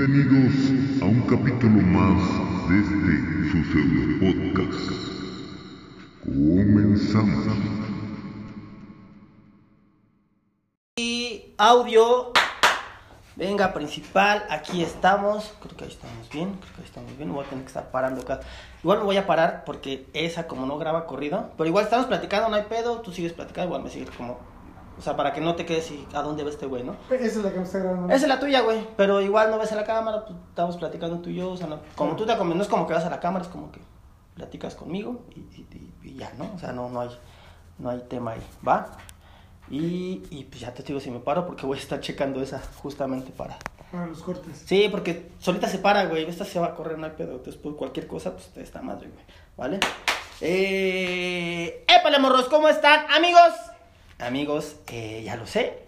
Bienvenidos 0.00 1.02
a 1.02 1.04
un 1.04 1.20
capítulo 1.28 1.82
más 1.82 2.22
de 2.70 2.78
este 2.80 3.14
su 3.50 3.58
pseudo 3.70 4.02
podcast. 4.18 4.90
Comenzamos. 6.24 7.54
Y 10.96 11.54
audio. 11.58 12.32
Venga, 13.36 13.74
principal, 13.74 14.46
aquí 14.48 14.82
estamos. 14.82 15.52
Creo 15.60 15.76
que 15.76 15.84
ahí 15.84 15.90
estamos 15.90 16.30
bien, 16.30 16.54
creo 16.54 16.74
que 16.76 16.80
ahí 16.80 16.86
estamos 16.86 17.16
bien. 17.18 17.30
Voy 17.34 17.44
a 17.44 17.48
tener 17.50 17.64
que 17.64 17.68
estar 17.68 17.90
parando 17.90 18.22
acá. 18.22 18.40
Igual 18.82 19.00
me 19.00 19.04
voy 19.04 19.18
a 19.18 19.26
parar 19.26 19.64
porque 19.66 20.06
esa 20.14 20.46
como 20.46 20.64
no 20.64 20.78
graba 20.78 21.06
corrido. 21.06 21.50
Pero 21.58 21.68
igual 21.68 21.84
estamos 21.84 22.06
platicando, 22.06 22.48
no 22.48 22.56
hay 22.56 22.64
pedo. 22.70 23.02
Tú 23.02 23.12
sigues 23.12 23.34
platicando, 23.34 23.66
igual 23.68 23.82
me 23.82 23.90
sigues 23.90 24.08
como... 24.16 24.38
O 25.00 25.02
sea, 25.02 25.16
para 25.16 25.32
que 25.32 25.40
no 25.40 25.54
te 25.56 25.64
quedes 25.64 25.90
y 25.90 26.06
a 26.12 26.20
dónde 26.20 26.44
va 26.44 26.50
este 26.50 26.66
güey, 26.66 26.84
¿no? 26.84 26.94
Esa 27.10 27.24
es 27.24 27.36
la 27.36 27.50
que 27.50 27.56
me 27.56 27.64
está 27.64 27.78
grabando. 27.78 28.06
Esa 28.14 28.26
es 28.26 28.28
la 28.28 28.38
tuya, 28.38 28.60
güey. 28.60 28.86
Pero 28.98 29.22
igual 29.22 29.50
no 29.50 29.58
ves 29.58 29.72
a 29.72 29.76
la 29.76 29.84
cámara, 29.84 30.26
pues 30.26 30.38
estamos 30.50 30.76
platicando 30.76 31.20
tú 31.20 31.30
y 31.30 31.36
yo. 31.36 31.50
O 31.52 31.56
sea, 31.56 31.66
no, 31.68 31.80
como 31.96 32.14
tú 32.16 32.26
te 32.26 32.32
acomodas, 32.32 32.58
no 32.58 32.62
es 32.64 32.68
como 32.68 32.86
que 32.86 32.92
vas 32.92 33.06
a 33.06 33.10
la 33.10 33.18
cámara, 33.18 33.42
es 33.46 33.50
como 33.50 33.72
que 33.72 33.80
platicas 34.34 34.74
conmigo 34.74 35.22
y, 35.34 35.40
y- 36.04 36.14
ya, 36.18 36.30
¿no? 36.36 36.52
O 36.54 36.58
sea, 36.58 36.72
no, 36.72 36.90
no, 36.90 37.00
hay, 37.00 37.08
no 37.78 37.88
hay 37.88 38.00
tema 38.10 38.32
ahí, 38.32 38.42
¿va? 38.66 38.88
Y, 39.70 40.22
y 40.30 40.44
pues 40.50 40.60
ya 40.60 40.74
te 40.74 40.82
digo 40.82 41.00
si 41.00 41.10
me 41.10 41.20
paro 41.20 41.46
porque 41.46 41.64
voy 41.64 41.78
a 41.78 41.80
estar 41.80 41.98
checando 42.00 42.42
esa 42.42 42.60
justamente 42.82 43.30
para... 43.30 43.56
Para 43.90 44.06
los 44.06 44.20
cortes. 44.22 44.62
Sí, 44.66 44.88
porque 44.90 45.30
solita 45.38 45.66
se 45.66 45.78
para, 45.78 46.04
güey. 46.06 46.24
Esta 46.28 46.44
se 46.44 46.60
va 46.60 46.66
a 46.66 46.74
correr, 46.74 46.98
no 46.98 47.06
hay 47.06 47.12
pedo. 47.12 47.38
Después 47.38 47.74
cualquier 47.76 48.06
cosa, 48.06 48.32
pues 48.32 48.48
te 48.48 48.62
está 48.62 48.82
madre, 48.82 49.08
güey. 49.08 49.24
¿Vale? 49.56 49.80
Eh... 50.42 51.84
¡Épale, 51.88 52.18
morros! 52.18 52.48
¿Cómo 52.48 52.68
están, 52.68 53.06
amigos? 53.10 53.52
Amigos, 54.20 54.76
eh, 54.92 55.22
ya 55.24 55.36
lo 55.36 55.46
sé. 55.46 55.78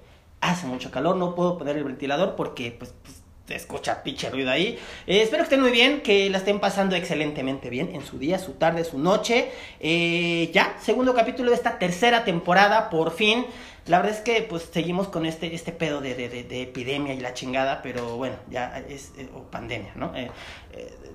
Hace 0.41 0.67
mucho 0.67 0.91
calor, 0.91 1.17
no 1.17 1.35
puedo 1.35 1.59
poner 1.59 1.77
el 1.77 1.85
ventilador 1.85 2.35
porque, 2.35 2.73
pues, 2.73 2.93
pues 3.03 3.23
se 3.47 3.55
escucha 3.57 4.03
pinche 4.03 4.31
ruido 4.31 4.51
ahí. 4.51 4.79
Eh, 5.07 5.23
espero 5.23 5.39
que 5.43 5.45
estén 5.45 5.61
muy 5.61 5.71
bien, 5.71 6.01
que 6.01 6.31
la 6.31 6.39
estén 6.39 6.59
pasando 6.61 6.97
excelentemente 6.97 7.71
bien 7.71 7.91
en 7.95 8.03
su 8.03 8.19
día, 8.19 8.39
su 8.39 8.53
tarde, 8.53 8.85
su 8.85 8.99
noche. 8.99 9.51
Eh, 9.81 10.51
ya, 10.53 10.77
segundo 10.81 11.15
capítulo 11.15 11.51
de 11.51 11.57
esta 11.57 11.79
tercera 11.79 12.25
temporada, 12.25 12.89
por 12.91 13.13
fin. 13.13 13.45
La 13.87 13.99
verdad 13.99 14.17
es 14.17 14.21
que 14.23 14.43
pues 14.43 14.69
seguimos 14.73 15.09
con 15.09 15.27
este, 15.27 15.53
este 15.55 15.73
pedo 15.73 16.01
de, 16.01 16.15
de, 16.15 16.29
de- 16.29 16.45
de 16.45 16.63
epidemia 16.63 17.15
y 17.15 17.21
la 17.21 17.35
chingada, 17.35 17.83
pero 17.83 18.17
bueno, 18.17 18.37
ya 18.49 18.79
es, 18.89 19.13
eh, 19.19 19.29
o 19.35 19.43
pandemia, 19.43 19.93
¿no? 19.97 20.13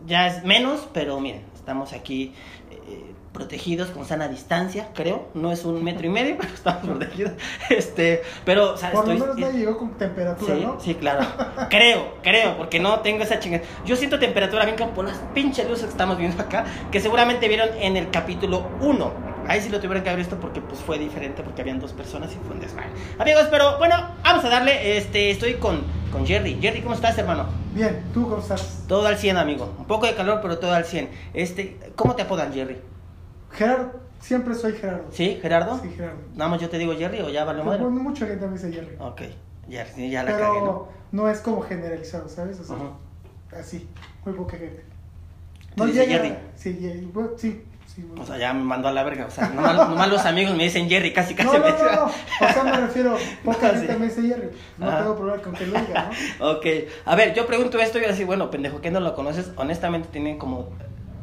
Ya 0.06 0.28
es 0.28 0.44
menos, 0.44 0.88
pero 0.94 1.20
miren, 1.20 1.44
estamos 1.56 1.94
aquí 1.94 2.34
protegidos 3.38 3.90
con 3.90 4.04
sana 4.06 4.28
distancia, 4.28 4.90
creo. 4.96 5.28
No 5.36 5.52
es 5.52 5.64
un 5.64 5.84
metro 5.84 6.08
y 6.08 6.10
medio, 6.10 6.36
pero 6.40 6.54
estamos 6.54 6.84
protegidos. 6.86 7.34
Este, 7.70 8.24
pero, 8.44 8.74
o 8.74 8.78
sea, 8.78 8.92
Por 8.92 9.08
lo 9.08 9.14
menos 9.14 9.38
nadie 9.38 9.60
llegó 9.60 9.78
con 9.78 9.92
temperatura, 9.98 10.56
Sí, 10.56 10.62
¿no? 10.64 10.80
sí, 10.80 10.96
claro. 10.96 11.26
creo, 11.70 12.16
creo, 12.24 12.58
porque 12.58 12.80
no 12.80 13.00
tengo 13.02 13.24
esa 13.24 13.40
chingada. 13.40 13.64
Yo 13.86 13.96
siento 13.96 14.18
temperatura 14.20 14.66
bien 14.66 14.76
por 14.96 15.06
las 15.06 15.18
pinches 15.34 15.68
luces 15.70 15.86
que 15.86 15.92
estamos 15.92 16.18
viendo 16.18 16.42
acá, 16.42 16.66
que 16.92 17.00
seguramente 17.00 17.48
vieron 17.48 17.70
en 17.80 17.96
el 17.98 18.10
capítulo 18.10 18.68
1. 18.82 19.28
Ahí 19.48 19.62
sí 19.62 19.70
lo 19.70 19.80
tuvieron 19.80 20.04
que 20.04 20.10
haber 20.10 20.20
visto 20.20 20.38
porque 20.40 20.60
pues 20.60 20.82
fue 20.82 20.98
diferente, 21.00 21.42
porque 21.42 21.62
habían 21.62 21.80
dos 21.80 21.94
personas 21.94 22.32
y 22.34 22.36
fue 22.46 22.56
un 22.56 22.60
desmadre. 22.60 22.90
Amigos, 23.18 23.48
pero 23.50 23.78
bueno, 23.78 23.96
vamos 24.24 24.44
a 24.44 24.50
darle, 24.50 24.98
este, 24.98 25.30
estoy 25.30 25.54
con, 25.54 25.84
con 26.12 26.26
Jerry. 26.28 26.58
Jerry, 26.62 26.82
¿cómo 26.82 26.96
estás, 26.96 27.18
hermano? 27.18 27.46
Bien, 27.74 28.04
¿tú 28.14 28.24
cómo 28.24 28.40
estás? 28.42 28.84
Todo 28.90 29.08
al 29.08 29.18
100, 29.18 29.38
amigo. 29.38 29.74
Un 29.78 29.86
poco 29.86 30.06
de 30.06 30.16
calor, 30.16 30.40
pero 30.42 30.58
todo 30.58 30.74
al 30.74 30.84
100. 30.84 31.10
Este, 31.34 31.78
¿cómo 31.96 32.16
te 32.16 32.24
apodan, 32.24 32.52
Jerry? 32.54 32.78
Gerardo, 33.52 34.00
siempre 34.20 34.54
soy 34.56 34.74
Gerardo. 34.74 35.06
¿Sí, 35.12 35.40
Gerardo? 35.42 35.80
Sí, 35.82 35.90
Gerardo. 35.96 36.18
Nada 36.36 36.50
más 36.52 36.62
yo 36.62 36.70
te 36.70 36.78
digo 36.78 36.94
Jerry 36.96 37.20
o 37.22 37.30
ya 37.30 37.44
vale 37.44 37.64
madre. 37.64 37.84
bueno, 37.84 38.00
mucha 38.04 38.26
gente 38.28 38.46
me 38.48 38.54
dice 38.54 38.72
Jerry. 38.72 38.96
Ok, 39.00 39.22
Jerry, 39.70 40.10
ya 40.10 40.24
la 40.24 40.32
cagué, 40.32 40.44
¿no? 40.44 40.52
Pero 40.62 40.88
no 41.12 41.30
es 41.30 41.40
como 41.40 41.62
generalizado, 41.62 42.28
¿sabes? 42.30 42.60
O 42.60 42.64
sea, 42.64 42.76
Ajá. 42.76 43.60
así, 43.60 43.88
muy 44.26 44.34
poca 44.36 44.58
gente. 44.58 44.84
¿Te 45.76 45.86
dice 45.86 46.06
llega- 46.08 46.24
Jerry? 46.24 46.36
Sí, 46.56 46.78
Jerry, 46.82 47.06
bueno, 47.14 47.30
sí, 47.38 47.64
sí. 47.86 48.02
bueno. 48.02 48.24
O 48.24 48.26
sea, 48.26 48.38
ya 48.38 48.52
me 48.54 48.64
mandó 48.64 48.88
a 48.88 48.92
la 48.92 49.04
verga. 49.04 49.26
O 49.28 49.32
sea, 49.32 49.48
nomás, 49.50 49.76
nomás 49.76 50.10
los 50.10 50.26
amigos 50.26 50.56
me 50.56 50.64
dicen 50.64 50.90
Jerry, 50.90 51.14
casi 51.14 51.36
casi 51.36 51.48
no, 51.50 51.54
no, 51.60 51.66
me 51.66 51.72
no, 51.72 51.78
no, 51.96 52.06
o 52.06 52.10
sea, 52.54 52.64
me 52.64 52.78
refiero, 52.78 53.16
poca 53.46 53.68
No, 53.74 53.80
gente 53.80 53.94
sí. 53.94 54.00
me 54.00 54.06
dice 54.08 54.22
Jerry. 54.24 54.50
No 54.78 54.88
Ajá. 54.90 54.98
tengo 55.00 55.16
problema 55.16 55.42
con 55.44 55.54
que 55.54 55.68
lo 55.68 55.80
diga, 55.80 56.10
¿no? 56.40 56.50
Ok, 56.52 56.66
a 57.06 57.16
ver, 57.16 57.34
yo 57.36 57.46
pregunto 57.48 57.80
esto 57.80 58.00
y 58.00 58.06
así, 58.06 58.24
bueno, 58.24 58.50
pendejo, 58.52 58.82
¿qué 58.82 58.90
no 58.92 59.00
lo 59.00 59.14
conoces? 59.16 59.52
Honestamente, 59.56 60.10
tienen 60.12 60.38
como 60.40 60.70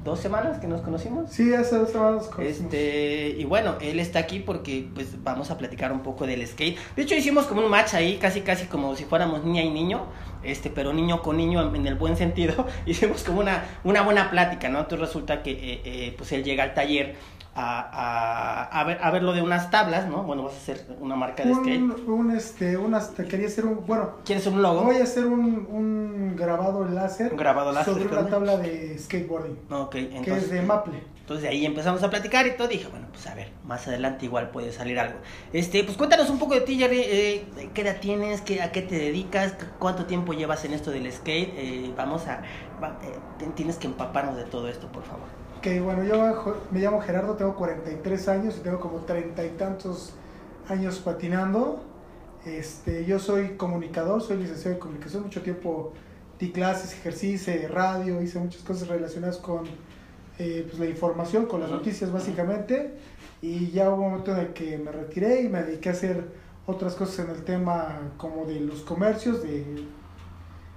dos 0.04 0.20
semanas 0.20 0.58
que 0.58 0.66
nos 0.66 0.82
conocimos. 0.82 1.30
Sí, 1.30 1.52
hace 1.54 1.76
dos 1.76 1.90
semanas 1.90 2.26
conocimos. 2.26 2.64
Este, 2.64 3.34
y 3.38 3.44
bueno, 3.44 3.76
él 3.80 3.98
está 3.98 4.18
aquí 4.18 4.38
porque 4.38 4.86
pues 4.94 5.22
vamos 5.22 5.50
a 5.50 5.58
platicar 5.58 5.92
un 5.92 6.00
poco 6.00 6.26
del 6.26 6.46
skate. 6.46 6.76
De 6.94 7.02
hecho, 7.02 7.14
hicimos 7.14 7.46
como 7.46 7.62
un 7.62 7.70
match 7.70 7.94
ahí, 7.94 8.18
casi 8.18 8.42
casi 8.42 8.66
como 8.66 8.94
si 8.94 9.04
fuéramos 9.04 9.44
niña 9.44 9.62
y 9.62 9.70
niño, 9.70 10.02
este, 10.42 10.68
pero 10.68 10.92
niño 10.92 11.22
con 11.22 11.38
niño 11.38 11.66
en, 11.66 11.74
en 11.74 11.86
el 11.86 11.94
buen 11.94 12.16
sentido. 12.16 12.66
Hicimos 12.86 13.24
como 13.24 13.40
una, 13.40 13.64
una 13.82 14.02
buena 14.02 14.30
plática, 14.30 14.68
¿no? 14.68 14.80
Entonces 14.80 15.08
resulta 15.08 15.42
que 15.42 15.52
eh, 15.52 15.80
eh, 15.84 16.14
pues 16.16 16.30
él 16.32 16.44
llega 16.44 16.64
al 16.64 16.74
taller 16.74 17.16
a, 17.56 17.80
a, 17.80 18.80
a 18.80 18.84
ver, 18.84 18.98
a 19.02 19.10
ver 19.10 19.22
lo 19.22 19.32
de 19.32 19.42
unas 19.42 19.70
tablas, 19.70 20.08
¿no? 20.08 20.22
Bueno, 20.24 20.42
vas 20.44 20.54
a 20.54 20.56
hacer 20.56 20.86
una 21.00 21.14
marca 21.16 21.44
de 21.44 21.54
skate. 21.54 21.80
un, 22.08 22.30
este, 22.32 22.76
unas, 22.76 23.12
te 23.14 23.24
quería 23.26 23.46
hacer 23.46 23.64
un, 23.66 23.84
bueno, 23.86 24.10
¿Quieres 24.24 24.46
un 24.46 24.60
logo? 24.62 24.82
Voy 24.82 24.96
a 24.96 25.04
hacer 25.04 25.26
un, 25.26 25.66
un 25.70 26.34
grabado 26.36 26.84
láser, 26.84 27.30
Un 27.32 27.38
grabado 27.38 27.72
láser, 27.72 27.94
sobre 27.94 28.06
una 28.08 28.26
tabla 28.28 28.56
de 28.56 28.98
skateboarding, 28.98 29.58
Ok, 29.70 29.90
que 29.92 30.00
es 30.08 30.12
entonces... 30.14 30.50
de 30.50 30.62
Maple. 30.62 31.14
Entonces 31.24 31.44
de 31.44 31.48
ahí 31.48 31.64
empezamos 31.64 32.02
a 32.02 32.10
platicar 32.10 32.46
y 32.46 32.50
todo. 32.54 32.68
Dije, 32.68 32.86
bueno, 32.88 33.06
pues 33.10 33.26
a 33.28 33.34
ver, 33.34 33.48
más 33.64 33.88
adelante 33.88 34.26
igual 34.26 34.50
puede 34.50 34.72
salir 34.72 34.98
algo. 34.98 35.14
Este, 35.54 35.82
pues 35.82 35.96
cuéntanos 35.96 36.28
un 36.28 36.38
poco 36.38 36.52
de 36.52 36.60
ti, 36.60 36.76
Jerry. 36.76 37.00
Eh, 37.02 37.46
¿Qué 37.72 37.80
edad 37.80 37.96
tienes? 37.98 38.42
¿Qué, 38.42 38.60
¿A 38.60 38.72
qué 38.72 38.82
te 38.82 38.98
dedicas? 38.98 39.52
¿Cu- 39.52 39.64
¿Cuánto 39.78 40.04
tiempo 40.04 40.34
llevas 40.34 40.66
en 40.66 40.74
esto 40.74 40.90
del 40.90 41.10
skate? 41.10 41.54
Eh, 41.56 41.94
vamos 41.96 42.26
a. 42.26 42.42
va- 42.82 42.98
eh, 43.02 43.46
tienes 43.54 43.76
que 43.78 43.86
empaparnos 43.86 44.36
de 44.36 44.44
todo 44.44 44.68
esto, 44.68 44.88
por 44.88 45.02
favor. 45.04 45.24
Que 45.64 45.80
bueno, 45.80 46.04
yo 46.04 46.62
me 46.72 46.80
llamo 46.80 47.00
Gerardo, 47.00 47.36
tengo 47.36 47.54
43 47.54 48.28
años 48.28 48.54
y 48.58 48.60
tengo 48.60 48.78
como 48.78 48.98
treinta 48.98 49.46
y 49.46 49.48
tantos 49.48 50.12
años 50.68 50.98
patinando. 50.98 51.82
Este, 52.44 53.06
yo 53.06 53.18
soy 53.18 53.56
comunicador, 53.56 54.20
soy 54.20 54.36
licenciado 54.36 54.74
en 54.74 54.78
comunicación, 54.78 55.22
mucho 55.22 55.40
tiempo 55.40 55.94
di 56.38 56.52
clases, 56.52 56.92
ejercicio, 56.92 57.54
radio, 57.70 58.20
hice 58.20 58.38
muchas 58.40 58.60
cosas 58.60 58.88
relacionadas 58.88 59.38
con 59.38 59.64
eh, 60.38 60.66
pues, 60.68 60.78
la 60.78 60.84
información, 60.84 61.46
con 61.46 61.62
las 61.62 61.70
noticias 61.70 62.12
básicamente. 62.12 62.96
Y 63.40 63.70
ya 63.70 63.88
hubo 63.88 64.02
un 64.02 64.10
momento 64.10 64.32
en 64.32 64.40
el 64.40 64.52
que 64.52 64.76
me 64.76 64.92
retiré 64.92 65.44
y 65.44 65.48
me 65.48 65.62
dediqué 65.62 65.88
a 65.88 65.92
hacer 65.92 66.28
otras 66.66 66.94
cosas 66.94 67.20
en 67.20 67.30
el 67.30 67.42
tema 67.42 68.12
como 68.18 68.44
de 68.44 68.60
los 68.60 68.82
comercios, 68.82 69.42
de, 69.42 69.64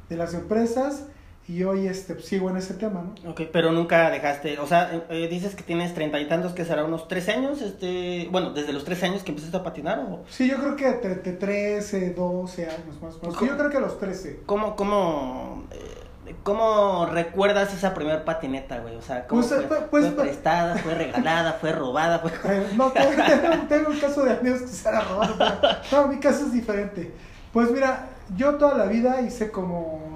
de 0.08 0.16
las 0.16 0.34
empresas. 0.34 1.08
Y 1.50 1.64
hoy 1.64 1.88
este, 1.88 2.14
pues, 2.14 2.26
sigo 2.26 2.50
en 2.50 2.58
ese 2.58 2.74
tema, 2.74 3.06
¿no? 3.24 3.32
Ok, 3.32 3.42
pero 3.54 3.72
nunca 3.72 4.10
dejaste. 4.10 4.60
O 4.60 4.68
sea, 4.68 4.94
eh, 4.94 5.04
eh, 5.10 5.28
dices 5.30 5.56
que 5.56 5.64
tienes 5.64 5.94
treinta 5.94 6.20
y 6.20 6.28
tantos, 6.28 6.52
que 6.52 6.66
será 6.66 6.84
unos 6.84 7.08
tres 7.08 7.30
años. 7.30 7.62
Este, 7.62 8.28
bueno, 8.32 8.50
desde 8.52 8.74
los 8.74 8.84
tres 8.84 9.02
años 9.04 9.24
que 9.24 9.32
empezaste 9.32 9.56
a 9.56 9.64
patinar. 9.64 10.00
¿o? 10.00 10.26
Sí, 10.30 10.50
yo 10.50 10.58
creo 10.58 10.76
que 10.76 10.88
entre 10.88 11.16
13, 11.16 12.12
12 12.14 12.66
años 12.66 13.02
más 13.02 13.16
o 13.16 13.20
menos. 13.22 13.40
Sí, 13.40 13.48
yo 13.48 13.58
creo 13.58 13.70
que 13.70 13.78
a 13.78 13.80
los 13.80 13.98
13. 13.98 14.42
¿Cómo, 14.46 14.76
cómo, 14.76 15.64
eh, 15.72 16.36
cómo 16.44 17.06
recuerdas 17.06 17.74
esa 17.74 17.94
primer 17.94 18.26
patineta, 18.26 18.80
güey? 18.80 18.98
O 18.98 19.02
sea, 19.02 19.26
¿cómo 19.26 19.40
Pues, 19.42 19.54
fue, 19.54 19.64
pues, 19.68 20.06
¿Fue 20.08 20.12
pues- 20.16 20.28
prestada, 20.28 20.76
fue 20.80 20.94
regalada, 20.96 21.54
fue 21.54 21.72
robada? 21.72 22.20
Fue... 22.20 22.30
Eh, 22.44 22.68
no, 22.76 22.92
tengo, 23.70 23.90
un 23.90 24.00
caso 24.00 24.26
de 24.26 24.32
amigos 24.34 24.64
que 24.64 24.68
se 24.68 24.90
han 24.90 25.08
robado. 25.08 25.34
pero- 25.38 25.74
No, 25.94 26.08
mi 26.10 26.20
caso 26.20 26.46
es 26.46 26.52
diferente. 26.52 27.14
Pues 27.54 27.72
mira, 27.72 28.10
yo 28.36 28.56
toda 28.56 28.78
la 28.78 28.86
vida 28.88 29.22
hice 29.22 29.50
como 29.50 30.07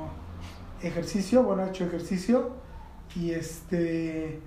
ejercicio, 0.83 1.43
bueno, 1.43 1.65
he 1.65 1.69
hecho 1.69 1.85
ejercicio. 1.85 2.51
Y 3.15 3.31
este. 3.31 4.39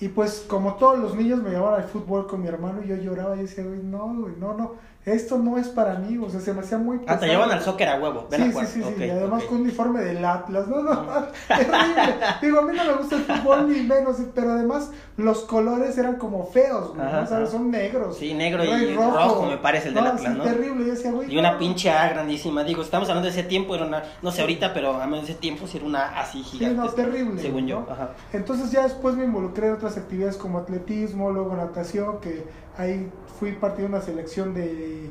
Y 0.00 0.08
pues, 0.08 0.44
como 0.48 0.74
todos 0.74 0.98
los 0.98 1.14
niños, 1.16 1.42
me 1.42 1.50
llevaban 1.50 1.82
al 1.82 1.88
fútbol 1.88 2.26
con 2.26 2.42
mi 2.42 2.48
hermano 2.48 2.82
y 2.82 2.88
yo 2.88 2.96
lloraba 2.96 3.36
y 3.36 3.42
decía, 3.42 3.64
no, 3.64 4.14
güey, 4.14 4.34
no, 4.38 4.54
no, 4.54 4.74
esto 5.04 5.38
no 5.38 5.58
es 5.58 5.68
para 5.68 5.96
mí. 5.96 6.18
O 6.18 6.30
sea, 6.30 6.40
se 6.40 6.52
me 6.54 6.60
hacía 6.60 6.78
muy 6.78 6.98
Ah, 7.06 7.18
te 7.18 7.26
pesado. 7.26 7.32
llevan 7.32 7.50
al 7.50 7.62
soccer 7.62 7.88
a 7.88 8.00
huevo. 8.00 8.26
Ven 8.30 8.52
Sí, 8.52 8.58
sí, 8.60 8.66
sí, 8.66 8.82
sí, 8.96 9.04
y 9.04 9.10
además 9.10 9.42
ok. 9.42 9.48
con 9.48 9.56
un 9.58 9.62
uniforme 9.64 10.00
del 10.00 10.24
Atlas, 10.24 10.68
no, 10.68 10.82
no, 10.82 11.02
terrible. 11.48 12.14
Digo, 12.40 12.58
a 12.58 12.62
mí 12.62 12.76
no 12.76 12.84
me 12.84 12.92
gusta 12.94 13.16
el 13.16 13.22
fútbol 13.22 13.68
ni 13.72 13.80
menos, 13.82 14.16
pero 14.34 14.52
además 14.52 14.90
los 15.16 15.40
colores 15.40 15.96
eran 15.98 16.16
como 16.16 16.46
feos, 16.46 16.94
güey, 16.94 17.06
¿no? 17.12 17.26
¿sabes? 17.26 17.50
Son 17.50 17.70
negros. 17.70 18.16
Sí, 18.16 18.34
negro 18.34 18.64
y 18.64 18.94
rojo, 18.94 19.46
me 19.46 19.56
parece, 19.58 19.88
el 19.88 19.94
del 19.94 20.04
no, 20.04 20.10
Atlas, 20.10 20.32
sí, 20.32 20.38
¿no? 20.38 20.44
terrible, 20.44 20.84
yo 20.86 20.92
decía, 20.92 21.10
güey. 21.12 21.32
Y 21.32 21.38
una 21.38 21.52
no. 21.52 21.58
pinche 21.58 21.90
A 21.90 22.08
grandísima. 22.10 22.64
Digo, 22.64 22.82
estamos 22.82 23.08
hablando 23.08 23.26
de 23.30 23.32
ese 23.38 23.48
tiempo, 23.48 23.74
era 23.74 23.84
una, 23.86 24.02
no 24.22 24.30
sé 24.30 24.40
ahorita, 24.42 24.72
pero 24.74 24.94
a 25.00 25.06
menos 25.06 25.26
de 25.26 25.32
ese 25.32 25.40
tiempo 25.40 25.66
sí 25.66 25.78
era 25.78 25.86
una 25.86 26.00
A 26.08 26.20
así 26.20 26.42
Sí, 26.44 26.58
gigante. 26.58 26.76
no, 26.76 26.88
terrible. 26.90 27.40
Según 27.42 27.66
yo. 27.66 27.80
¿no? 27.86 27.92
Ajá. 27.92 28.10
Entonces 28.32 28.70
ya 28.70 28.82
después 28.84 29.14
me 29.16 29.24
involucré 29.24 29.66
en 29.68 29.74
otras 29.74 29.96
actividades 29.96 30.36
como 30.36 30.58
atletismo, 30.58 31.30
luego 31.30 31.54
natación, 31.56 32.20
que 32.20 32.44
ahí 32.78 33.10
fui 33.38 33.52
parte 33.52 33.82
de 33.82 33.88
una 33.88 34.00
selección 34.00 34.54
de 34.54 35.10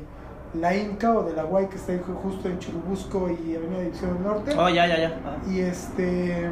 la 0.54 0.76
Inca 0.76 1.14
o 1.14 1.24
de 1.24 1.34
la 1.34 1.44
Guay 1.44 1.68
que 1.68 1.76
está 1.76 1.92
justo 2.22 2.48
en 2.48 2.58
Churubusco 2.58 3.30
y 3.30 3.56
Avenida 3.56 3.80
División 3.80 4.14
del 4.14 4.22
Norte. 4.22 4.54
Oh, 4.56 4.68
ya, 4.68 4.86
ya, 4.86 4.98
ya. 4.98 5.20
Ah. 5.24 5.36
Y 5.50 5.60
este. 5.60 6.50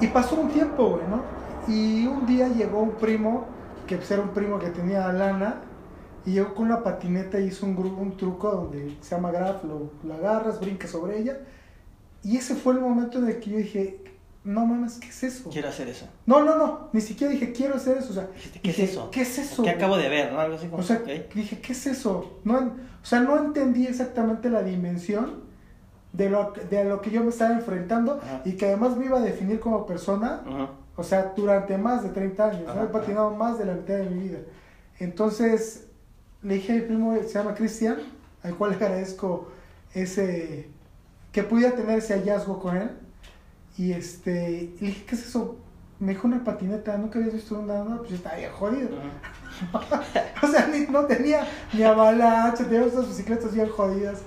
Y 0.00 0.06
pasó 0.08 0.40
un 0.40 0.48
tiempo, 0.48 0.90
güey, 0.90 1.02
¿no? 1.08 1.22
Y 1.68 2.06
un 2.06 2.26
día 2.26 2.48
llegó 2.48 2.80
un 2.80 2.92
primo, 2.92 3.44
que 3.86 3.96
pues 3.96 4.10
era 4.10 4.22
un 4.22 4.30
primo 4.30 4.58
que 4.58 4.70
tenía 4.70 5.12
lana, 5.12 5.56
y 6.24 6.32
llegó 6.32 6.54
con 6.54 6.66
una 6.66 6.82
patineta 6.82 7.38
y 7.38 7.48
hizo 7.48 7.66
un, 7.66 7.76
un 7.76 8.16
truco 8.16 8.50
donde 8.50 8.96
se 9.00 9.14
llama 9.14 9.30
graf, 9.30 9.62
lo, 9.64 9.90
lo 10.02 10.14
agarras, 10.14 10.58
brincas 10.58 10.90
sobre 10.90 11.18
ella, 11.18 11.38
Y 12.22 12.36
ese 12.36 12.54
fue 12.54 12.74
el 12.74 12.80
momento 12.80 13.18
en 13.18 13.28
el 13.28 13.40
que 13.40 13.50
yo 13.50 13.58
dije, 13.58 14.02
no 14.42 14.64
mames, 14.66 14.94
¿qué 14.98 15.08
es 15.08 15.22
eso? 15.22 15.50
Quiero 15.50 15.68
hacer 15.68 15.88
eso. 15.88 16.06
No, 16.26 16.42
no, 16.44 16.56
no, 16.56 16.88
ni 16.92 17.00
siquiera 17.00 17.32
dije, 17.32 17.52
quiero 17.52 17.74
hacer 17.76 17.98
eso. 17.98 18.10
O 18.10 18.14
sea, 18.14 18.26
Dijiste, 18.34 18.60
¿qué 18.60 18.70
es 18.70 18.78
eso? 18.78 19.10
¿Qué 19.10 19.20
es 19.22 19.38
eso? 19.38 19.62
¿Qué 19.62 19.70
acabo 19.70 19.96
de 19.98 20.08
ver? 20.08 20.32
¿no? 20.32 20.40
Algo 20.40 20.56
así 20.56 20.66
como. 20.68 20.82
O 20.82 20.84
sea, 20.84 21.02
dije, 21.34 21.60
¿qué 21.60 21.72
es 21.72 21.86
eso? 21.86 22.40
No, 22.44 22.56
o 22.58 23.04
sea, 23.06 23.20
no 23.20 23.36
entendí 23.38 23.86
exactamente 23.86 24.48
la 24.48 24.62
dimensión 24.62 25.40
de 26.12 26.28
lo, 26.30 26.52
que- 26.52 26.62
de 26.62 26.84
lo 26.84 27.00
que 27.02 27.10
yo 27.10 27.22
me 27.22 27.28
estaba 27.30 27.52
enfrentando 27.52 28.18
Ajá. 28.22 28.42
y 28.44 28.52
que 28.54 28.66
además 28.66 28.96
me 28.96 29.04
iba 29.06 29.18
a 29.18 29.22
definir 29.22 29.60
como 29.60 29.86
persona, 29.86 30.40
o 30.96 31.04
sea, 31.04 31.32
durante 31.36 31.76
más 31.78 32.02
de 32.02 32.08
30 32.08 32.46
años. 32.48 32.62
¿no? 32.64 32.70
Ajá, 32.72 32.84
He 32.84 32.86
patinado 32.88 33.30
más 33.36 33.58
de 33.58 33.66
la 33.66 33.74
mitad 33.74 33.94
de 33.94 34.04
mi 34.10 34.24
vida. 34.28 34.38
Entonces, 34.98 35.86
le 36.42 36.54
dije 36.54 36.72
a 36.72 36.74
mi 36.76 36.80
primo, 36.82 37.14
se 37.22 37.28
llama 37.34 37.54
Cristian, 37.54 37.96
al 38.42 38.54
cual 38.56 38.70
le 38.70 38.76
agradezco 38.76 39.48
ese, 39.94 40.68
que 41.32 41.42
pudiera 41.42 41.74
tener 41.76 41.98
ese 41.98 42.14
hallazgo 42.14 42.58
con 42.58 42.76
él. 42.76 42.90
Y 43.78 43.92
este, 43.92 44.70
le 44.80 44.86
dije, 44.88 45.04
¿qué 45.06 45.14
es 45.14 45.26
eso? 45.26 45.56
Me 45.98 46.12
dijo 46.12 46.26
una 46.26 46.42
patineta, 46.44 46.96
nunca 46.96 47.18
habías 47.18 47.34
visto 47.34 47.58
una, 47.58 47.84
no, 47.84 47.98
pues 47.98 48.10
yo 48.10 48.16
estaba 48.16 48.36
bien 48.36 48.52
jodido. 48.52 48.88
O 50.42 50.46
sea, 50.46 50.66
ni, 50.68 50.86
no 50.86 51.04
tenía 51.04 51.46
ni 51.72 51.82
avalancha, 51.82 52.64
tenía 52.64 52.86
esas 52.86 53.08
bicicletas 53.08 53.52
bien 53.54 53.68
jodidas. 53.68 54.20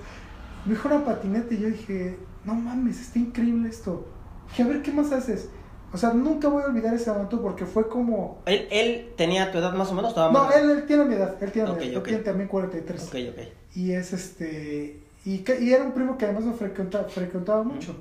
Me 0.64 0.74
dijo 0.74 0.88
una 0.88 1.04
patineta 1.04 1.52
y 1.54 1.58
yo 1.58 1.68
dije, 1.68 2.16
no 2.44 2.54
mames, 2.54 3.00
está 3.00 3.18
increíble 3.18 3.68
esto. 3.68 4.06
Dije, 4.50 4.62
a 4.62 4.66
ver, 4.66 4.82
¿qué 4.82 4.92
más 4.92 5.10
haces? 5.12 5.48
O 5.92 5.96
sea, 5.96 6.12
nunca 6.12 6.48
voy 6.48 6.62
a 6.62 6.66
olvidar 6.66 6.94
ese 6.94 7.10
momento 7.10 7.40
porque 7.42 7.66
fue 7.66 7.88
como... 7.88 8.42
¿Él, 8.46 8.66
él 8.70 9.12
tenía 9.16 9.50
tu 9.52 9.58
edad 9.58 9.74
más 9.74 9.90
o 9.90 9.94
menos? 9.94 10.10
¿Estaba 10.10 10.32
No, 10.32 10.44
más- 10.44 10.56
él, 10.56 10.70
él 10.70 10.86
tiene 10.86 11.04
mi 11.04 11.14
edad, 11.14 11.36
él 11.40 11.52
tiene 11.52 11.68
mi 11.70 11.74
edad, 11.76 11.82
él 11.84 11.96
ok. 11.98 12.04
tiene 12.04 12.22
también 12.22 12.48
43. 12.48 13.02
Ok, 13.02 13.14
ok. 13.30 13.48
Y 13.76 13.92
es 13.92 14.12
este... 14.12 15.00
Y, 15.24 15.38
que- 15.38 15.60
y 15.60 15.72
era 15.72 15.84
un 15.84 15.92
primo 15.92 16.16
que 16.18 16.24
además 16.26 16.44
me 16.44 16.52
frecuenta- 16.52 17.04
frecuentaba 17.08 17.62
mucho. 17.64 17.96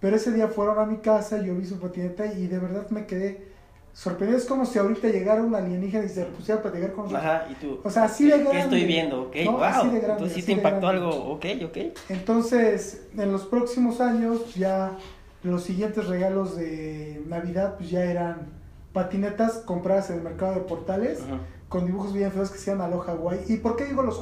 Pero 0.00 0.16
ese 0.16 0.32
día 0.32 0.48
fueron 0.48 0.78
a 0.78 0.86
mi 0.86 0.98
casa, 0.98 1.42
yo 1.42 1.54
vi 1.54 1.66
su 1.66 1.78
patineta 1.78 2.26
y 2.26 2.46
de 2.46 2.58
verdad 2.58 2.88
me 2.90 3.06
quedé 3.06 3.48
sorprendido. 3.92 4.38
Es 4.38 4.46
como 4.46 4.64
si 4.64 4.78
ahorita 4.78 5.08
llegara 5.08 5.42
un 5.42 5.54
alienígena 5.54 6.04
y 6.04 6.08
se 6.08 6.24
pusiera 6.24 6.60
a 6.60 6.62
platicar 6.62 6.92
con 6.92 7.04
nosotros. 7.04 7.24
Ajá, 7.24 7.46
y 7.50 7.54
tú. 7.56 7.80
O 7.84 7.90
sea, 7.90 8.04
así 8.04 8.24
de 8.24 8.30
¿qué- 8.30 8.38
grande. 8.38 8.52
¿Qué 8.58 8.64
estoy 8.64 8.84
viendo? 8.86 9.22
Ok, 9.24 9.36
No, 9.44 9.52
wow. 9.52 9.62
así 9.64 9.88
de 9.88 9.98
grande, 10.00 10.12
Entonces 10.12 10.34
sí 10.36 10.42
te 10.42 10.52
impactó 10.52 10.86
algo. 10.88 11.10
Ok, 11.32 11.44
ok. 11.66 11.76
Entonces, 12.08 13.02
en 13.16 13.32
los 13.32 13.42
próximos 13.46 14.00
años, 14.00 14.54
ya 14.54 14.96
los 15.42 15.62
siguientes 15.64 16.06
regalos 16.06 16.56
de 16.56 17.22
Navidad, 17.28 17.74
pues 17.76 17.90
ya 17.90 18.04
eran 18.04 18.46
patinetas 18.92 19.58
compradas 19.58 20.10
en 20.10 20.16
el 20.16 20.22
mercado 20.22 20.54
de 20.54 20.60
portales, 20.60 21.20
con 21.68 21.86
dibujos 21.86 22.12
bien 22.12 22.32
feos 22.32 22.50
que 22.50 22.58
se 22.58 22.70
llaman 22.72 22.92
Aloha 22.92 23.12
Hawaii. 23.12 23.40
¿Y 23.48 23.56
por 23.58 23.76
qué 23.76 23.84
digo 23.84 24.02
los, 24.02 24.20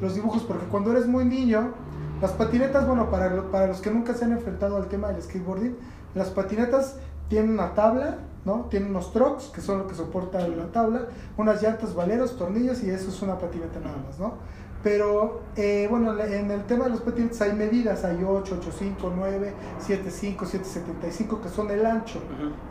los 0.00 0.14
dibujos? 0.14 0.42
Porque 0.44 0.66
cuando 0.66 0.92
eres 0.92 1.06
muy 1.06 1.24
niño, 1.24 1.72
las 2.20 2.32
patinetas, 2.32 2.86
bueno, 2.86 3.10
para, 3.10 3.42
para 3.50 3.66
los 3.66 3.80
que 3.80 3.90
nunca 3.90 4.14
se 4.14 4.24
han 4.24 4.32
enfrentado 4.32 4.76
al 4.76 4.86
tema 4.86 5.08
del 5.08 5.22
skateboarding, 5.22 5.76
las 6.14 6.28
patinetas 6.30 6.96
tienen 7.28 7.50
una 7.52 7.74
tabla, 7.74 8.16
¿no? 8.44 8.66
Tienen 8.70 8.90
unos 8.90 9.12
trucks, 9.12 9.46
que 9.46 9.60
son 9.60 9.78
lo 9.80 9.86
que 9.86 9.94
soporta 9.94 10.46
la 10.46 10.66
tabla, 10.66 11.02
unas 11.36 11.62
llantas, 11.62 11.94
valeros, 11.94 12.36
tornillos, 12.36 12.82
y 12.84 12.90
eso 12.90 13.08
es 13.08 13.20
una 13.22 13.38
patineta 13.38 13.80
nada 13.80 13.96
más, 14.06 14.18
¿no? 14.18 14.34
Pero, 14.82 15.40
eh, 15.56 15.86
bueno, 15.90 16.18
en 16.20 16.50
el 16.50 16.64
tema 16.64 16.84
de 16.84 16.90
los 16.90 17.00
patinetes 17.00 17.40
hay 17.40 17.54
medidas, 17.54 18.04
hay 18.04 18.22
8, 18.22 18.56
8, 18.60 18.70
5, 18.78 19.12
9, 19.16 19.54
7, 19.78 20.10
5, 20.10 20.44
7, 20.44 20.64
75, 20.66 21.40
que 21.40 21.48
son 21.48 21.70
el 21.70 21.86
ancho 21.86 22.18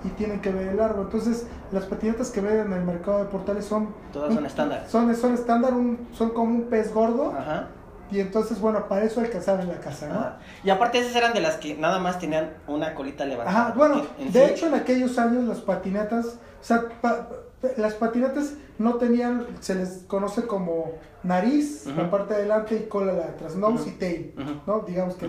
y 0.05 0.09
tienen 0.09 0.39
que 0.39 0.51
ver 0.51 0.67
el 0.67 0.77
largo. 0.77 1.01
Entonces, 1.01 1.47
las 1.71 1.85
patinetas 1.85 2.29
que 2.29 2.39
ven 2.39 2.59
en 2.67 2.73
el 2.73 2.85
mercado 2.85 3.17
de 3.17 3.25
portales 3.25 3.65
son... 3.65 3.87
Todas 4.13 4.31
son 4.31 4.45
estándar. 4.45 4.85
Son, 4.87 5.15
son 5.15 5.33
estándar, 5.33 5.73
un- 5.73 6.07
son 6.11 6.29
como 6.29 6.53
un 6.53 6.63
pez 6.65 6.93
gordo. 6.93 7.31
Ajá. 7.35 7.69
Y 8.13 8.19
entonces, 8.19 8.59
bueno, 8.59 8.87
para 8.87 9.05
eso 9.05 9.21
alcanzaba 9.21 9.63
en 9.63 9.69
la 9.69 9.79
casa, 9.79 10.07
¿no? 10.07 10.13
Ajá. 10.19 10.37
Y 10.63 10.69
aparte 10.69 10.99
esas 10.99 11.15
eran 11.15 11.33
de 11.33 11.39
las 11.41 11.55
que 11.57 11.75
nada 11.75 11.97
más 11.99 12.19
tenían 12.19 12.53
una 12.67 12.93
colita 12.93 13.25
levantada. 13.25 13.59
Ajá, 13.67 13.73
bueno, 13.75 14.03
En 14.19 14.31
de 14.31 14.45
sí- 14.47 14.51
hecho 14.53 14.67
en 14.67 14.75
aquellos 14.75 15.17
años 15.17 15.45
las 15.45 15.61
patinetas, 15.61 16.25
o 16.27 16.63
sea, 16.63 16.83
pa- 17.01 17.27
las 17.77 17.95
patinetas 17.95 18.53
no 18.77 18.95
tenían, 18.95 19.47
se 19.61 19.73
les 19.75 20.03
conoce 20.07 20.45
como 20.45 20.91
nariz, 21.23 21.87
Ujú. 21.87 22.01
la 22.01 22.11
parte 22.11 22.33
de 22.35 22.39
adelante 22.41 22.75
y 22.75 22.87
cola 22.87 23.13
la 23.13 23.23
de 23.23 23.29
atrás, 23.29 23.55
nose 23.55 23.89
y 23.89 23.93
tail. 23.93 24.35
¿no? 24.67 24.81
Digamos 24.81 25.15
que. 25.15 25.27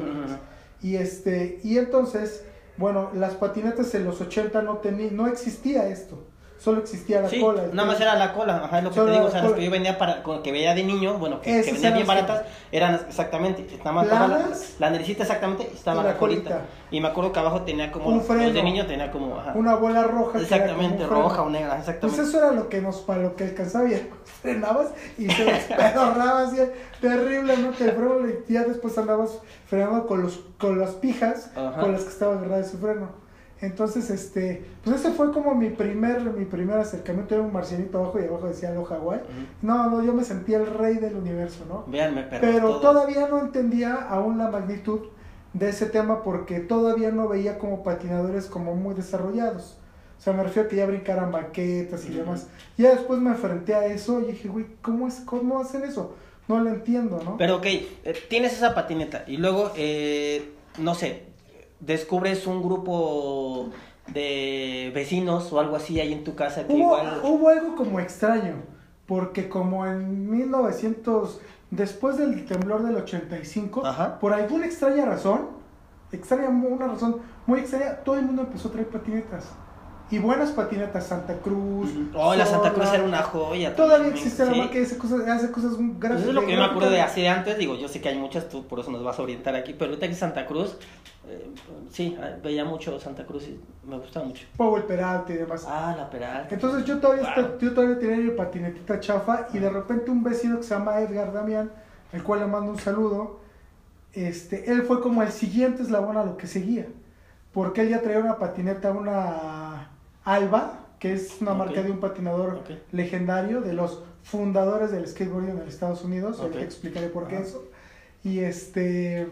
Y 0.83 0.97
este, 0.97 1.61
y 1.65 1.79
entonces, 1.79 2.45
bueno, 2.77 3.11
las 3.15 3.35
patinetas 3.35 3.95
en 3.95 4.05
los 4.05 4.21
80 4.21 4.61
no 4.63 4.79
tenía, 4.79 5.11
no 5.11 5.27
existía 5.29 5.89
esto, 5.89 6.27
solo 6.65 6.81
existía 6.81 7.21
la 7.21 7.29
Sí, 7.29 7.41
cola. 7.41 7.65
el 7.65 7.75
nada 7.75 7.87
más 7.89 8.01
era 8.01 8.15
la 8.15 8.33
cola, 8.33 8.63
ajá, 8.65 8.79
es 8.79 8.85
lo 8.85 8.91
que 8.91 9.01
te 9.01 9.11
digo, 9.11 9.25
o 9.27 9.31
sea, 9.31 9.43
las 9.43 9.53
que 9.53 9.65
yo 9.65 9.71
vendía 9.71 9.99
para, 9.99 10.23
con- 10.23 10.43
que 10.43 10.51
veía 10.51 10.75
de 10.75 10.83
niño, 10.83 11.19
bueno, 11.19 11.41
que, 11.43 11.63
que 11.63 11.73
venían 11.73 11.93
bien 11.95 12.07
baratas, 12.07 12.45
eran 12.73 12.95
exactamente, 13.07 13.67
nada 13.79 13.93
más 13.93 14.07
la, 14.07 14.49
la 14.79 14.91
naricita 14.91 15.25
exactamente, 15.25 15.71
estaba 15.75 16.03
la 16.03 16.11
la, 16.13 16.17
colita. 16.17 16.51
colita. 16.51 16.67
Y 16.91 17.01
me 17.01 17.09
acuerdo 17.09 17.33
que 17.33 17.41
abajo 17.41 17.63
tenía 17.63 17.93
como, 17.93 18.07
Un 18.09 18.19
los 18.19 18.27
freno. 18.27 18.51
de 18.53 18.63
niño 18.63 18.87
tenía 18.87 19.11
como, 19.11 19.39
ajá, 19.39 19.53
Una 19.55 19.75
bola 19.75 20.05
roja. 20.05 20.39
exactamente, 20.41 21.07
roja 21.07 21.43
o 21.43 21.51
negra, 21.51 21.69
Pues 21.77 21.81
exactamente. 21.81 22.23
eso 22.23 22.39
era 22.39 22.53
lo 22.53 22.69
que 22.71 22.81
nos, 22.81 22.97
para 23.03 23.23
lo 23.23 23.37
que 23.37 23.45
alcanzaba 23.45 23.89
y 23.91 24.11
frenabas 24.43 24.89
y 25.19 25.27
te 25.27 25.45
despedorrabas 25.45 26.53
y 26.55 27.01
terrible, 27.01 27.57
¿no? 27.59 27.73
Que 27.73 27.85
el 27.85 27.93
freno 27.93 28.15
y 28.49 28.53
ya 28.53 28.63
después 28.65 28.97
andabas 28.97 29.39
frenando 29.67 30.07
con 30.07 30.23
los, 30.23 30.41
con 30.59 30.79
las 30.79 30.93
pijas 30.93 31.51
Ajá. 31.57 31.81
con 31.81 31.93
las 31.93 32.03
que 32.05 32.09
estaba 32.11 32.35
agarrado 32.35 32.61
ese 32.63 32.79
freno. 32.79 33.24
Entonces, 33.67 34.11
este, 34.11 34.65
pues 34.83 34.97
ese 35.01 35.11
fue 35.13 35.33
como 35.33 35.55
mi 35.55 35.71
primer, 35.71 36.21
mi 36.23 36.45
primer 36.45 36.79
acercamiento, 36.79 37.35
era 37.35 37.43
un 37.45 37.53
marcianito 37.53 37.99
abajo 37.99 38.21
y 38.21 38.25
abajo 38.27 38.49
decía 38.49 38.71
Aloha 38.71 38.97
Hawaii. 38.97 39.21
Ujú. 39.21 39.31
No, 39.63 39.91
no, 39.91 40.05
yo 40.05 40.13
me 40.13 40.25
sentía 40.25 40.59
el 40.59 40.67
rey 40.67 40.97
del 40.97 41.17
universo, 41.17 41.65
¿no? 41.69 41.85
Véanme, 41.87 42.25
Pero 42.25 42.69
todos. 42.69 42.81
todavía 42.83 43.29
no 43.29 43.41
entendía 43.41 43.95
aún 43.95 44.39
la 44.39 44.51
magnitud 44.51 45.01
de 45.53 45.69
ese 45.69 45.87
tema 45.87 46.23
porque 46.23 46.61
todavía 46.61 47.11
no 47.11 47.29
veía 47.29 47.59
como 47.59 47.83
patinadores 47.83 48.47
como 48.47 48.75
muy 48.75 48.95
desarrollados. 48.95 49.79
O 50.19 50.21
sea, 50.25 50.33
me 50.33 50.43
refiero 50.43 50.67
a 50.67 50.71
que 50.71 50.77
ya 50.77 50.87
brincaran 50.87 51.33
baquetas 51.33 52.07
y 52.07 52.11
demás. 52.11 52.47
Ya 52.79 52.91
después 52.91 53.21
me 53.21 53.31
enfrenté 53.31 53.75
a 53.75 53.87
eso 53.87 54.21
y 54.21 54.33
dije, 54.33 54.49
güey, 54.49 54.67
¿cómo, 54.81 55.07
es, 55.09 55.17
¿cómo 55.21 55.61
hacen 55.61 55.85
eso? 55.85 56.15
No 56.49 56.61
lo 56.61 56.71
entiendo, 56.71 57.21
¿no? 57.25 57.37
Pero 57.37 57.57
ok, 57.57 57.67
eh, 57.67 58.15
tienes 58.29 58.53
esa 58.55 58.75
patineta 58.75 59.25
y 59.27 59.37
luego, 59.39 59.73
eh, 59.77 60.51
no 60.79 60.95
sé, 60.95 61.34
descubres 61.85 62.47
un 62.47 62.63
grupo 62.63 63.71
de 64.09 64.93
vecinos 64.95 65.53
o 65.53 65.61
algo 65.61 65.77
así 65.77 66.01
ahí 66.01 66.13
en 66.13 66.25
tu 66.25 66.35
casa 66.35 66.67
que 66.67 66.73
hubo, 66.73 66.99
igual... 66.99 67.21
hubo 67.25 67.49
algo 67.49 67.75
como 67.75 68.01
extraño, 68.01 68.57
porque 69.07 69.49
como 69.49 69.87
en 69.87 70.31
1900, 70.31 71.41
después 71.71 72.19
del 72.19 72.45
temblor 72.47 72.83
del 72.83 72.97
85, 72.97 73.87
Ajá. 73.87 74.19
por 74.19 74.33
alguna 74.33 74.67
extraña 74.67 75.05
razón, 75.05 75.49
extraña, 76.13 76.49
una 76.49 76.87
razón 76.87 77.17
muy 77.47 77.61
extraña, 77.61 77.97
todo 78.05 78.17
el 78.17 78.27
mundo 78.27 78.43
empezó 78.43 78.69
a 78.69 78.73
traer 78.73 78.89
patinetas. 78.89 79.45
Y 80.11 80.19
buenas 80.19 80.51
patinetas, 80.51 81.07
Santa 81.07 81.35
Cruz. 81.39 81.91
Oh, 82.15 82.35
la 82.35 82.45
Santa 82.47 82.73
Cruz 82.73 82.89
era 82.93 83.03
una 83.03 83.23
joya. 83.23 83.75
Todavía 83.75 84.09
existe 84.09 84.45
la 84.45 84.55
marca 84.55 84.79
y 84.79 84.83
hace 84.83 84.99
cosas, 84.99 85.27
hace 85.27 85.51
cosas 85.51 85.73
Pues 85.77 85.99
grandes. 85.99 86.21
eso 86.21 86.29
es 86.31 86.35
lo 86.35 86.43
que 86.45 86.53
yo 86.53 86.59
me 86.59 86.65
acuerdo 86.67 86.91
de 86.91 87.01
así 87.01 87.23
de 87.23 87.29
antes, 87.29 87.57
digo, 87.59 87.75
yo 87.75 87.89
sé 87.89 88.01
que 88.01 88.11
hay 88.11 88.19
muchas, 88.19 88.49
tú 88.49 88.67
por 88.67 88.79
eso 88.81 88.91
nos 88.91 89.03
vas 89.03 89.19
a 89.19 89.23
orientar 89.23 89.55
aquí, 89.57 89.73
pero 89.73 89.91
ahorita 89.91 90.07
que 90.07 90.15
Santa 90.15 90.47
Cruz, 90.47 90.77
eh, 91.27 91.51
sí, 91.91 92.17
ah, 92.21 92.37
veía 92.43 92.65
mucho 92.67 93.01
Santa 93.01 93.25
Cruz 93.25 93.45
y 93.49 93.59
me 93.89 93.99
gustaba 93.99 94.27
mucho. 94.27 94.47
Powell 94.59 94.85
Peralta 94.85 95.33
y 95.33 95.37
demás. 95.37 95.65
Ah, 95.67 95.95
la 95.97 96.09
Peralta. 96.11 96.55
Entonces 96.55 96.85
yo 96.85 96.99
todavía, 96.99 97.35
Wow. 97.37 97.59
yo 97.59 97.73
todavía 97.73 97.99
tenía 97.99 98.17
mi 98.19 98.31
patinetita 98.31 99.01
chafa 99.01 99.49
y 99.55 99.59
de 99.59 99.71
repente 99.71 100.11
un 100.11 100.23
vecino 100.23 100.59
que 100.59 100.65
se 100.65 100.75
llama 100.75 101.01
Edgar 101.01 101.33
Damián, 101.33 101.73
al 102.13 102.23
cual 102.23 102.41
le 102.41 102.47
mando 102.47 102.71
un 102.71 102.79
saludo, 102.79 103.41
este, 104.13 104.71
él 104.71 104.83
fue 104.83 105.01
como 105.01 105.23
el 105.23 105.33
siguiente 105.33 105.83
eslabón 105.83 106.19
a 106.19 106.25
lo 106.25 106.37
que 106.37 106.47
seguía. 106.47 106.87
Porque 107.53 107.83
él 107.83 107.89
ya 107.91 108.01
traía 108.03 108.19
una 108.19 108.37
patineta, 108.37 108.91
una 108.91 109.64
Alba, 110.25 110.81
que 110.99 111.13
es 111.13 111.41
una 111.41 111.55
marca 111.55 111.83
de 111.83 111.91
un 111.91 112.01
patinador 112.01 112.63
legendario, 112.93 113.61
de 113.61 113.75
los 113.75 114.03
fundadores 114.23 114.91
del 114.91 115.07
skateboarding 115.07 115.51
en 115.51 115.59
los 115.59 115.69
Estados 115.69 116.03
Unidos. 116.05 116.41
Ahorita 116.41 116.59
Ok. 116.61 116.65
explicaré 116.65 117.09
por 117.09 117.29
qué 117.29 117.37
Ajá. 117.37 117.45
eso. 117.45 117.65
Y 118.23 118.39
este. 118.41 119.29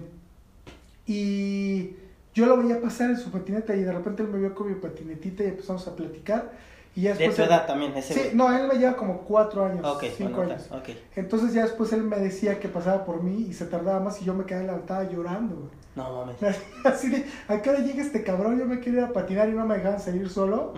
Y 1.07 1.97
yo 2.35 2.47
lo 2.47 2.57
veía 2.59 2.81
pasar 2.81 3.11
en 3.11 3.17
su 3.19 3.31
patineta 3.31 3.75
y 3.75 3.83
de 3.83 3.93
repente 3.93 4.23
él 4.23 4.29
me 4.29 4.39
vio 4.39 4.55
con 4.55 4.69
mi 4.69 4.75
patinetita 4.75 5.45
y 5.45 5.49
empezamos 5.49 5.87
a 5.89 5.97
platicar. 5.97 6.53
Y 6.95 7.03
ya 7.03 7.13
De 7.13 7.19
después. 7.19 7.37
tu 7.37 7.43
él- 7.43 7.49
edad 7.49 7.67
también, 7.67 7.97
ese 7.97 8.13
Sí, 8.13 8.21
güey. 8.21 8.35
no, 8.35 8.55
él 8.55 8.69
me 8.69 8.75
lleva 8.79 8.95
como 8.97 9.19
cuatro 9.23 9.65
años, 9.65 9.85
Ok, 9.85 10.05
cinco 10.17 10.37
bueno, 10.37 10.53
años. 10.53 10.69
ok. 10.71 10.91
Entonces 11.17 11.55
ya 11.55 11.63
después 11.63 11.93
él 11.95 12.03
me 12.03 12.19
decía 12.19 12.61
que 12.61 12.69
pasaba 12.69 13.05
por 13.05 13.23
mí 13.23 13.47
y 13.49 13.55
se 13.55 13.65
tardaba 13.67 13.99
más 14.01 14.21
y 14.21 14.25
yo 14.27 14.35
me 14.35 14.45
quedaba 14.45 14.67
levantada 14.67 15.05
llorando, 15.11 15.55
güey. 15.57 15.69
No 15.97 16.17
mames. 16.27 16.37
Así 16.85 17.09
de, 17.11 17.25
¿a 17.49 17.61
qué 17.63 17.71
hora 17.71 17.79
llega 17.81 18.03
este 18.03 18.23
cabrón? 18.23 18.59
Yo 18.59 18.67
me 18.67 18.81
quería 18.81 19.01
ir 19.01 19.07
a 19.07 19.13
patinar 19.13 19.49
y 19.49 19.53
no 19.53 19.65
me 19.67 19.77
dejaban 19.77 20.01
salir 20.01 20.29
solo. 20.29 20.75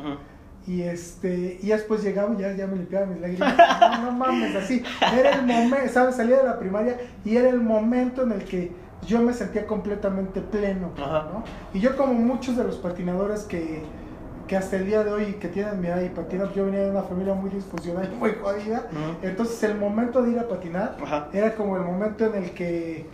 Y 0.66 0.80
este, 0.82 1.58
y 1.62 1.66
ya 1.66 1.76
después 1.76 2.02
llegaba 2.02 2.32
y 2.34 2.38
ya, 2.38 2.52
ya 2.52 2.66
me 2.66 2.76
limpiaba 2.76 3.06
mis 3.06 3.20
lágrimas. 3.20 3.54
No, 3.80 4.02
no 4.06 4.12
mames, 4.12 4.56
así. 4.56 4.82
Era 5.16 5.34
el 5.34 5.42
momento, 5.42 5.92
¿sabes? 5.92 6.14
Salía 6.16 6.38
de 6.38 6.44
la 6.44 6.58
primaria 6.58 6.96
y 7.24 7.36
era 7.36 7.48
el 7.50 7.60
momento 7.60 8.22
en 8.22 8.32
el 8.32 8.44
que 8.44 8.72
yo 9.06 9.20
me 9.20 9.32
sentía 9.34 9.66
completamente 9.66 10.40
pleno. 10.40 10.90
Y 11.74 11.80
yo 11.80 11.96
como 11.96 12.14
muchos 12.14 12.56
de 12.56 12.64
los 12.64 12.76
patinadores 12.78 13.42
que, 13.42 13.82
que 14.46 14.56
hasta 14.56 14.76
el 14.76 14.86
día 14.86 15.02
de 15.02 15.12
hoy 15.12 15.24
que 15.34 15.48
tienen 15.48 15.80
mi 15.80 15.86
edad 15.86 16.02
y 16.02 16.08
patinan, 16.08 16.52
yo 16.52 16.66
venía 16.66 16.80
de 16.80 16.90
una 16.90 17.02
familia 17.02 17.34
muy 17.34 17.50
disfuncional 17.50 18.10
y 18.12 18.16
muy 18.16 18.32
jodida. 18.34 18.88
Entonces 19.22 19.62
el 19.62 19.76
momento 19.76 20.22
de 20.22 20.32
ir 20.32 20.38
a 20.38 20.48
patinar 20.48 20.96
era 21.32 21.54
como 21.54 21.76
el 21.76 21.82
momento 21.82 22.26
en 22.26 22.42
el 22.42 22.50
que 22.50 23.06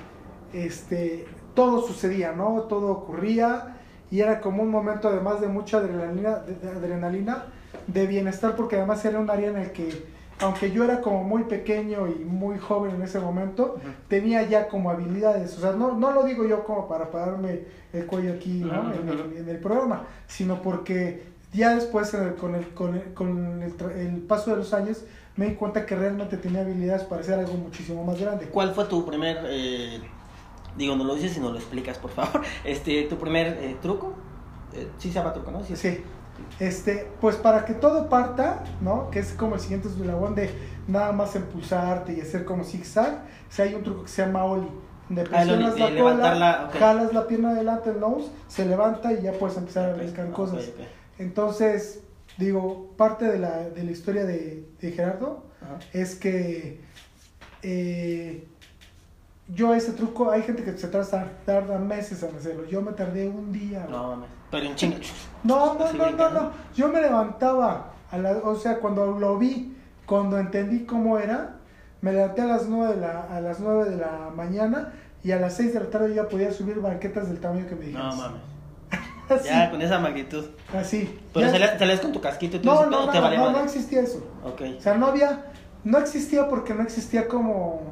este 0.53 1.27
todo 1.55 1.87
sucedía, 1.87 2.33
¿no? 2.33 2.63
Todo 2.63 2.91
ocurría 2.91 3.77
y 4.11 4.21
era 4.21 4.41
como 4.41 4.63
un 4.63 4.71
momento 4.71 5.09
además 5.09 5.41
de 5.41 5.49
mucha 5.49 5.79
adrenalina, 5.79 6.37
de, 6.37 6.55
de 6.55 6.69
adrenalina, 6.69 7.45
de 7.87 8.07
bienestar, 8.07 8.57
porque 8.57 8.77
además 8.77 9.05
era 9.05 9.21
un 9.21 9.31
área 9.31 9.51
en 9.51 9.57
el 9.57 9.73
que, 9.73 10.05
aunque 10.41 10.71
yo 10.71 10.85
era 10.85 11.01
como 11.01 11.23
muy 11.25 11.45
pequeño 11.45 12.07
y 12.09 12.25
muy 12.25 12.59
joven 12.59 12.95
en 12.97 13.03
ese 13.03 13.21
momento, 13.21 13.77
tenía 14.09 14.43
ya 14.49 14.69
como 14.69 14.91
habilidades, 14.91 15.57
o 15.59 15.61
sea, 15.61 15.73
no, 15.73 15.95
no 15.97 16.13
lo 16.13 16.25
digo 16.25 16.47
yo 16.47 16.65
como 16.65 16.89
para 16.89 17.11
pararme 17.11 17.63
el 17.93 18.07
cuello 18.07 18.33
aquí, 18.33 18.61
¿no? 18.61 18.93
En, 18.93 19.09
el, 19.09 19.21
ujú. 19.21 19.37
en 19.37 19.49
el 19.49 19.59
programa, 19.59 20.05
sino 20.27 20.63
porque 20.63 21.23
ya 21.53 21.75
después 21.75 22.17
con, 22.41 22.55
el, 22.55 22.69
con, 22.69 22.95
el, 22.95 23.13
con 23.15 23.63
el, 23.63 23.77
tra- 23.77 23.95
el 23.97 24.19
paso 24.23 24.51
de 24.53 24.57
los 24.59 24.73
años 24.73 25.05
me 25.37 25.47
di 25.47 25.55
cuenta 25.55 25.85
que 25.87 25.95
realmente 25.97 26.37
tenía 26.37 26.61
habilidades 26.63 27.03
para 27.05 27.21
hacer 27.23 27.39
algo 27.39 27.55
muchísimo 27.55 28.05
más 28.05 28.21
grande. 28.21 28.47
¿Cuál 28.47 28.75
fue 28.75 28.85
tu 28.85 29.05
primer, 29.07 29.39
eh, 29.47 30.01
digo, 30.77 30.97
no 30.97 31.05
lo 31.05 31.15
dices 31.15 31.37
y 31.37 31.41
no 31.41 31.51
lo 31.51 31.57
explicas, 31.57 31.99
por 31.99 32.11
favor, 32.11 32.43
este, 32.65 33.03
tu 33.05 33.17
primer 33.17 33.47
eh, 33.61 33.77
truco? 33.83 34.15
Eh, 34.73 34.89
sí 34.99 35.09
se 35.09 35.15
llama 35.15 35.33
truco, 35.33 35.51
¿no? 35.51 35.63
Sí. 35.65 35.77
Sí. 35.77 36.03
Este, 36.59 37.09
pues 37.21 37.37
para 37.37 37.65
que 37.65 37.75
todo 37.75 38.09
parta, 38.09 38.65
¿no? 38.81 39.11
Que 39.11 39.21
es 39.21 39.33
como 39.33 39.55
el 39.55 39.61
siguiente 39.61 39.89
eslabón 39.89 40.35
de 40.35 40.51
nada 40.89 41.13
más 41.13 41.35
impulsarte 41.37 42.13
y 42.13 42.21
hacer 42.21 42.45
como 42.45 42.65
zigzag. 42.65 43.25
O 43.49 43.53
sea, 43.53 43.65
hay 43.65 43.75
un 43.75 43.83
truco 43.83 44.03
que 44.03 44.09
se 44.09 44.25
llama 44.25 44.45
Oli. 44.45 44.69
Donde 45.09 45.23
Ah, 45.23 45.43
presionas 45.43 45.79
la 45.79 45.99
cola, 46.01 46.71
jalas 46.79 47.13
la 47.13 47.27
pierna 47.27 47.51
adelante, 47.51 47.91
el 47.91 47.99
nose, 47.99 48.29
se 48.47 48.65
levanta 48.65 49.13
y 49.13 49.23
ya 49.23 49.33
puedes 49.33 49.57
empezar 49.57 49.91
a 49.91 49.95
ok, 49.95 50.33
cosas. 50.33 50.71
Entonces, 51.19 52.01
digo, 52.39 52.93
parte 52.97 53.25
de 53.25 53.39
la, 53.39 53.69
de 53.71 53.83
la 53.83 53.91
historia 53.91 54.25
de, 54.25 54.69
de 54.81 54.93
Gerardo 54.93 55.45
Ajá. 55.63 55.79
es 55.93 56.15
que 56.15 56.81
eh, 57.63 58.47
yo 59.49 59.75
ese 59.75 59.93
truco, 59.93 60.31
hay 60.31 60.43
gente 60.43 60.63
que 60.63 60.77
se 60.79 60.89
tarda, 60.89 61.33
tarda 61.45 61.79
meses 61.79 62.23
en 62.23 62.37
hacerlo. 62.37 62.65
Yo 62.67 62.81
me 62.83 62.93
tardé 62.93 63.29
un 63.29 63.53
día. 63.53 63.87
No 63.91 64.09
mames. 64.11 64.29
Pero 64.51 64.67
en 64.67 64.75
chinga. 64.75 64.97
No, 65.45 65.75
no, 65.75 65.93
no, 65.93 66.11
no, 66.11 66.31
no. 66.31 66.51
Yo 66.77 66.89
me 66.89 67.01
levantaba, 67.01 67.93
a 68.11 68.19
la, 68.19 68.33
o 68.45 68.57
sea, 68.57 68.79
cuando 68.79 69.07
lo 69.19 69.39
vi, 69.39 69.77
cuando 70.07 70.39
entendí 70.39 70.85
cómo 70.85 71.19
era, 71.19 71.57
me 72.01 72.13
levanté 72.13 72.43
a 72.43 72.47
las 72.47 72.67
9 72.67 72.95
de 72.95 73.01
la, 73.01 73.23
a 73.31 73.41
las 73.41 73.61
9 73.61 73.91
de 73.91 73.97
la 73.97 74.31
mañana 74.35 74.93
y 75.23 75.33
a 75.33 75.37
las 75.39 75.55
6 75.55 75.75
de 75.75 75.81
la 75.81 75.87
tarde 75.91 76.09
yo 76.09 76.23
ya 76.23 76.29
podía 76.29 76.51
subir 76.53 76.81
banquetas 76.81 77.29
del 77.29 77.41
tamaño 77.41 77.67
que 77.69 77.75
me 77.77 77.87
dijeras. 77.87 78.17
No 78.17 78.23
mames. 78.23 78.41
Así, 79.31 79.49
Ya, 79.49 79.71
con 79.71 79.81
esa 79.81 79.99
magnitud. 80.01 80.45
así. 80.77 81.21
Pero 81.33 81.51
salías, 81.51 81.79
salías 81.79 82.01
con 82.01 82.11
tu 82.13 82.21
casquito 82.21 82.57
y 82.57 82.61
todo 82.61 82.87
No, 82.87 82.91
no, 82.91 83.07
no, 83.07 83.13
te 83.13 83.19
no, 83.19 83.23
valía 83.23 83.39
no, 83.39 83.51
no 83.53 83.61
existía 83.61 84.01
eso. 84.01 84.27
Ok. 84.45 84.63
O 84.79 84.81
sea, 84.81 84.95
no 84.97 85.07
había, 85.07 85.45
no 85.85 85.99
existía 85.99 86.49
porque 86.49 86.75
no 86.75 86.83
existía 86.83 87.29
como 87.29 87.83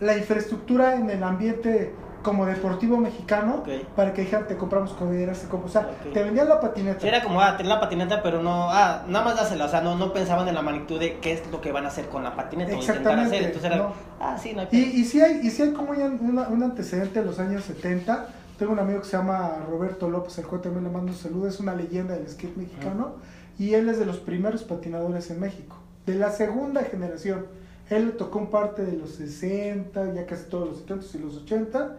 la 0.00 0.16
infraestructura 0.16 0.96
en 0.96 1.08
el 1.10 1.22
ambiente 1.22 1.94
como 2.22 2.44
deportivo 2.46 2.96
mexicano 2.98 3.56
Ok. 3.60 3.68
para 3.96 4.12
que 4.12 4.22
dijeran 4.22 4.46
te 4.46 4.56
compramos 4.56 4.92
coderas, 4.92 5.40
te 5.40 5.48
compramos, 5.48 5.76
o 5.76 5.80
sea, 5.80 5.90
Ok. 6.06 6.12
te 6.12 6.22
vendían 6.22 6.48
la 6.48 6.60
patineta. 6.60 7.00
Sí, 7.00 7.08
era 7.08 7.22
como, 7.22 7.40
ah, 7.40 7.56
tener 7.56 7.70
la 7.72 7.80
patineta, 7.80 8.22
pero 8.22 8.42
no, 8.42 8.70
ah, 8.70 9.04
nada 9.08 9.24
más 9.24 9.36
dásela, 9.36 9.64
o 9.64 9.68
sea, 9.68 9.80
no, 9.80 9.96
no 9.96 10.12
pensaban 10.12 10.46
en 10.48 10.54
la 10.54 10.62
magnitud 10.62 10.98
de 11.00 11.18
qué 11.18 11.32
es 11.32 11.50
lo 11.50 11.60
que 11.60 11.72
van 11.72 11.84
a 11.84 11.88
hacer 11.88 12.08
con 12.08 12.22
la 12.22 12.34
patineta 12.36 12.72
o 12.72 12.74
intentar 12.74 12.96
Exactamente, 12.98 13.36
hacer. 13.36 13.46
Entonces 13.46 13.70
era, 13.70 13.76
no. 13.78 13.92
ah, 14.20 14.36
sí, 14.38 14.52
no 14.54 14.60
hay 14.60 14.68
Y, 14.72 14.78
y 15.00 15.04
sí 15.04 15.20
hay, 15.20 15.40
y 15.42 15.50
sí 15.50 15.62
hay 15.62 15.72
como 15.72 15.92
un, 15.92 16.18
una- 16.22 16.48
un 16.48 16.62
antecedente 16.62 17.20
de 17.20 17.26
los 17.26 17.38
años 17.38 17.64
70. 17.64 18.26
Tengo 18.58 18.72
un 18.72 18.78
amigo 18.78 19.00
que 19.00 19.06
se 19.06 19.16
llama 19.16 19.56
Roberto 19.70 20.10
López, 20.10 20.38
al 20.38 20.46
cual 20.46 20.60
también 20.60 20.84
le 20.84 20.90
mando 20.90 21.12
un 21.12 21.16
saludo, 21.18 21.48
es 21.48 21.58
una 21.60 21.74
leyenda 21.74 22.14
del 22.14 22.28
skate 22.28 22.56
mexicano. 22.56 23.14
Y 23.58 23.74
él 23.74 23.88
es 23.88 23.98
de 23.98 24.04
los 24.06 24.18
primeros 24.18 24.62
patinadores 24.64 25.30
en 25.30 25.40
México, 25.40 25.76
de 26.06 26.14
la 26.16 26.30
segunda 26.30 26.82
generación. 26.82 27.46
Él 27.88 28.06
le 28.06 28.12
tocó 28.12 28.38
un 28.38 28.50
parte 28.50 28.84
de 28.84 28.92
los 28.96 29.10
60, 29.16 30.14
ya 30.14 30.24
casi 30.26 30.44
todos 30.48 30.68
los 30.68 30.78
70 30.80 31.06
y 31.14 31.18
los 31.20 31.36
80. 31.38 31.96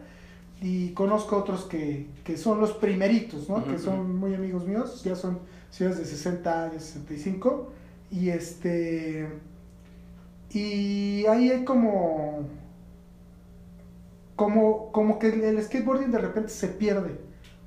Y 0.62 0.92
conozco 0.92 1.38
otros 1.38 1.66
que, 1.66 2.08
que 2.24 2.38
son 2.38 2.62
los 2.62 2.74
primeritos, 2.74 3.50
¿no? 3.50 3.66
Que 3.66 3.80
son 3.80 4.20
muy 4.20 4.36
amigos 4.36 4.68
míos, 4.68 5.04
ya 5.04 5.16
son 5.16 5.40
señores 5.72 5.98
de 5.98 6.06
60 6.06 6.66
años, 6.66 6.84
65. 6.84 7.72
Y 8.12 8.30
este. 8.30 9.28
Y 10.52 11.26
ahí 11.26 11.50
hay 11.50 11.66
como. 11.66 12.48
Como, 14.36 14.92
como 14.92 15.20
que 15.20 15.30
el, 15.30 15.64
skateboarding 15.64 16.12
de 16.12 16.18
repente 16.18 16.50
se 16.50 16.68
pierde. 16.68 17.20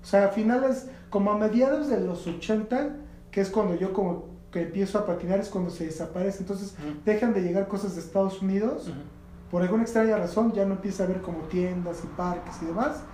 O 0.02 0.06
sea, 0.06 0.26
a 0.26 0.28
finales, 0.28 0.88
como 1.08 1.32
a 1.32 1.38
mediados 1.38 1.88
de 1.88 2.00
los 2.00 2.26
80, 2.26 2.96
que 3.30 3.40
es 3.40 3.48
cuando 3.48 3.76
yo 3.76 3.92
como 3.92 4.26
que 4.52 4.62
empiezo 4.62 4.98
a 4.98 5.06
patinar, 5.06 5.40
es 5.40 5.48
cuando 5.48 5.70
se 5.70 5.86
desaparece. 5.86 6.40
Entonces 6.40 6.76
dejan 7.04 7.32
de 7.32 7.42
llegar 7.42 7.66
cosas 7.66 7.94
de 7.94 8.00
Estados 8.02 8.40
Unidos. 8.42 8.92
Por 9.54 9.62
alguna 9.62 9.84
extraña 9.84 10.16
razón 10.16 10.52
ya 10.52 10.64
no 10.64 10.73
empieza 10.73 11.04
a 11.04 11.06
haber 11.06 11.20
como 11.20 11.42
tiendas 11.42 12.02
y 12.02 12.08
parques 12.08 12.56
y 12.61 12.64
demás. 12.64 13.04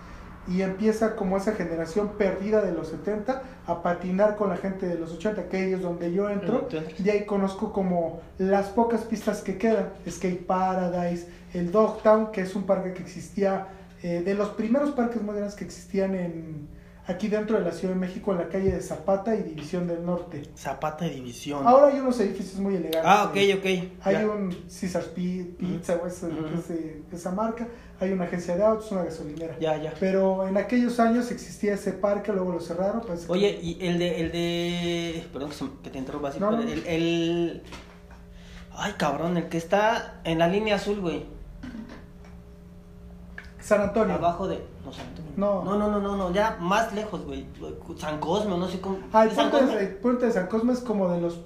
Y 0.49 0.63
empieza 0.63 1.15
como 1.15 1.37
esa 1.37 1.53
generación 1.53 2.13
perdida 2.17 2.63
de 2.63 2.73
los 2.73 2.89
70 2.89 3.43
a 3.67 3.83
patinar 3.83 4.37
con 4.37 4.49
la 4.49 4.57
gente 4.57 4.87
de 4.87 4.95
los 4.95 5.13
80, 5.13 5.51
que 5.51 5.57
ahí 5.59 5.73
es 5.75 5.83
donde 5.83 6.15
yo 6.15 6.31
entro. 6.31 6.67
Y 6.99 7.11
ahí 7.11 7.27
conozco 7.27 7.75
como 7.75 8.23
las 8.39 8.69
pocas 8.69 9.03
pistas 9.03 9.43
que 9.43 9.59
quedan. 9.59 9.91
Skate 10.09 10.47
Paradise, 10.47 11.29
el 11.53 11.71
Dogtown, 11.71 12.33
que 12.33 12.41
es 12.41 12.57
un 12.57 12.63
parque 12.63 12.95
que 12.95 13.03
existía, 13.03 13.67
eh, 14.03 14.23
de 14.25 14.35
los 14.35 14.49
primeros 14.49 14.93
parques 14.93 15.23
grandes 15.23 15.55
que 15.55 15.67
existían 15.67 16.15
en 16.15 16.69
aquí 17.11 17.29
dentro 17.29 17.59
de 17.59 17.65
la 17.65 17.73
Ciudad 17.73 17.95
de 17.95 18.01
México, 18.01 18.33
en 18.33 18.39
la 18.39 18.49
calle 18.49 18.73
de 18.73 18.81
Zapata 18.81 19.35
y 19.35 19.43
División 19.43 19.87
del 19.87 20.05
Norte. 20.05 20.43
Zapata 20.57 21.05
de 21.05 21.11
división. 21.13 21.67
Ahora 21.67 21.89
hay 21.89 22.01
unos 22.01 22.19
edificios 22.21 22.59
muy 22.61 22.75
elegantes. 22.77 23.03
ah, 23.05 23.25
ok, 23.31 23.37
ok. 23.59 23.65
hay 24.03 24.15
ya. 24.15 24.27
un 24.29 24.51
Caesar's 24.81 25.07
Pi- 25.09 25.55
Pizza 25.59 25.97
o 26.03 26.07
ese- 26.07 26.27
Ujú. 26.27 26.47
ese- 26.59 27.03
esa 27.13 27.31
marca, 27.33 27.67
hay 28.01 28.13
una 28.13 28.25
agencia 28.25 28.57
de 28.57 28.65
autos, 28.65 28.91
una 28.93 29.05
gasolinera. 29.05 29.59
Ya, 29.59 29.77
ya. 29.77 29.93
Pero 30.01 30.47
en 30.49 30.57
aquellos 30.57 30.99
años 31.01 31.31
existía 31.31 31.75
ese 31.75 31.93
parque, 31.93 32.33
luego 32.33 32.53
lo 32.53 32.61
cerraron. 32.61 33.01
que- 33.03 33.13
Oye, 33.29 33.59
y 33.63 33.79
el 33.87 33.99
de, 33.99 34.21
el 34.21 34.33
de, 34.33 35.25
perdón 35.33 35.51
que, 35.83 35.91
te 35.91 35.99
interrumpa 35.99 36.29
así, 36.29 36.41
No, 36.41 36.51
pero 36.51 36.63
no. 36.63 36.69
el, 36.71 36.87
el, 36.87 37.63
ay 38.73 38.93
cabrón, 38.97 39.37
el 39.37 39.49
que 39.49 39.59
está 39.59 40.21
en 40.25 40.39
la 40.39 40.49
línea 40.49 40.77
azul, 40.77 41.01
güey, 41.01 41.25
San 43.61 43.81
Antonio. 43.83 44.15
abajo 44.15 44.49
de, 44.49 44.65
no, 44.85 44.93
San 44.93 45.07
Antonio. 45.09 45.33
No. 45.37 45.63
no, 45.65 45.77
no, 45.79 45.89
no, 45.91 46.01
no, 46.01 46.17
no, 46.17 46.33
ya 46.33 46.57
más 46.61 46.93
lejos, 46.95 47.25
güey, 47.25 47.47
San 47.99 48.19
Cosme, 48.19 48.57
no 48.59 48.69
sé 48.69 48.81
cómo, 48.81 48.99
Ah, 49.13 49.25
el 49.25 49.31
¿es 49.31 49.35
San 49.37 49.51
puente, 49.51 49.67
Cosme? 49.67 49.81
de, 49.81 49.87
el 49.89 49.95
puente 49.97 50.27
de 50.27 50.33
San 50.33 50.47
Cosme 50.49 50.73
es 50.73 50.81
como 50.81 51.09
de 51.11 51.21
los 51.21 51.41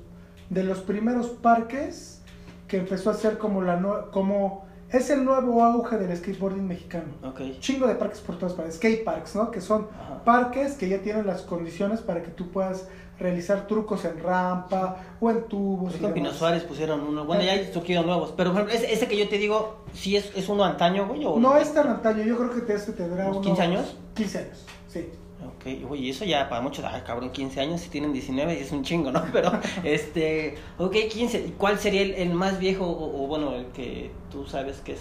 de 0.50 0.62
los 0.62 0.80
primeros 0.80 1.28
parques 1.28 2.20
que 2.68 2.76
empezó 2.78 3.10
a 3.10 3.14
ser 3.14 3.38
como 3.38 3.62
la 3.62 3.78
nue- 3.80 4.10
como 4.10 4.64
es 4.90 5.10
el 5.10 5.24
nuevo 5.24 5.64
auge 5.64 5.96
del 5.96 6.16
skateboarding 6.16 6.66
mexicano. 6.68 7.06
Ok, 7.24 7.40
Chingo 7.58 7.86
de 7.86 7.94
parques 7.94 8.20
por 8.20 8.36
todas 8.38 8.52
partes, 8.54 8.76
skate 8.76 9.04
parks, 9.04 9.34
¿no? 9.34 9.50
Que 9.50 9.60
son 9.60 9.88
Ajá. 9.98 10.22
parques 10.24 10.74
que 10.74 10.88
ya 10.88 10.98
tienen 11.02 11.26
las 11.26 11.42
condiciones 11.42 12.00
para 12.00 12.22
que 12.22 12.28
tú 12.30 12.50
puedas 12.50 12.88
realizar 13.18 13.66
trucos 13.66 14.04
en 14.04 14.22
rampa 14.22 14.96
o 15.20 15.30
en 15.30 15.44
tubos. 15.48 15.94
Y 15.96 15.98
con 15.98 16.12
Pino. 16.12 16.32
Suárez 16.32 16.64
pusieron 16.64 17.00
uno, 17.00 17.24
bueno, 17.24 17.42
ya 17.42 17.52
hay 17.52 17.72
surgido 17.72 18.02
nuevos, 18.02 18.34
pero 18.36 18.52
por 18.52 18.62
ejemplo, 18.62 18.76
ese, 18.76 18.92
ese 18.92 19.08
que 19.08 19.16
yo 19.16 19.28
te 19.28 19.38
digo, 19.38 19.84
¿sí 19.92 20.16
es, 20.16 20.32
es 20.34 20.48
uno 20.48 20.64
antaño, 20.64 21.06
güey? 21.06 21.24
O 21.24 21.38
No 21.38 21.56
es 21.56 21.72
tan 21.72 21.88
antaño, 21.88 22.24
yo 22.24 22.36
creo 22.36 22.54
que 22.54 22.60
te 22.62 22.74
este 22.74 22.92
tendrá 22.92 23.24
¿Unos 23.26 23.36
unos 23.38 23.46
15 23.46 23.62
años? 23.62 23.96
15 24.14 24.38
años, 24.38 24.64
sí. 24.88 25.08
Ok, 25.44 25.90
oye, 25.90 26.10
eso 26.10 26.24
ya 26.24 26.48
para 26.48 26.62
muchos, 26.62 26.84
ay, 26.84 27.02
cabrón, 27.06 27.30
15 27.30 27.60
años, 27.60 27.80
si 27.80 27.90
tienen 27.90 28.12
19 28.12 28.60
es 28.60 28.72
un 28.72 28.82
chingo, 28.82 29.10
¿no? 29.10 29.22
Pero, 29.32 29.52
este, 29.82 30.56
ok, 30.78 30.96
15, 31.10 31.54
¿cuál 31.58 31.78
sería 31.78 32.02
el, 32.02 32.14
el 32.14 32.34
más 32.34 32.58
viejo 32.58 32.86
o, 32.86 33.24
o, 33.24 33.26
bueno, 33.26 33.54
el 33.54 33.66
que 33.66 34.10
tú 34.30 34.46
sabes 34.46 34.78
que 34.78 34.92
es? 34.92 35.00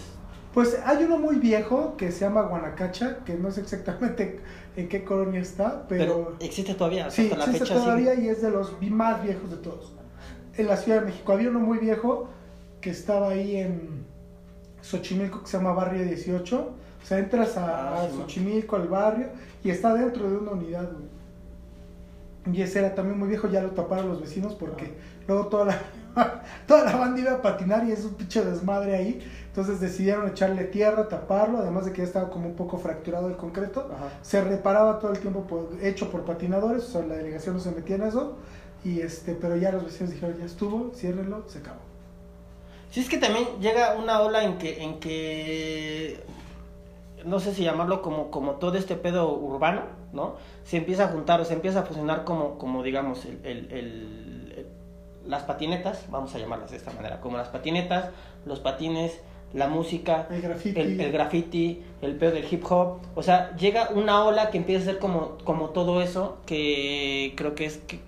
Pues 0.53 0.77
hay 0.85 1.03
uno 1.05 1.17
muy 1.17 1.37
viejo 1.37 1.95
que 1.97 2.11
se 2.11 2.25
llama 2.25 2.43
Guanacacha, 2.43 3.19
que 3.25 3.33
no 3.33 3.51
sé 3.51 3.61
exactamente 3.61 4.39
en 4.75 4.87
qué 4.89 5.03
colonia 5.03 5.39
está, 5.41 5.85
Pero, 5.87 6.35
pero, 6.37 6.37
existe 6.39 6.73
todavía, 6.73 7.09
sí, 7.11 7.23
hasta 7.23 7.37
la 7.37 7.43
existe 7.45 7.65
fecha 7.67 7.79
todavía 7.79 8.15
sigue. 8.15 8.25
y 8.25 8.29
es 8.29 8.41
de 8.41 8.51
los 8.51 8.81
más 8.81 9.23
viejos 9.23 9.49
de 9.51 9.57
todos. 9.57 9.93
En 10.57 10.67
la 10.67 10.77
Ciudad 10.77 10.99
de 11.01 11.05
México 11.07 11.31
había 11.33 11.49
uno 11.49 11.59
muy 11.59 11.77
viejo 11.79 12.29
que 12.81 12.89
estaba 12.89 13.29
ahí 13.29 13.55
en 13.57 14.05
Xochimilco 14.81 15.41
que 15.43 15.47
se 15.47 15.57
llama 15.57 15.73
Barrio 15.73 16.03
18. 16.03 16.57
O 16.59 17.05
sea, 17.05 17.19
entras 17.19 17.57
a, 17.57 17.95
Ah, 17.95 18.03
a. 18.03 18.09
Xochimilco, 18.09 18.75
al 18.75 18.87
barrio, 18.87 19.27
y 19.63 19.69
está 19.69 19.93
dentro 19.93 20.29
de 20.29 20.37
una 20.37 20.51
unidad, 20.51 20.89
güey. 20.91 22.55
Y 22.55 22.61
ese 22.61 22.79
era 22.79 22.93
también 22.93 23.17
muy 23.17 23.29
viejo, 23.29 23.49
ya 23.49 23.61
lo 23.61 23.71
taparon 23.71 24.09
los 24.09 24.19
vecinos 24.21 24.53
porque 24.55 24.91
luego 25.27 25.47
toda 25.47 25.65
la, 25.65 25.81
toda 26.67 26.83
la 26.85 26.97
banda 26.97 27.21
iba 27.21 27.31
a 27.33 27.41
patinar 27.41 27.85
y 27.87 27.91
es 27.93 28.03
un 28.03 28.15
pinche 28.15 28.43
desmadre 28.43 28.95
ahí. 28.95 29.19
Entonces 29.53 29.79
decidieron 29.79 30.27
echarle 30.27 30.63
tierra, 30.63 31.07
taparlo, 31.07 31.59
además 31.59 31.85
de 31.85 31.91
que 31.93 31.99
ya 31.99 32.05
estaba 32.05 32.31
como 32.31 32.47
un 32.47 32.55
poco 32.55 32.79
fracturado 32.79 33.27
el 33.27 33.37
concreto. 33.37 33.87
Ajá. 33.93 34.09
Se 34.23 34.41
reparaba 34.43 34.97
todo 34.97 35.11
el 35.11 35.19
tiempo 35.19 35.41
por- 35.43 35.69
hecho 35.79 36.09
por 36.09 36.25
patinadores, 36.25 36.85
o 36.85 36.87
sea, 36.87 37.01
la 37.05 37.15
delegación 37.17 37.53
no 37.57 37.61
se 37.61 37.69
metía 37.69 37.97
en 37.97 38.03
eso. 38.03 38.35
Y 38.83 39.01
este, 39.01 39.35
pero 39.35 39.55
ya 39.55 39.71
los 39.71 39.85
vecinos 39.85 40.11
dijeron, 40.11 40.37
ya 40.39 40.45
estuvo, 40.45 40.91
ciérrenlo, 40.95 41.43
se 41.47 41.59
acabó. 41.59 41.77
Sí, 42.89 43.01
es 43.01 43.09
que 43.09 43.19
también 43.19 43.45
llega 43.61 43.95
una 43.95 44.21
ola 44.21 44.43
en 44.43 44.57
que, 44.57 44.81
en 44.83 44.99
que 44.99 46.23
no 47.23 47.39
sé 47.39 47.53
si 47.53 47.63
llamarlo 47.63 48.01
como, 48.01 48.31
como 48.31 48.53
todo 48.53 48.75
este 48.75 48.95
pedo 48.95 49.33
urbano, 49.37 49.83
¿no? 50.13 50.33
Se 50.65 50.77
empieza 50.77 51.05
a 51.05 51.07
juntar 51.09 51.39
o 51.41 51.45
se 51.45 51.53
empieza 51.53 51.81
a 51.81 51.83
fusionar 51.83 52.23
como, 52.23 52.57
como 52.57 52.81
digamos, 52.81 53.23
el, 53.25 53.39
el- 53.45 53.71
el- 53.71 54.53
el- 54.57 54.67
las 55.27 55.43
patinetas, 55.43 56.05
vamos 56.09 56.33
a 56.33 56.39
llamarlas 56.39 56.71
de 56.71 56.77
esta 56.77 56.91
manera, 56.91 57.21
como 57.21 57.37
las 57.37 57.49
patinetas, 57.49 58.09
los 58.45 58.59
patines, 58.59 59.21
la 59.53 59.67
música, 59.67 60.27
El 60.31 60.41
graffiti. 60.41 60.79
el, 60.79 60.99
el 60.99 61.11
graffiti, 61.11 61.81
el 62.01 62.15
pedo 62.15 62.31
del 62.31 62.45
hip 62.51 62.63
hop. 62.69 62.99
O 63.15 63.23
sea, 63.23 63.55
llega 63.55 63.89
una 63.93 64.23
ola 64.23 64.49
que 64.49 64.57
empieza 64.57 64.83
a 64.83 64.85
ser 64.93 64.99
como, 64.99 65.37
como 65.43 65.69
todo 65.69 66.01
eso, 66.01 66.37
que 66.45 67.33
creo 67.35 67.55
que 67.55 67.65
es 67.65 67.77
que, 67.77 67.99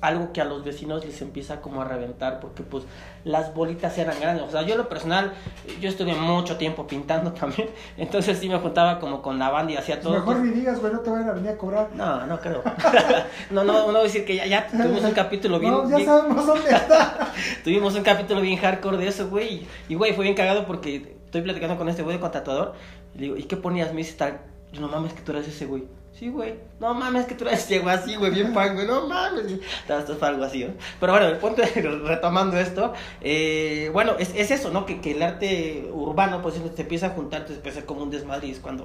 algo 0.00 0.32
que 0.32 0.40
a 0.40 0.44
los 0.44 0.64
vecinos 0.64 1.04
les 1.04 1.20
empieza 1.20 1.60
como 1.60 1.82
a 1.82 1.84
reventar, 1.84 2.40
porque 2.40 2.62
pues 2.62 2.84
las 3.24 3.54
bolitas 3.54 3.98
eran 3.98 4.18
grandes. 4.18 4.44
O 4.46 4.50
sea, 4.50 4.62
yo 4.62 4.72
en 4.72 4.78
lo 4.78 4.88
personal, 4.88 5.32
yo 5.80 5.88
estuve 5.90 6.14
mucho 6.14 6.56
tiempo 6.56 6.86
pintando 6.86 7.32
también, 7.34 7.68
entonces 7.98 8.38
sí 8.38 8.48
me 8.48 8.58
juntaba 8.58 8.98
como 8.98 9.20
con 9.20 9.38
la 9.38 9.50
banda 9.50 9.72
y 9.72 9.76
hacía 9.76 10.00
todo. 10.00 10.14
Mejor 10.14 10.36
ni 10.38 10.50
digas, 10.52 10.80
güey, 10.80 10.92
no 10.92 11.00
te 11.00 11.10
vayan 11.10 11.28
a 11.28 11.32
venir 11.32 11.50
a 11.50 11.58
cobrar. 11.58 11.90
No, 11.94 12.26
no 12.26 12.40
creo. 12.40 12.62
no, 13.50 13.64
no, 13.64 13.72
no 13.72 13.86
voy 13.92 13.96
a 13.96 14.02
decir 14.04 14.24
que 14.24 14.36
ya, 14.36 14.46
ya 14.46 14.66
tuvimos 14.66 15.04
un 15.04 15.12
capítulo 15.12 15.58
bien... 15.58 15.72
No, 15.80 15.88
ya 15.88 15.96
bien- 15.96 16.08
sabemos 16.08 16.46
dónde 16.46 16.70
está. 16.70 17.32
Tuvimos 17.62 17.94
un 17.94 18.02
capítulo 18.02 18.40
bien 18.40 18.58
hardcore 18.58 18.96
de 18.96 19.08
eso, 19.08 19.28
güey. 19.28 19.66
Y, 19.88 19.94
güey, 19.94 20.14
fue 20.14 20.24
bien 20.24 20.34
cagado 20.34 20.66
porque 20.66 21.16
estoy 21.26 21.42
platicando 21.42 21.76
con 21.76 21.88
este 21.88 22.02
güey 22.02 22.16
de 22.16 22.20
contratador. 22.20 22.74
Y 23.14 23.18
le 23.18 23.22
digo, 23.24 23.36
¿y 23.36 23.42
qué 23.44 23.56
ponías? 23.56 23.90
Me 23.92 23.98
dice 23.98 24.14
tal. 24.14 24.40
Yo, 24.72 24.80
no 24.80 24.88
mames, 24.88 25.12
que 25.12 25.20
tú 25.22 25.32
eres 25.32 25.46
ese 25.48 25.66
güey. 25.66 25.84
Sí, 26.12 26.28
güey. 26.28 26.54
No 26.78 26.92
mames, 26.92 27.24
que 27.24 27.34
tú 27.34 27.46
eres 27.46 27.66
güey 27.66 27.94
así, 27.94 28.16
güey, 28.16 28.30
bien 28.30 28.52
fan, 28.52 28.74
güey. 28.74 28.86
No 28.86 29.06
mames. 29.06 29.52
Esto 29.52 29.98
esto 29.98 30.16
fue 30.16 30.28
algo 30.28 30.44
así, 30.44 30.64
¿no? 30.64 30.74
Pero 30.98 31.12
bueno, 31.12 31.28
el 31.28 31.38
punto 31.38 31.62
retomando 32.04 32.58
esto, 32.58 32.92
eh, 33.20 33.90
bueno, 33.92 34.16
es, 34.18 34.34
es 34.34 34.50
eso, 34.50 34.70
¿no? 34.70 34.84
Que, 34.84 35.00
que 35.00 35.12
el 35.12 35.22
arte 35.22 35.88
urbano, 35.92 36.42
pues, 36.42 36.56
te 36.74 36.82
empieza 36.82 37.06
a 37.06 37.10
juntar, 37.10 37.46
te 37.46 37.54
empieza 37.54 37.78
a 37.78 37.80
ser 37.80 37.86
como 37.86 38.02
un 38.02 38.10
desmadre. 38.10 38.50
Es 38.50 38.60
cuando 38.60 38.84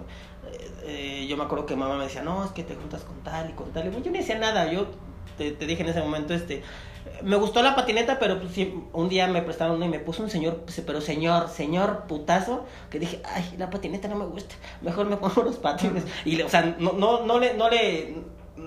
eh, 0.51 0.71
eh, 0.83 1.27
yo 1.27 1.35
me 1.35 1.43
acuerdo 1.43 1.65
que 1.65 1.75
mamá 1.75 1.97
me 1.97 2.05
decía, 2.05 2.21
no, 2.21 2.45
es 2.45 2.51
que 2.51 2.63
te 2.63 2.75
juntas 2.75 3.03
con 3.03 3.21
tal 3.23 3.49
y 3.49 3.53
con 3.53 3.71
tal. 3.73 3.87
Y 3.87 4.01
yo 4.01 4.11
no 4.11 4.17
decía 4.17 4.37
nada, 4.37 4.71
yo 4.71 4.87
te, 5.37 5.51
te 5.51 5.65
dije 5.65 5.83
en 5.83 5.89
ese 5.89 6.01
momento, 6.01 6.33
este, 6.33 6.63
me 7.25 7.37
gustó 7.37 7.63
la 7.63 7.75
patineta, 7.75 8.19
pero 8.19 8.39
pues, 8.39 8.53
un 8.93 9.09
día 9.09 9.27
me 9.27 9.41
prestaron 9.41 9.77
una 9.77 9.87
y 9.87 9.89
me 9.89 9.99
puso 9.99 10.23
un 10.23 10.29
señor, 10.29 10.57
pues, 10.57 10.81
pero 10.85 11.01
señor, 11.01 11.49
señor 11.49 12.03
putazo, 12.07 12.65
que 12.89 12.99
dije, 12.99 13.21
ay, 13.25 13.55
la 13.57 13.69
patineta 13.69 14.07
no 14.07 14.15
me 14.15 14.25
gusta, 14.25 14.55
mejor 14.81 15.07
me 15.07 15.17
pongo 15.17 15.41
los 15.43 15.57
patines. 15.57 16.03
Y, 16.23 16.39
o 16.41 16.49
sea, 16.49 16.75
no, 16.79 16.93
no, 16.93 17.25
no 17.25 17.39
le, 17.39 17.55
no 17.55 17.69
le, 17.69 18.15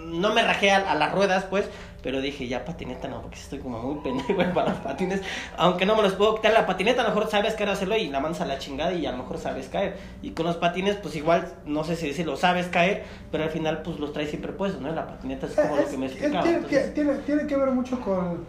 no 0.08 0.32
me 0.34 0.42
rajé 0.42 0.70
a, 0.72 0.90
a 0.90 0.94
las 0.94 1.12
ruedas, 1.12 1.44
pues, 1.44 1.66
pero 2.02 2.20
dije, 2.20 2.46
ya 2.46 2.64
patineta 2.64 3.08
no, 3.08 3.20
porque 3.22 3.36
estoy 3.38 3.58
como 3.58 3.78
muy 3.80 4.00
pendejo 4.04 4.34
para 4.54 4.70
los 4.70 4.78
patines, 4.78 5.20
aunque 5.56 5.84
no 5.86 5.96
me 5.96 6.02
los 6.02 6.12
puedo 6.14 6.36
quitar 6.36 6.52
la 6.52 6.66
patineta, 6.66 7.00
a 7.02 7.08
lo 7.08 7.14
mejor 7.14 7.30
sabes 7.30 7.54
caer 7.54 7.70
hacerlo 7.70 7.96
y 7.96 8.08
la 8.08 8.20
mandas 8.20 8.40
a 8.40 8.46
la 8.46 8.58
chingada 8.58 8.92
y 8.92 9.04
a 9.06 9.12
lo 9.12 9.18
mejor 9.18 9.38
sabes 9.38 9.68
caer. 9.68 9.96
Y 10.22 10.30
con 10.30 10.46
los 10.46 10.56
patines, 10.56 10.96
pues 10.96 11.16
igual, 11.16 11.52
no 11.66 11.84
sé 11.84 11.96
si 11.96 12.06
decirlo, 12.08 12.36
sabes 12.36 12.66
caer, 12.68 13.04
pero 13.32 13.44
al 13.44 13.50
final, 13.50 13.82
pues 13.82 13.98
los 13.98 14.12
traes 14.12 14.30
siempre 14.30 14.52
puestos, 14.52 14.80
¿no? 14.80 14.90
La 14.92 15.06
patineta 15.06 15.46
es 15.46 15.54
como 15.54 15.76
lo 15.76 15.82
Es- 15.82 15.88
que 15.88 15.98
me 15.98 16.06
explicaba. 16.06 16.42
tiene, 16.42 16.56
entonces- 16.58 16.94
tiene, 16.94 17.14
tiene 17.18 17.46
que 17.46 17.56
ver 17.56 17.70
mucho 17.70 18.00
con 18.00 18.44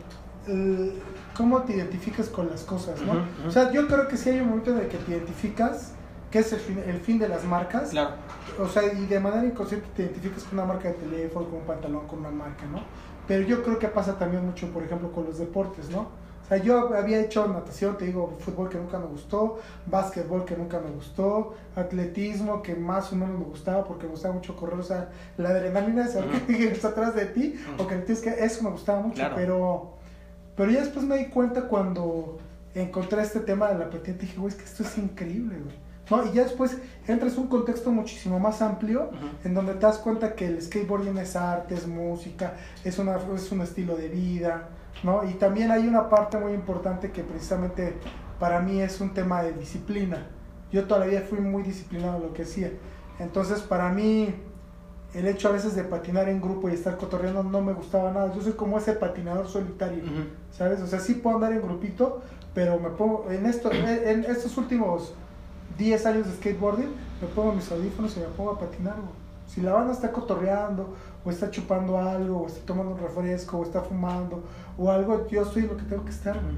el- 0.48 0.94
cómo 1.36 1.63
te 1.63 1.74
identificas 1.74 2.28
con 2.30 2.50
las 2.50 2.63
cosas, 2.63 3.01
¿no? 3.01 3.13
Ujú, 3.13 3.22
ujú. 3.39 3.48
O 3.48 3.51
sea, 3.51 3.72
yo 3.72 3.88
creo 3.88 4.08
que 4.08 4.18
sí 4.18 4.30
hay 4.30 4.39
un 4.42 4.50
momento 4.50 4.72
en 4.72 4.80
el 4.80 4.88
que 4.89 4.98
te 4.98 5.12
identificas, 5.12 5.94
que 6.31 6.39
es 6.39 6.53
el 6.53 6.59
fin, 6.59 6.81
el 6.86 7.00
fin 7.00 7.17
de 7.19 7.27
las 7.27 7.43
marcas. 7.43 7.89
Claro. 7.89 8.12
O 8.59 8.67
sea, 8.67 8.83
y 8.93 9.05
de 9.05 9.19
manera 9.19 9.45
inconsciente 9.45 9.88
te 9.95 10.03
identificas 10.03 10.43
con 10.43 10.59
una 10.59 10.67
marca 10.67 10.89
de 10.89 10.95
teléfono, 10.95 11.45
con 11.48 11.55
un 11.59 11.65
pantalón, 11.65 12.07
con 12.07 12.19
una 12.19 12.29
marca, 12.31 12.65
¿no? 12.71 12.81
Pero 13.27 13.45
yo 13.48 13.63
creo 13.63 13.79
que 13.79 13.88
pasa 13.88 14.17
también 14.17 14.45
mucho, 14.45 14.67
por 14.71 14.83
ejemplo, 14.83 15.12
con 15.12 15.25
los 15.25 15.38
deportes, 15.39 15.89
¿no? 15.89 16.01
O 16.43 16.48
sea, 16.50 16.57
yo 16.57 16.95
había 16.95 17.19
hecho 17.19 17.48
natación, 17.48 17.95
te 17.98 18.05
digo, 18.05 18.36
fútbol 18.39 18.69
que 18.69 18.77
nunca 18.79 18.98
me 18.98 19.05
gustó, 19.05 19.59
básquetbol 19.86 20.45
que 20.45 20.57
nunca 20.57 20.79
me 20.79 20.89
gustó, 20.89 21.53
atletismo 21.75 22.63
que 22.63 22.75
más 22.75 23.12
o 23.13 23.15
menos 23.15 23.38
me 23.38 23.45
gustaba 23.45 23.83
porque 23.83 24.05
me 24.05 24.12
gustaba 24.13 24.33
mucho 24.33 24.55
correr, 24.55 24.79
o 24.79 24.83
sea, 24.83 25.09
la 25.38 25.50
adrenalina 25.50 26.05
de 26.07 26.12
saber 26.12 26.41
que 26.48 26.67
está 26.69 26.88
atrás 26.89 27.13
de 27.13 27.25
ti 27.27 27.55
Ujú. 27.75 27.83
o 27.83 27.88
que 27.88 27.95
tienes 27.98 28.24
que... 28.24 28.29
Eso 28.43 28.63
me 28.63 28.71
gustaba 28.71 29.01
mucho, 29.01 29.15
Claro. 29.15 29.36
pero... 29.36 29.93
Pero 30.55 30.71
ya 30.71 30.79
después 30.81 31.05
me 31.05 31.17
di 31.17 31.25
cuenta 31.27 31.67
cuando 31.67 32.38
encontré 32.74 33.21
este 33.21 33.39
tema 33.41 33.69
de 33.69 33.77
la 33.77 33.89
patente, 33.89 34.25
dije, 34.25 34.38
güey, 34.38 34.50
es 34.50 34.55
que 34.55 34.65
esto 34.65 34.83
es 34.83 34.98
increíble, 34.98 35.55
güey. 35.63 35.75
¿No? 36.10 36.25
Y 36.25 36.34
ya 36.34 36.44
después 36.44 36.78
entras 37.08 37.34
en 37.36 37.42
un 37.42 37.48
contexto 37.48 37.92
muchísimo 37.92 38.39
más 38.39 38.62
amplio 38.62 39.10
Ujú. 39.12 39.28
en 39.44 39.54
donde 39.54 39.74
te 39.74 39.82
das 39.82 39.98
cuenta 40.00 40.34
que 40.34 40.48
el 40.48 40.62
skateboarding 40.62 41.18
es 41.20 41.36
arte, 41.36 41.75
es 41.75 41.88
música, 41.88 42.53
es, 42.83 42.98
una, 42.98 43.18
es 43.36 43.51
un 43.51 43.62
estilo 43.62 43.96
de 43.96 44.10
vida, 44.10 44.70
¿no? 45.03 45.24
Y 45.29 45.33
también 45.33 45.72
hay 45.72 45.88
una 45.88 46.10
parte 46.10 46.38
muy 46.38 46.53
importante 46.53 47.12
que 47.12 47.24
precisamente 47.24 47.94
para 48.40 48.60
mí 48.60 48.81
es 48.81 49.00
un 49.01 49.14
tema 49.14 49.44
de 49.44 49.53
disciplina. 49.53 50.25
Yo 50.72 50.86
toda 50.86 51.01
la 51.01 51.05
vida 51.07 51.22
fui 51.22 51.40
muy 51.40 51.64
disciplinado 51.64 52.18
en 52.18 52.24
lo 52.24 52.33
que 52.33 52.44
hacía. 52.44 52.72
Entonces, 53.20 53.62
para 53.62 53.90
mí, 53.90 54.33
el 55.14 55.27
hecho 55.27 55.50
a 55.50 55.51
veces 55.51 55.75
de 55.75 55.83
patinar 55.83 56.29
en 56.29 56.40
grupo 56.42 56.70
y 56.70 56.74
estar 56.74 56.98
cotorreando 56.98 57.44
no 57.44 57.62
me 57.62 57.74
gustaba 57.74 58.12
nada. 58.12 58.33
Yo 58.33 58.42
soy 58.42 58.53
como 58.53 58.77
ese 58.77 58.94
patinador 58.94 59.48
solitario, 59.48 60.03
Ujú. 60.03 60.24
¿sabes? 60.51 60.81
O 60.81 60.88
sea, 60.88 61.00
sí 61.00 61.16
puedo 61.16 61.36
andar 61.36 61.51
en 61.53 61.62
grupito, 61.62 62.22
pero 62.53 62.79
me 62.79 62.90
pongo, 62.90 63.27
en, 63.29 63.46
esto, 63.46 63.72
en, 63.72 63.86
en 63.86 64.25
estos 64.25 64.55
últimos 64.57 65.14
10 65.79 66.05
años 66.05 66.27
de 66.27 66.33
skateboarding, 66.33 66.89
me 67.22 67.27
pongo 67.29 67.53
mis 67.53 67.72
audífonos 67.72 68.15
y 68.18 68.20
me 68.20 68.27
pongo 68.27 68.51
a 68.51 68.59
patinar, 68.59 68.96
güey. 68.96 69.18
Si 69.48 69.61
la 69.61 69.74
banda 69.74 69.94
está 69.94 70.11
cotorreando, 70.11 70.94
o 71.25 71.29
está 71.31 71.50
chupando 71.50 71.98
algo, 71.98 72.44
o 72.44 72.48
está 72.48 72.63
tomando 72.65 72.92
un 72.92 73.00
refresco, 73.00 73.57
o 73.57 73.63
está 73.63 73.81
fumando, 73.81 74.44
o 74.77 74.92
algo, 74.92 75.27
yo 75.27 75.44
soy 75.46 75.63
lo 75.63 75.75
que 75.75 75.83
tengo 75.83 76.05
que 76.05 76.11
estar, 76.11 76.35
güey. 76.39 76.55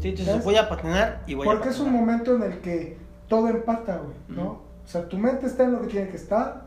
Sí, 0.00 0.08
entonces 0.08 0.26
¿Sabes? 0.32 0.44
voy 0.44 0.56
a 0.56 0.68
patinar 0.68 1.22
y 1.28 1.34
voy 1.34 1.46
a 1.46 1.50
Porque 1.52 1.68
es 1.68 1.78
un 1.78 1.86
patinar. 1.86 2.00
momento 2.06 2.34
en 2.34 2.42
el 2.42 2.58
que 2.60 2.98
todo 3.28 3.48
empata, 3.48 3.98
güey, 3.98 4.16
¿no? 4.36 4.44
O 4.84 4.88
sea, 4.88 5.08
tu 5.08 5.16
mente 5.16 5.46
está 5.46 5.62
en 5.62 5.72
lo 5.72 5.82
que 5.82 5.86
tiene 5.86 6.08
que 6.08 6.16
estar, 6.16 6.64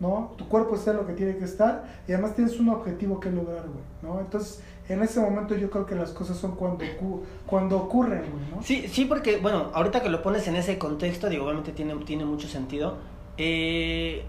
¿no? 0.00 0.32
Tu 0.36 0.48
cuerpo 0.48 0.74
está 0.74 0.90
en 0.90 0.96
lo 0.96 1.06
que 1.06 1.12
tiene 1.12 1.36
que 1.36 1.44
estar, 1.44 1.84
y 2.08 2.12
además 2.12 2.34
tienes 2.34 2.58
un 2.58 2.70
objetivo 2.70 3.20
que 3.20 3.30
lograr, 3.30 3.62
güey, 3.62 3.84
¿no? 4.02 4.18
Entonces, 4.20 4.60
en 4.88 5.02
ese 5.02 5.20
momento 5.20 5.56
yo 5.56 5.70
creo 5.70 5.86
que 5.86 5.94
las 5.94 6.10
cosas 6.10 6.36
son 6.36 6.56
cuando, 6.56 6.84
ocu- 6.84 7.20
cuando 7.46 7.76
ocurren, 7.78 8.22
¿no? 8.54 8.62
Sí, 8.62 8.86
sí, 8.88 9.04
porque, 9.06 9.38
bueno, 9.38 9.70
ahorita 9.72 10.02
que 10.02 10.08
lo 10.10 10.22
pones 10.22 10.46
en 10.48 10.56
ese 10.56 10.78
contexto, 10.78 11.28
digo, 11.28 11.44
obviamente 11.44 11.72
tiene, 11.72 11.94
tiene 12.04 12.24
mucho 12.24 12.48
sentido. 12.48 12.96
Eh, 13.38 14.24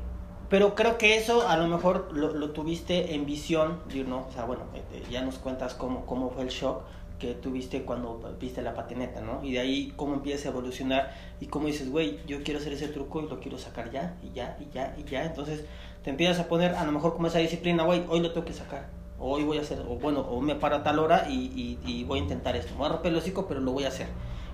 pero 0.50 0.76
creo 0.76 0.98
que 0.98 1.18
eso 1.18 1.48
a 1.48 1.58
lo 1.58 1.68
mejor 1.68 2.10
lo, 2.13 2.34
lo 2.34 2.52
tuviste 2.52 3.15
en 3.15 3.26
visión, 3.26 3.80
digo, 3.91 4.08
¿no? 4.10 4.28
O 4.28 4.32
sea, 4.32 4.46
bueno, 4.46 4.63
eh, 4.76 4.82
eh, 4.94 5.04
ya 5.12 5.22
nos 5.24 5.38
cuentas 5.39 5.74
cómo, 5.74 6.06
cómo 6.06 6.30
fue 6.30 6.44
el 6.44 6.50
shock 6.50 6.84
que 7.20 7.34
tuviste 7.34 7.84
cuando 7.84 8.20
viste 8.39 8.62
la 8.62 8.74
patineta, 8.74 9.22
¿no? 9.22 9.44
Y 9.44 9.54
de 9.54 9.60
ahí 9.60 9.94
cómo 9.96 10.13
empieza 10.13 10.50
a 10.50 10.52
evolucionar 10.52 11.13
y 11.39 11.48
cómo 11.48 11.68
dices, 11.68 11.89
güey, 11.89 12.20
yo 12.28 12.44
quiero 12.44 12.60
hacer 12.60 12.74
ese 12.74 12.89
truco 12.89 13.22
y 13.22 13.28
lo 13.28 13.39
quiero 13.39 13.58
sacar 13.58 13.89
ya, 13.91 14.18
y 14.22 14.32
ya, 14.36 14.58
y 14.60 14.74
ya, 14.74 14.96
y 14.98 15.04
ya. 15.10 15.26
Entonces 15.26 15.65
te 16.04 16.10
empiezas 16.12 16.39
a 16.39 16.48
poner 16.48 16.76
a 16.76 16.86
lo 16.86 16.91
mejor 16.91 17.13
como 17.13 17.28
esa 17.28 17.39
disciplina, 17.39 17.84
güey, 17.84 18.04
hoy 18.10 18.20
lo 18.20 18.32
tengo 18.32 18.46
que 18.46 18.54
sacar. 18.54 18.88
Hoy 19.19 19.43
voy 19.43 19.58
a 19.58 19.62
hacer, 19.62 19.80
o 19.89 19.95
bueno, 19.95 20.19
o 20.21 20.41
me 20.41 20.56
paro 20.56 20.75
a 20.78 20.84
tal 20.84 20.99
hora 20.99 21.28
y, 21.30 21.34
y, 21.56 21.80
y 21.89 22.04
voy 22.04 22.19
a 22.19 22.21
intentar 22.23 22.56
esto. 22.56 22.71
Me 22.73 22.80
voy 22.80 22.88
a 22.88 22.93
romper 22.93 23.12
el 23.13 23.17
hocico, 23.17 23.47
pero 23.47 23.60
lo 23.62 23.71
voy 23.71 23.86
a 23.86 23.88
hacer. 23.88 24.08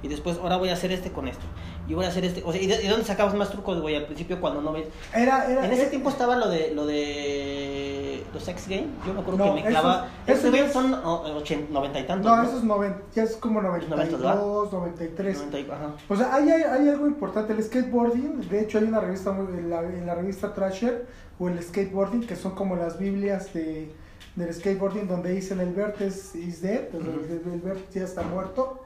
Y 0.04 0.08
después, 0.08 0.38
ahora 0.40 0.58
voy 0.58 0.70
a 0.70 0.74
hacer 0.74 0.92
este 0.92 1.12
con 1.12 1.28
esto. 1.28 1.44
Y 1.88 1.94
voy 1.94 2.06
a 2.06 2.08
hacer 2.08 2.26
este. 2.26 2.42
O 2.44 2.52
sea, 2.52 2.62
¿y 2.62 2.68
de, 2.68 2.84
y 2.84 2.88
dónde 2.88 3.06
sacabas 3.06 3.36
más 3.36 3.50
trucos, 3.52 3.80
güey? 3.82 3.96
Al 3.96 4.06
principio, 4.06 4.40
cuando 4.42 4.62
no 4.62 4.72
ves. 4.72 4.88
Era, 5.14 5.46
era, 5.52 5.66
En 5.66 5.72
ese 5.72 5.82
era- 5.84 5.90
tiempo 5.92 6.10
estaba 6.10 6.36
lo 6.36 6.48
de 6.50 6.74
lo 6.74 6.86
de 6.88 8.24
los 8.34 8.48
X 8.48 8.68
Games. 8.68 8.88
Yo 9.06 9.14
me 9.14 9.20
acuerdo 9.22 9.38
No, 9.38 9.46
que 9.46 9.52
me 9.52 9.60
esos- 9.62 9.70
clavaba. 9.72 10.08
esos 10.26 10.44
Esos 10.46 10.56
ya- 10.60 10.72
son 10.74 10.94
ochen- 11.04 11.70
noventa 11.70 12.00
y 12.00 12.04
tantos. 12.08 12.32
No, 12.36 12.44
esos 12.44 12.64
90, 12.64 13.00
ya 13.16 13.24
es 13.24 13.36
como 13.36 13.62
90, 13.62 13.96
92, 13.96 14.72
93. 14.74 15.38
90 15.38 15.60
y- 15.60 15.72
ajá. 15.72 15.92
O 16.10 16.16
sea, 16.16 16.34
hay, 16.34 16.50
hay, 16.50 16.64
hay 16.64 16.90
algo 16.90 17.08
importante, 17.08 17.54
el 17.54 17.64
skateboarding, 17.64 18.48
de 18.50 18.62
hecho 18.62 18.78
hay 18.80 18.86
una 18.86 19.00
revista, 19.02 19.32
en 19.38 19.70
la, 19.70 19.82
en 19.82 20.06
la 20.06 20.16
revista 20.16 20.54
Trasher, 20.54 21.06
o 21.40 21.48
el 21.48 21.62
skateboarding, 21.62 22.26
que 22.26 22.36
son 22.36 22.54
como 22.56 22.76
las 22.76 22.98
biblias 22.98 23.54
de, 23.54 23.92
del 24.36 24.54
skateboarding, 24.54 25.08
donde 25.08 25.32
dicen 25.32 25.60
el 25.60 25.74
Bert 25.74 26.00
is, 26.02 26.36
is 26.36 26.62
dead, 26.62 26.90
sea, 26.92 27.00
Ujú. 27.00 27.10
el, 27.54 27.62
Bert 27.62 27.90
ya 27.92 28.04
está 28.04 28.22
muerto, 28.24 28.80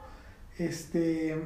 este, 0.58 1.40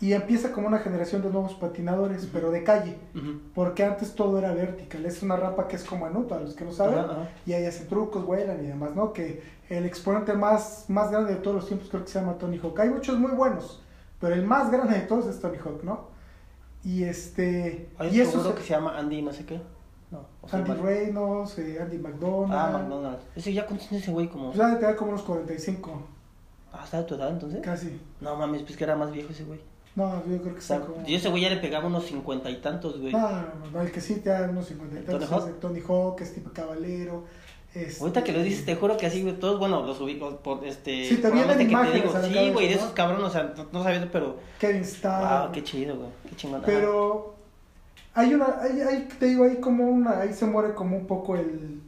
y 0.00 0.12
empieza 0.12 0.52
como 0.52 0.66
una 0.66 0.78
generación 0.78 1.22
de 1.22 1.30
nuevos 1.30 1.54
patinadores, 1.54 2.28
pero 2.32 2.50
de 2.50 2.64
calle, 2.64 2.96
Ujú. 3.14 3.40
porque 3.54 3.84
antes 3.84 4.14
todo 4.14 4.38
era 4.38 4.52
vertical, 4.54 5.04
es 5.06 5.22
una 5.22 5.36
rampa 5.36 5.68
que 5.68 5.76
es 5.76 5.84
como 5.84 6.06
U, 6.06 6.26
para 6.26 6.40
los 6.42 6.54
que 6.54 6.64
no 6.64 6.72
saben, 6.72 7.04
y 7.46 7.52
ahí 7.52 7.64
hacen 7.66 7.88
trucos, 7.88 8.24
vuelan 8.24 8.64
y 8.64 8.68
demás, 8.68 8.94
¿no? 8.94 9.12
Que 9.12 9.42
el 9.68 9.84
exponente 9.86 10.32
más, 10.34 10.86
más 10.88 11.10
grande 11.10 11.34
de 11.34 11.40
todos 11.40 11.56
los 11.56 11.66
tiempos 11.66 11.88
creo 11.90 12.04
que 12.04 12.10
se 12.10 12.18
llama 12.20 12.38
Tony 12.38 12.58
Hawk. 12.58 12.78
Hay 12.80 12.90
muchos 12.90 13.18
muy 13.18 13.32
buenos, 13.32 13.82
pero 14.20 14.34
el 14.34 14.44
más 14.44 14.70
grande 14.70 14.94
de 14.94 15.00
todos 15.02 15.26
es 15.26 15.40
Tony 15.40 15.58
Hawk, 15.58 15.82
¿no? 15.84 16.08
Y 16.84 17.04
este... 17.04 17.88
Hay 17.98 18.14
y 18.16 18.20
un 18.20 18.26
eso 18.28 18.42
se- 18.50 18.54
que 18.56 18.62
se 18.62 18.68
llama 18.70 18.98
Andy, 18.98 19.22
no 19.22 19.32
sé 19.32 19.46
qué. 19.46 19.60
No, 20.14 20.26
o 20.42 20.48
sea, 20.48 20.60
Andy. 20.60 20.72
Reynolds, 20.80 21.58
eh, 21.58 21.78
Andy 21.80 21.98
McDonald. 21.98 22.52
Ah, 22.52 22.78
McDonald's. 22.78 23.24
Ese 23.34 23.52
ya 23.52 23.66
cuántos 23.66 23.88
tiene 23.88 24.02
ese 24.02 24.12
güey 24.12 24.28
como. 24.28 24.50
Pues 24.52 24.60
ha 24.60 24.68
de 24.74 24.76
tener 24.76 24.96
como 24.96 25.10
unos 25.12 25.22
45, 25.22 26.02
Ah, 26.72 26.80
¿está 26.84 26.98
de 26.98 27.04
tu 27.04 27.14
edad 27.14 27.30
entonces? 27.30 27.60
casi. 27.62 28.00
No 28.20 28.36
mames, 28.36 28.62
pues 28.62 28.76
que 28.76 28.84
era 28.84 28.96
más 28.96 29.10
viejo 29.12 29.30
ese 29.30 29.44
güey. 29.44 29.60
No, 29.96 30.24
yo 30.26 30.40
creo 30.42 30.54
que 30.54 30.58
está 30.60 30.80
como... 30.80 31.06
y 31.06 31.14
ese 31.14 31.28
güey 31.28 31.42
ya 31.42 31.50
le 31.50 31.56
pegaba 31.58 31.86
unos 31.86 32.04
cincuenta 32.06 32.50
y 32.50 32.56
tantos, 32.60 33.00
güey. 33.00 33.12
No, 33.12 33.30
no, 33.72 33.80
el 33.80 33.92
que 33.92 34.00
sí 34.00 34.16
te 34.16 34.30
da 34.30 34.48
unos 34.50 34.66
50 34.66 34.94
y 34.94 34.98
¿El 34.98 35.04
tantos 35.04 35.28
Tony 35.30 35.46
de 35.46 35.52
Tony 35.60 35.80
Hawk, 35.86 36.20
es 36.20 36.34
tipo 36.34 36.50
caballero. 36.52 37.24
este- 37.72 38.00
Ahorita 38.00 38.24
que 38.24 38.32
lo 38.32 38.42
dices, 38.42 38.64
te 38.66 38.74
juro 38.74 38.96
que 38.96 39.06
así, 39.06 39.22
güey, 39.22 39.38
todos, 39.38 39.60
bueno, 39.60 39.84
los 39.86 40.00
ubico 40.00 40.36
por 40.38 40.64
este. 40.66 41.08
Sí, 41.08 41.18
te 41.18 41.30
vienen 41.30 41.56
que 41.58 41.62
imágenes 41.64 41.94
digo, 42.02 42.08
Sí, 42.08 42.12
cabeza, 42.34 42.52
güey, 42.52 42.68
de 42.68 42.74
esos 42.74 42.90
cabrones, 42.90 43.24
o 43.24 43.30
sea, 43.30 43.54
no, 43.56 43.66
no 43.72 43.82
sabía, 43.84 44.08
pero. 44.10 44.36
Kevin 44.58 44.82
Starr. 44.82 45.44
Wow, 45.44 45.52
qué 45.52 45.62
chido, 45.62 45.96
güey. 45.96 46.08
Qué 46.28 46.34
chingón. 46.36 46.62
Pero 46.66 47.33
hay 48.14 48.34
una, 48.34 48.60
hay, 48.60 48.80
hay- 48.80 49.08
te 49.18 49.26
digo, 49.26 49.44
ahí 49.44 49.56
como 49.56 49.84
una, 49.88 50.20
ahí 50.20 50.32
se 50.32 50.46
muere 50.46 50.74
como 50.74 50.96
un 50.96 51.06
poco 51.06 51.36
el, 51.36 51.80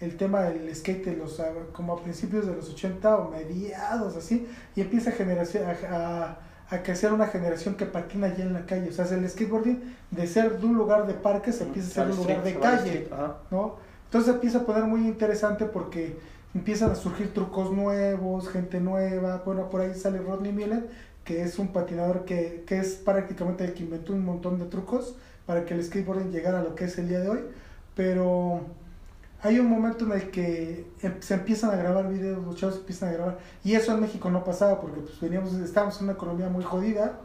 el 0.00 0.16
tema 0.16 0.42
del 0.42 0.74
skate, 0.74 1.04
de 1.06 1.16
los, 1.16 1.40
ah, 1.40 1.50
como 1.72 1.94
a 1.94 2.02
principios 2.02 2.46
de 2.46 2.54
los 2.54 2.70
80 2.70 3.16
o 3.16 3.30
mediados 3.30 4.16
así, 4.16 4.46
y 4.76 4.80
empieza 4.82 5.10
a, 5.10 5.12
generación, 5.14 5.64
a, 5.90 6.24
a- 6.70 6.76
a 6.76 6.94
sea 6.94 7.12
una 7.12 7.26
generación 7.26 7.74
que 7.76 7.86
patina 7.86 8.34
ya 8.34 8.44
en 8.44 8.52
la 8.54 8.66
calle. 8.66 8.88
O 8.88 8.92
sea, 8.92 9.04
el 9.06 9.28
skateboarding 9.28 9.82
de 10.10 10.26
ser 10.26 10.58
de 10.58 10.66
un 10.66 10.74
lugar 10.76 11.06
de 11.06 11.14
parque 11.14 11.52
se 11.52 11.64
empieza 11.64 11.88
a 11.88 11.92
ser 11.92 12.04
un 12.12 12.16
lugar 12.16 12.42
de 12.44 12.50
calle. 12.60 13.08
¿no? 13.50 13.76
Entonces 14.06 14.34
empieza 14.34 14.58
a 14.58 14.62
poner 14.66 14.84
muy 14.84 15.00
interesante 15.06 15.64
porque 15.66 16.16
empiezan 16.54 16.90
a 16.90 16.94
surgir 16.94 17.34
trucos 17.34 17.70
nuevos, 17.72 18.48
gente 18.48 18.80
nueva. 18.80 19.42
Bueno, 19.44 19.68
por 19.70 19.80
ahí 19.82 19.94
sale 19.94 20.18
Rodney 20.18 20.52
Miller, 20.52 20.88
que 21.24 21.42
es 21.42 21.58
un 21.58 21.68
patinador 21.68 22.24
que, 22.24 22.64
que 22.66 22.78
es 22.78 22.94
prácticamente 22.94 23.64
el 23.64 23.74
que 23.74 23.82
inventó 23.82 24.12
un 24.12 24.24
montón 24.24 24.58
de 24.58 24.66
trucos 24.66 25.16
para 25.46 25.64
que 25.64 25.74
el 25.74 25.84
skateboarding 25.84 26.30
llegara 26.32 26.60
a 26.60 26.62
lo 26.62 26.74
que 26.74 26.84
es 26.84 26.98
el 26.98 27.08
día 27.08 27.20
de 27.20 27.28
hoy. 27.28 27.40
Pero 27.94 28.60
hay 29.42 29.58
un 29.58 29.68
momento 29.68 30.04
en 30.06 30.12
el 30.12 30.30
que 30.30 30.86
em- 31.02 31.20
se 31.20 31.34
empiezan 31.34 31.70
a 31.70 31.76
grabar 31.76 32.08
videos, 32.08 32.44
los 32.44 32.56
chavos 32.56 32.76
empiezan 32.76 33.10
a 33.10 33.12
grabar. 33.12 33.38
Y 33.62 33.74
eso 33.74 33.92
en 33.94 34.00
México 34.00 34.30
no 34.30 34.42
pasaba 34.44 34.80
porque 34.80 35.00
pues 35.00 35.20
veníamos, 35.20 35.52
estábamos 35.54 35.98
en 35.98 36.04
una 36.04 36.12
economía 36.14 36.48
muy 36.48 36.64
jodida 36.64 37.18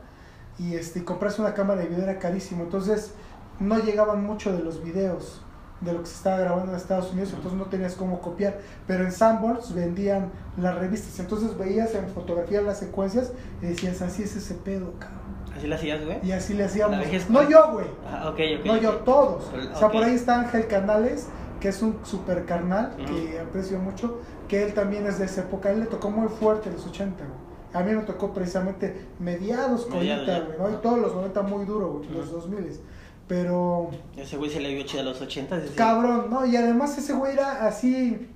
y 0.57 0.75
este, 0.75 1.03
comprarse 1.05 1.41
una 1.41 1.53
cámara 1.53 1.81
de 1.81 1.87
video 1.87 2.03
era 2.03 2.19
carísimo. 2.19 2.63
Entonces 2.63 3.13
no 3.59 3.79
llegaban 3.79 4.23
mucho 4.23 4.51
de 4.53 4.63
los 4.63 4.83
videos 4.83 5.41
de 5.81 5.93
lo 5.93 6.01
que 6.01 6.07
se 6.07 6.15
estaba 6.15 6.39
grabando 6.39 6.71
en 6.71 6.77
Estados 6.77 7.11
Unidos, 7.13 7.31
entonces 7.33 7.57
no 7.57 7.65
tenías 7.67 7.95
cómo 7.95 8.19
copiar. 8.21 8.59
Pero 8.85 9.05
en 9.05 9.11
Sanborns 9.13 9.73
vendían 9.73 10.29
las 10.57 10.75
revistas, 10.77 11.17
entonces 11.19 11.57
veías 11.57 11.95
en 11.95 12.09
fotografía 12.09 12.61
las 12.61 12.79
secuencias 12.79 13.31
y 13.61 13.67
decías, 13.67 14.01
así 14.01 14.23
es 14.23 14.35
ese 14.35 14.55
pedo, 14.55 14.93
cabrón. 14.99 15.28
¿Así 15.59 15.67
lo 15.67 15.75
hacías, 15.75 16.05
güey? 16.05 16.17
Y 16.23 16.31
así 16.31 16.53
le 16.53 16.63
hacíamos. 16.65 16.97
No 17.29 17.49
yo, 17.49 17.71
güey. 17.73 17.85
Ah, 18.07 18.29
ok, 18.29 18.39
ok. 18.59 18.65
No 18.65 18.73
ok. 18.73 18.79
yo, 18.81 18.91
todos. 19.05 19.43
Pero- 19.51 19.73
O 19.73 19.77
sea, 19.77 19.89
por 19.91 20.03
ahí 20.03 20.15
está 20.15 20.39
Ángel 20.39 20.67
Canales, 20.67 21.27
que 21.59 21.67
es 21.69 21.81
un 21.81 21.99
super 22.03 22.45
carnal 22.45 22.93
Ujú. 22.97 23.05
que 23.13 23.39
aprecio 23.39 23.77
mucho, 23.79 24.19
que 24.47 24.63
él 24.63 24.73
también 24.73 25.05
es 25.05 25.19
de 25.19 25.25
esa 25.25 25.41
época. 25.41 25.69
Él 25.71 25.81
le 25.81 25.85
tocó 25.85 26.09
muy 26.09 26.27
fuerte 26.29 26.71
los 26.71 26.85
80, 26.87 27.23
güey. 27.25 27.49
A 27.71 27.85
mí 27.85 27.93
me 27.93 28.01
tocó 28.03 28.33
precisamente 28.33 29.05
mediados, 29.19 29.87
Mediados 29.89 30.25
colita, 30.25 30.39
güey, 30.57 30.71
¿no? 30.71 30.77
Y 30.77 30.81
todos 30.81 30.97
los 30.99 31.13
90 31.13 31.41
muy 31.43 31.65
duro, 31.65 31.91
güey, 31.99 32.09
los 32.09 32.27
Ujú. 32.29 32.35
2000. 32.37 32.79
Pero, 33.27 33.91
Ese 34.17 34.37
güey 34.37 34.49
se 34.49 34.59
le 34.59 34.73
vio 34.73 34.83
chido 34.85 35.01
a 35.01 35.05
los 35.05 35.21
80. 35.21 35.57
es 35.57 35.61
decir, 35.63 35.77
cabrón, 35.77 36.27
¿no? 36.31 36.45
Y 36.47 36.55
además 36.55 36.97
ese 36.97 37.13
güey 37.13 37.33
era 37.33 37.67
así 37.67 38.27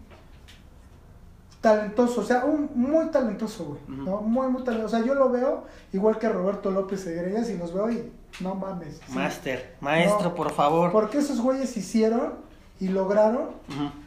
talentoso, 1.64 2.20
o 2.20 2.24
sea, 2.26 2.44
un 2.44 2.70
muy 2.76 3.06
talentoso, 3.08 3.64
güey. 3.66 3.80
¿no? 4.06 4.22
Muy, 4.22 4.48
muy 4.50 4.64
talentoso. 4.66 4.96
O 4.96 5.00
sea, 5.00 5.08
yo 5.08 5.16
lo 5.16 5.30
veo 5.30 5.64
igual 5.94 6.20
que 6.20 6.28
Roberto 6.28 6.70
López 6.72 7.08
Egregas 7.08 7.50
y 7.50 7.58
los 7.58 7.74
veo 7.74 7.90
y 7.90 8.12
no 8.42 8.54
mames. 8.54 9.00
sí. 9.08 9.14
Master, 9.16 9.76
maestro, 9.80 10.30
No. 10.30 10.36
por 10.36 10.52
favor. 10.52 10.92
Porque 10.92 11.20
esos 11.20 11.40
güeyes 11.40 11.76
hicieron 11.78 12.34
y 12.82 12.90
lograron 12.90 13.52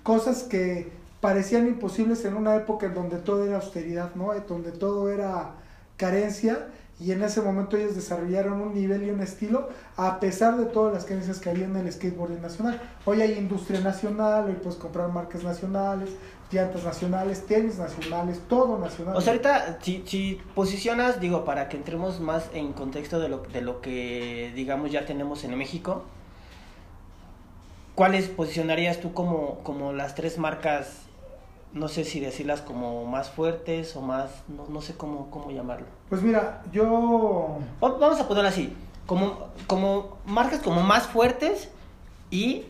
cosas 0.02 0.42
que 0.42 0.92
parecían 1.22 1.66
imposibles 1.66 2.24
en 2.26 2.34
una 2.36 2.54
época 2.56 2.86
en 2.86 2.94
donde 2.94 3.16
todo 3.16 3.42
era 3.44 3.56
austeridad, 3.56 4.14
¿no? 4.14 4.32
Donde 4.46 4.70
todo 4.70 5.08
era 5.08 5.52
carencia 5.96 6.68
y 6.98 7.12
en 7.12 7.22
ese 7.22 7.40
momento 7.42 7.76
ellos 7.76 7.94
desarrollaron 7.94 8.60
un 8.60 8.74
nivel 8.74 9.04
y 9.04 9.10
un 9.10 9.20
estilo 9.20 9.68
a 9.96 10.18
pesar 10.20 10.56
de 10.56 10.64
todas 10.66 10.92
las 10.94 11.04
carencias 11.04 11.38
que 11.40 11.50
había 11.50 11.64
en 11.66 11.76
el 11.76 11.90
skateboarding 11.92 12.40
nacional. 12.42 12.80
Hoy 13.04 13.20
hay 13.22 13.32
industria 13.32 13.80
nacional, 13.80 14.46
hoy 14.46 14.54
puedes 14.62 14.78
comprar 14.78 15.08
marcas 15.10 15.42
nacionales, 15.44 16.10
llantas 16.52 16.84
nacionales, 16.84 17.46
tenis 17.46 17.78
nacionales, 17.78 18.40
todo 18.48 18.78
nacional. 18.78 19.16
O 19.16 19.20
sea, 19.20 19.32
ahorita, 19.32 19.78
si, 19.82 20.02
si 20.06 20.40
posicionas, 20.54 21.20
digo, 21.20 21.44
para 21.44 21.68
que 21.68 21.76
entremos 21.76 22.20
más 22.20 22.44
en 22.54 22.72
contexto 22.72 23.18
de 23.20 23.28
lo, 23.28 23.38
de 23.38 23.60
lo 23.62 23.80
que, 23.80 24.52
digamos, 24.54 24.92
ya 24.92 25.04
tenemos 25.06 25.42
en 25.44 25.56
México, 25.58 26.04
¿cuáles 27.94 28.28
posicionarías 28.28 29.00
tú 29.00 29.12
como, 29.12 29.58
como 29.62 29.92
las 29.92 30.14
tres 30.14 30.38
marcas, 30.38 31.02
no 31.72 31.88
sé 31.88 32.04
si 32.04 32.20
decirlas 32.20 32.60
como 32.60 33.04
más 33.06 33.30
fuertes 33.30 33.96
o 33.96 34.00
más, 34.02 34.30
no, 34.48 34.66
no 34.68 34.80
sé 34.82 34.94
cómo, 34.96 35.30
cómo 35.30 35.50
llamarlo? 35.50 35.86
Pues 36.08 36.22
mira, 36.22 36.62
yo 36.72 37.58
Va- 37.82 37.98
Vamos 37.98 38.20
a 38.20 38.28
ponerlo 38.28 38.48
así, 38.48 38.72
como, 39.06 39.48
como 39.66 40.16
marcas 40.26 40.60
como 40.60 40.82
más 40.82 41.06
fuertes 41.06 41.68
y 42.30 42.66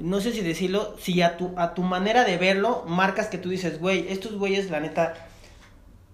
no 0.00 0.20
sé 0.20 0.32
si 0.32 0.40
decirlo, 0.42 0.94
si 0.98 1.22
a 1.22 1.36
tu, 1.36 1.52
a 1.56 1.74
tu 1.74 1.82
manera 1.82 2.24
de 2.24 2.36
verlo, 2.36 2.84
marcas 2.86 3.26
que 3.28 3.38
tú 3.38 3.48
dices, 3.50 3.80
güey, 3.80 4.06
estos 4.08 4.36
güeyes, 4.38 4.70
la 4.70 4.80
neta, 4.80 5.14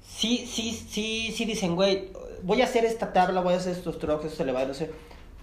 sí, 0.07 0.47
sí, 0.51 0.73
sí, 0.73 1.33
sí 1.37 1.45
dicen, 1.45 1.75
güey, 1.77 2.11
voy 2.43 2.63
a 2.63 2.65
hacer 2.65 2.85
esta 2.85 3.13
tabla, 3.13 3.41
voy 3.41 3.55
a 3.55 3.59
hacer 3.59 3.73
estos 3.73 3.99
trucks, 3.99 4.25
estos 4.25 4.41
elevadores, 4.41 4.69
no 4.81 4.87
sé, 4.87 4.93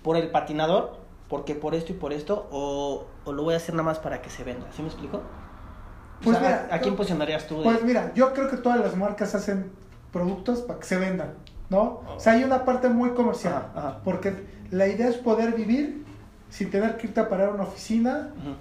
por 0.04 0.18
el 0.18 0.30
patinador, 0.32 0.98
porque 1.28 1.56
por 1.56 1.76
esto 1.76 1.94
y 1.94 1.96
por 1.96 2.14
esto, 2.14 2.48
o, 2.52 3.06
o 3.26 3.32
lo 3.34 3.44
voy 3.44 3.54
a 3.54 3.58
hacer 3.58 3.74
nada 3.76 3.84
más 3.86 4.00
para 4.00 4.22
que 4.22 4.30
se 4.30 4.44
venda, 4.44 4.68
¿sí 4.76 4.82
me 4.82 4.88
explico? 4.90 5.18
O 5.18 6.24
Pues 6.24 6.38
sea, 6.38 6.48
mira, 6.48 6.68
¿a, 6.72 6.76
a 6.76 6.80
quién 6.80 6.96
posicionarías 6.96 7.48
tú? 7.48 7.58
de- 7.58 7.64
Pues 7.64 7.84
mira, 7.84 8.12
yo 8.16 8.34
creo 8.34 8.50
que 8.50 8.58
todas 8.58 8.80
las 8.80 8.96
marcas 8.96 9.34
hacen 9.36 9.72
productos 10.12 10.62
para 10.62 10.80
que 10.80 10.86
se 10.86 10.98
vendan, 10.98 11.34
¿no? 11.70 12.02
O 12.16 12.20
sea, 12.20 12.34
hay 12.34 12.44
una 12.44 12.66
parte 12.66 12.90
muy 12.90 13.12
comercial, 13.12 13.54
Ajá, 13.54 13.88
ajá. 13.90 14.02
porque 14.04 14.36
la 14.72 14.88
idea 14.88 15.08
es 15.08 15.18
poder 15.18 15.54
vivir 15.54 16.06
sin 16.52 16.70
tener 16.70 16.98
que 16.98 17.08
irte 17.08 17.20
a 17.20 17.28
parar 17.28 17.50
a 17.50 17.54
una 17.54 17.64
oficina, 17.64 18.30
Ujú, 18.38 18.56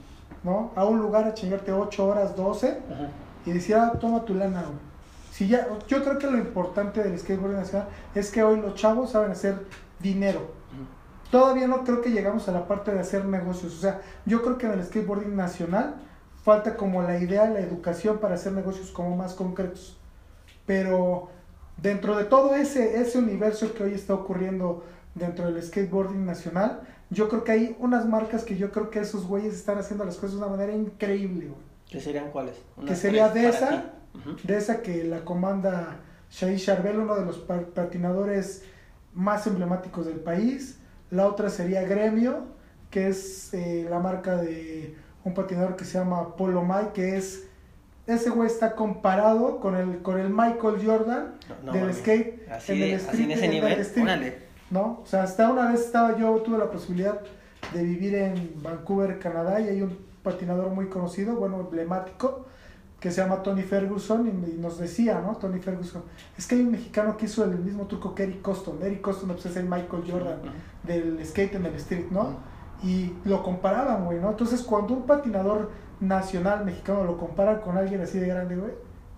¿no? 0.50 0.70
A 0.74 0.86
un 0.86 1.00
lugar 1.00 1.26
a 1.26 1.34
chingarte 1.34 1.72
8 1.72 2.06
horas, 2.06 2.34
12 2.34 2.68
ujú. 2.88 3.50
y 3.50 3.52
decir, 3.52 3.74
ah, 3.76 3.92
toma 4.00 4.24
tu 4.24 4.34
lana, 4.34 4.62
güey. 4.62 4.78
Si 5.30 5.48
ya, 5.48 5.68
yo 5.86 6.02
creo 6.02 6.18
que 6.18 6.30
lo 6.30 6.38
importante 6.38 7.02
del 7.02 7.18
skateboarding 7.18 7.58
nacional 7.58 7.88
es 8.14 8.30
que 8.30 8.42
hoy 8.42 8.60
los 8.60 8.74
chavos 8.74 9.10
saben 9.10 9.30
hacer 9.30 9.66
dinero. 9.98 10.58
Todavía 11.30 11.68
no 11.68 11.84
creo 11.84 12.00
que 12.02 12.10
llegamos 12.10 12.48
a 12.48 12.52
la 12.52 12.66
parte 12.66 12.92
de 12.92 13.00
hacer 13.00 13.24
negocios. 13.24 13.76
O 13.78 13.80
sea, 13.80 14.00
yo 14.26 14.42
creo 14.42 14.58
que 14.58 14.66
en 14.66 14.72
el 14.72 14.84
skateboarding 14.84 15.36
nacional 15.36 15.94
falta 16.42 16.76
como 16.76 17.02
la 17.02 17.18
idea, 17.18 17.48
la 17.48 17.60
educación 17.60 18.18
para 18.18 18.34
hacer 18.34 18.52
negocios 18.52 18.90
como 18.90 19.16
más 19.16 19.34
concretos. 19.34 19.96
Pero 20.66 21.28
dentro 21.76 22.16
de 22.16 22.24
todo 22.24 22.54
ese, 22.56 23.00
ese 23.00 23.18
universo 23.18 23.72
que 23.74 23.84
hoy 23.84 23.94
está 23.94 24.14
ocurriendo 24.14 24.84
dentro 25.14 25.50
del 25.50 25.62
skateboarding 25.62 26.26
nacional, 26.26 26.80
yo 27.10 27.28
creo 27.28 27.44
que 27.44 27.52
hay 27.52 27.76
unas 27.80 28.06
marcas 28.08 28.44
que 28.44 28.56
yo 28.56 28.70
creo 28.70 28.90
que 28.90 29.00
esos 29.00 29.26
güeyes 29.26 29.54
están 29.54 29.78
haciendo 29.78 30.04
las 30.04 30.16
cosas 30.16 30.32
de 30.32 30.38
una 30.38 30.48
manera 30.48 30.72
increíble, 30.72 31.46
güey. 31.48 31.60
¿Qué 31.88 32.00
serían 32.00 32.30
cuáles? 32.30 32.54
Que 32.86 32.94
sería 32.94 33.32
ti. 33.32 33.40
Ujú. 34.12 34.36
de 34.42 34.56
esa 34.56 34.82
que 34.82 35.04
la 35.04 35.24
comanda 35.24 35.98
Shai 36.30 36.56
Charbel, 36.56 36.98
uno 36.98 37.14
de 37.16 37.24
los 37.24 37.38
pa- 37.38 37.60
patinadores 37.74 38.64
más 39.14 39.46
emblemáticos 39.46 40.06
del 40.06 40.18
país. 40.20 40.78
La 41.10 41.26
otra 41.26 41.48
sería 41.48 41.82
Gremio, 41.82 42.44
que 42.90 43.08
es 43.08 43.52
eh, 43.54 43.86
la 43.88 43.98
marca 44.00 44.36
de 44.36 44.96
un 45.24 45.34
patinador 45.34 45.76
que 45.76 45.84
se 45.84 45.98
llama 45.98 46.34
Polo 46.36 46.62
Mike, 46.64 46.90
que 46.94 47.16
es 47.16 47.46
ese 48.06 48.30
güey 48.30 48.48
está 48.48 48.74
comparado 48.74 49.60
con 49.60 49.76
el 49.76 50.02
con 50.02 50.18
el 50.18 50.30
Michael 50.30 50.84
Jordan 50.84 51.34
No, 51.64 51.72
no 51.72 51.72
del 51.72 51.94
skate 51.94 52.48
Así, 52.50 52.72
en 52.72 52.78
de- 52.80 52.94
el 52.94 53.00
así 53.00 53.22
en 53.24 53.30
ese 53.30 53.44
en 53.44 53.50
el 53.52 53.56
nivel, 53.56 53.80
street. 53.80 54.04
¿No? 54.70 55.00
O 55.02 55.06
sea, 55.06 55.24
hasta 55.24 55.50
una 55.50 55.70
vez 55.70 55.80
estaba 55.80 56.16
yo, 56.16 56.34
tuve 56.36 56.58
la 56.58 56.70
posibilidad 56.70 57.20
de 57.74 57.82
vivir 57.82 58.14
en 58.14 58.54
Vancouver, 58.62 59.18
Canadá, 59.18 59.60
y 59.60 59.68
hay 59.68 59.82
un 59.82 59.98
patinador 60.22 60.70
muy 60.70 60.88
conocido, 60.88 61.34
bueno, 61.34 61.60
emblemático, 61.60 62.46
que 62.98 63.10
se 63.10 63.22
llama 63.22 63.42
Tony 63.42 63.62
Ferguson, 63.62 64.26
y, 64.28 64.60
nos 64.60 64.78
decía, 64.78 65.20
¿no? 65.20 65.36
Tony 65.36 65.58
Ferguson, 65.58 66.02
es 66.36 66.46
que 66.46 66.56
hay 66.56 66.62
un 66.62 66.72
mexicano 66.72 67.16
que 67.16 67.26
hizo 67.26 67.44
el 67.44 67.58
mismo 67.58 67.86
truco 67.86 68.14
que 68.14 68.24
Eric 68.24 68.42
Coston. 68.42 68.78
Eric 68.82 69.00
Coston 69.00 69.30
pues, 69.30 69.46
es 69.46 69.56
el 69.56 69.64
Michael 69.64 70.04
Jordan 70.08 70.38
del 70.82 71.24
skate 71.24 71.54
en 71.54 71.66
el 71.66 71.74
street, 71.76 72.06
¿no? 72.10 72.36
Y 72.82 73.12
lo 73.24 73.42
comparaban, 73.42 74.04
güey, 74.04 74.18
¿no? 74.18 74.30
Entonces, 74.30 74.62
cuando 74.62 74.94
un 74.94 75.06
patinador 75.06 75.70
nacional 76.00 76.64
mexicano 76.64 77.04
lo 77.04 77.18
compara 77.18 77.60
con 77.60 77.76
alguien 77.76 78.00
así 78.00 78.18
de 78.18 78.26
grande, 78.26 78.56
güey, 78.56 78.72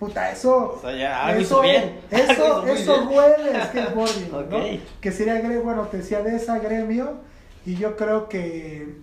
puta, 0.06 0.32
eso... 0.32 0.74
O 0.76 0.80
sea, 0.80 0.96
ya, 0.96 1.26
algo 1.26 1.40
Eso, 1.40 1.60
bien. 1.60 2.00
eso, 2.10 2.62
muy 2.62 2.70
eso 2.72 3.06
bien. 3.06 3.18
huele 3.18 3.64
skateboarding, 3.66 4.32
¿no? 4.32 4.38
Ok. 4.38 4.80
Que 5.00 5.12
sería, 5.12 5.40
bueno, 5.60 5.82
te 5.86 5.98
decía 5.98 6.22
de 6.22 6.34
esa 6.34 6.58
gremio, 6.58 7.18
y 7.64 7.76
yo 7.76 7.96
creo 7.96 8.28
que, 8.28 8.96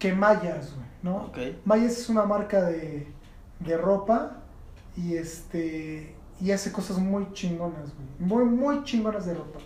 que 0.00 0.12
Mayas, 0.12 0.74
güey, 0.74 0.86
¿no? 1.02 1.16
Ok. 1.26 1.38
Mayas 1.64 1.92
es 1.92 2.08
una 2.08 2.24
marca 2.24 2.62
de, 2.62 3.06
de 3.60 3.76
ropa, 3.76 4.38
y 4.96 5.14
este, 5.16 6.14
y 6.40 6.50
hace 6.50 6.72
cosas 6.72 6.98
muy 6.98 7.32
chingonas, 7.32 7.92
güey, 7.94 8.08
muy, 8.18 8.44
muy 8.44 8.82
chingonas 8.82 9.24
de 9.26 9.34
ropa. 9.34 9.60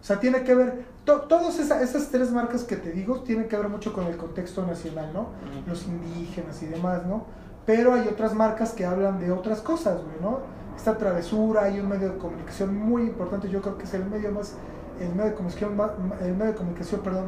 O 0.00 0.02
sea, 0.04 0.18
tiene 0.18 0.42
que 0.44 0.54
ver, 0.54 0.84
to- 1.04 1.22
todas 1.22 1.58
esa- 1.58 1.82
esas 1.82 2.08
tres 2.10 2.30
marcas 2.30 2.64
que 2.64 2.76
te 2.76 2.92
digo, 2.92 3.20
tienen 3.20 3.48
que 3.48 3.56
ver 3.58 3.68
mucho 3.68 3.92
con 3.92 4.06
el 4.06 4.16
contexto 4.16 4.64
nacional, 4.64 5.10
¿no? 5.12 5.28
Los 5.66 5.84
indígenas 5.86 6.62
y 6.62 6.66
demás, 6.66 7.04
¿no? 7.04 7.26
Pero 7.66 7.94
hay 7.94 8.08
otras 8.08 8.34
marcas 8.34 8.72
que 8.72 8.84
hablan 8.84 9.18
de 9.20 9.30
otras 9.30 9.60
cosas, 9.60 10.02
güey, 10.02 10.20
¿no? 10.20 10.40
Esta 10.76 10.96
travesura, 10.96 11.64
hay 11.64 11.78
un 11.80 11.88
medio 11.88 12.12
de 12.12 12.18
comunicación 12.18 12.74
muy 12.76 13.02
importante, 13.02 13.48
yo 13.48 13.60
creo 13.60 13.76
que 13.76 13.84
es 13.84 13.94
el 13.94 14.06
medio 14.06 14.32
más, 14.32 14.54
el 14.98 15.10
medio 15.10 15.30
de 15.30 15.34
comunicación, 15.34 15.78
el 16.22 16.32
medio 16.32 16.52
de 16.52 16.54
comunicación, 16.58 17.00
perdón, 17.02 17.26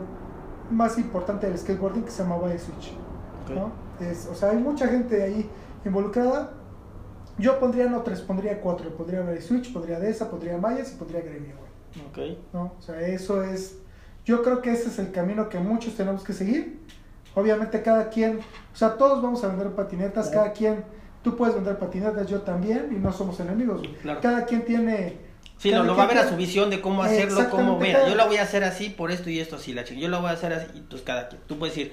más 0.70 0.96
importante 0.98 1.46
del 1.46 1.58
skateboarding 1.58 2.04
que 2.04 2.10
se 2.10 2.22
llama 2.22 2.36
Body 2.36 2.58
Switch, 2.58 2.94
Ok. 3.44 3.50
¿no? 3.50 3.72
Es, 4.00 4.26
o 4.26 4.34
sea, 4.34 4.50
hay 4.50 4.56
mucha 4.56 4.88
gente 4.88 5.22
ahí 5.22 5.48
involucrada. 5.84 6.54
Yo 7.38 7.58
pondría 7.60 7.88
no 7.88 8.02
tres, 8.02 8.20
pondría 8.20 8.60
cuatro, 8.60 8.90
pondría 8.96 9.20
Body 9.20 9.40
Switch, 9.40 9.72
pondría 9.72 9.98
Desa, 10.00 10.30
pondría 10.30 10.56
Mayas 10.58 10.92
y 10.92 10.96
pondría 10.96 11.20
Gremio, 11.20 11.54
güey. 11.58 12.32
Ok. 12.34 12.38
¿no? 12.52 12.72
O 12.78 12.80
sea, 12.80 13.00
eso 13.00 13.42
es, 13.42 13.78
yo 14.24 14.42
creo 14.42 14.62
que 14.62 14.72
ese 14.72 14.88
es 14.88 14.98
el 14.98 15.12
camino 15.12 15.48
que 15.48 15.58
muchos 15.58 15.94
tenemos 15.94 16.24
que 16.24 16.32
seguir. 16.32 16.80
Obviamente 17.34 17.82
cada 17.82 18.08
quien, 18.10 18.38
o 18.40 18.76
sea, 18.76 18.96
todos 18.96 19.22
vamos 19.22 19.42
a 19.44 19.48
vender 19.48 19.68
patinetas, 19.70 20.28
Claro. 20.28 20.42
cada 20.42 20.52
quien, 20.54 20.84
tú 21.22 21.36
puedes 21.36 21.54
vender 21.54 21.78
patinetas, 21.78 22.26
yo 22.28 22.40
también, 22.42 22.88
y 22.92 22.96
no 22.96 23.12
somos 23.12 23.40
enemigos. 23.40 23.80
Claro. 24.02 24.20
Cada 24.20 24.44
quien 24.44 24.64
tiene 24.64 25.16
Sí, 25.58 25.70
lo, 25.70 25.84
lo 25.84 25.96
va 25.96 26.04
a 26.04 26.06
ver 26.08 26.18
a 26.18 26.28
su 26.28 26.36
visión 26.36 26.70
de 26.70 26.80
cómo 26.80 27.02
hacerlo, 27.04 27.48
cómo, 27.48 27.78
mira, 27.78 28.00
cada- 28.00 28.08
yo 28.10 28.16
la 28.16 28.26
voy 28.26 28.36
a 28.38 28.42
hacer 28.42 28.64
así 28.64 28.90
por 28.90 29.10
esto 29.12 29.30
y 29.30 29.38
esto, 29.38 29.56
así, 29.56 29.72
la 29.72 29.84
chingada, 29.84 30.02
yo 30.02 30.08
la 30.10 30.18
voy 30.18 30.28
a 30.30 30.32
hacer 30.32 30.52
así, 30.52 30.66
y 30.74 30.78
entonces 30.78 31.06
cada 31.06 31.28
quien, 31.28 31.40
tú 31.46 31.58
puedes 31.58 31.74
decir, 31.76 31.92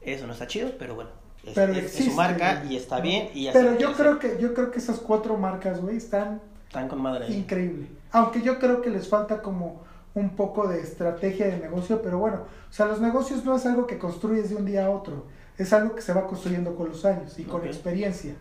eso 0.00 0.26
no 0.26 0.32
está 0.32 0.46
chido, 0.46 0.70
pero 0.78 0.94
bueno, 0.94 1.10
es, 1.44 1.52
Pero 1.54 1.72
es- 1.72 1.78
es 1.78 1.84
existe, 1.86 2.10
su 2.10 2.16
marca 2.16 2.62
y 2.68 2.76
está 2.76 3.00
bien, 3.00 3.28
y 3.34 3.48
así 3.48 3.58
Pero 3.58 3.76
yo 3.76 3.92
creo 3.94 4.18
que 4.20 4.38
yo 4.40 4.54
creo 4.54 4.70
que 4.70 4.78
esas 4.78 4.98
cuatro 5.00 5.36
marcas, 5.36 5.80
güey, 5.80 5.96
están. 5.96 6.40
Están 6.68 6.86
con 6.88 7.00
madre. 7.02 7.26
increíble. 7.28 7.88
Aunque 8.12 8.40
yo 8.42 8.58
creo 8.58 8.80
que 8.82 8.90
les 8.90 9.08
falta 9.08 9.42
como 9.42 9.82
un 10.14 10.30
poco 10.36 10.68
de 10.68 10.80
estrategia 10.80 11.46
de 11.46 11.58
negocio, 11.58 12.02
pero 12.02 12.18
bueno, 12.18 12.42
o 12.68 12.72
sea, 12.72 12.86
los 12.86 13.00
negocios 13.00 13.44
no 13.44 13.56
es 13.56 13.66
algo 13.66 13.86
que 13.86 13.98
construyes 13.98 14.50
de 14.50 14.56
un 14.56 14.64
día 14.64 14.86
a 14.86 14.90
otro, 14.90 15.26
es 15.56 15.72
algo 15.72 15.94
que 15.94 16.02
se 16.02 16.12
va 16.12 16.26
construyendo 16.26 16.74
con 16.74 16.88
los 16.88 17.04
años 17.04 17.38
y 17.38 17.44
con 17.44 17.64
experiencia, 17.66 18.34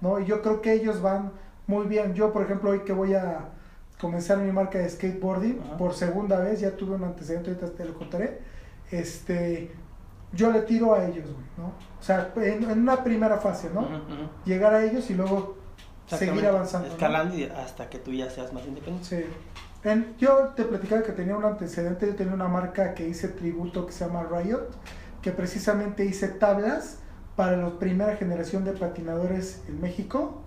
¿no? 0.00 0.20
Y 0.20 0.26
yo 0.26 0.42
creo 0.42 0.60
que 0.60 0.72
ellos 0.72 1.02
van 1.02 1.32
muy 1.66 1.86
bien. 1.86 2.14
Yo, 2.14 2.32
por 2.32 2.42
ejemplo, 2.42 2.70
hoy 2.70 2.80
que 2.80 2.92
voy 2.92 3.14
a 3.14 3.50
comenzar 4.00 4.38
mi 4.38 4.50
marca 4.50 4.78
de 4.78 4.88
skateboarding 4.88 5.60
Ajá. 5.60 5.76
por 5.76 5.94
segunda 5.94 6.38
vez, 6.38 6.60
ya 6.60 6.76
tuve 6.76 6.94
un 6.94 7.04
antecedente, 7.04 7.50
ahorita 7.50 7.70
te 7.70 7.84
lo 7.84 7.94
contaré, 7.94 8.40
este, 8.90 9.70
yo 10.32 10.50
le 10.50 10.62
tiro 10.62 10.94
a 10.94 11.04
ellos, 11.06 11.26
güey, 11.26 11.46
¿no? 11.58 11.66
O 11.98 12.02
sea, 12.02 12.32
en, 12.36 12.64
en 12.70 12.80
una 12.80 13.04
primera 13.04 13.38
fase, 13.38 13.70
¿no? 13.72 13.86
Llegar 14.44 14.74
a 14.74 14.84
ellos 14.84 15.10
y 15.10 15.14
luego 15.14 15.56
seguir 16.06 16.46
avanzando. 16.46 16.88
Escalando 16.88 17.36
hasta 17.56 17.88
que 17.88 17.98
tú 17.98 18.12
ya 18.12 18.30
seas 18.30 18.52
más 18.52 18.66
independiente. 18.66 19.08
Sí. 19.08 19.26
En- 19.82 20.14
yo 20.18 20.52
te 20.56 20.64
platicaba 20.64 21.02
que 21.02 21.12
tenía 21.12 21.36
un 21.36 21.44
antecedente, 21.44 22.06
yo 22.06 22.14
tenía 22.14 22.34
una 22.34 22.48
marca 22.48 22.94
que 22.94 23.08
hice 23.08 23.28
tributo 23.28 23.86
que 23.86 23.92
se 23.92 24.04
llama 24.06 24.24
Riot, 24.30 24.68
que 25.22 25.32
precisamente 25.32 26.04
hice 26.04 26.28
tablas 26.28 26.98
para 27.36 27.56
la 27.56 27.78
primera 27.78 28.16
generación 28.16 28.64
de 28.64 28.72
patinadores 28.72 29.62
en 29.68 29.80
México, 29.80 30.42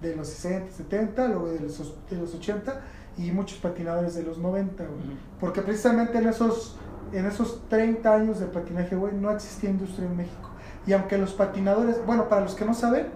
de 0.00 0.16
los 0.16 0.28
60, 0.28 0.72
70, 0.72 1.28
luego 1.28 1.48
de 1.50 1.60
los, 1.60 1.78
os- 1.78 1.96
de 2.10 2.16
los 2.16 2.34
80 2.34 2.80
y 3.16 3.30
muchos 3.30 3.58
patinadores 3.58 4.14
de 4.16 4.24
los 4.24 4.38
90, 4.38 4.84
güey. 4.84 4.98
Ujú. 5.00 5.12
Porque 5.38 5.62
precisamente 5.62 6.18
en 6.18 6.28
esos, 6.28 6.76
en 7.12 7.26
esos 7.26 7.68
30 7.68 8.12
años 8.14 8.40
de 8.40 8.46
patinaje, 8.46 8.96
güey, 8.96 9.14
no 9.14 9.30
existía 9.30 9.70
industria 9.70 10.06
en 10.08 10.16
México. 10.16 10.50
Y 10.86 10.92
aunque 10.92 11.18
los 11.18 11.32
patinadores, 11.34 12.04
bueno, 12.04 12.28
para 12.28 12.40
los 12.40 12.54
que 12.56 12.64
no 12.64 12.74
saben, 12.74 13.06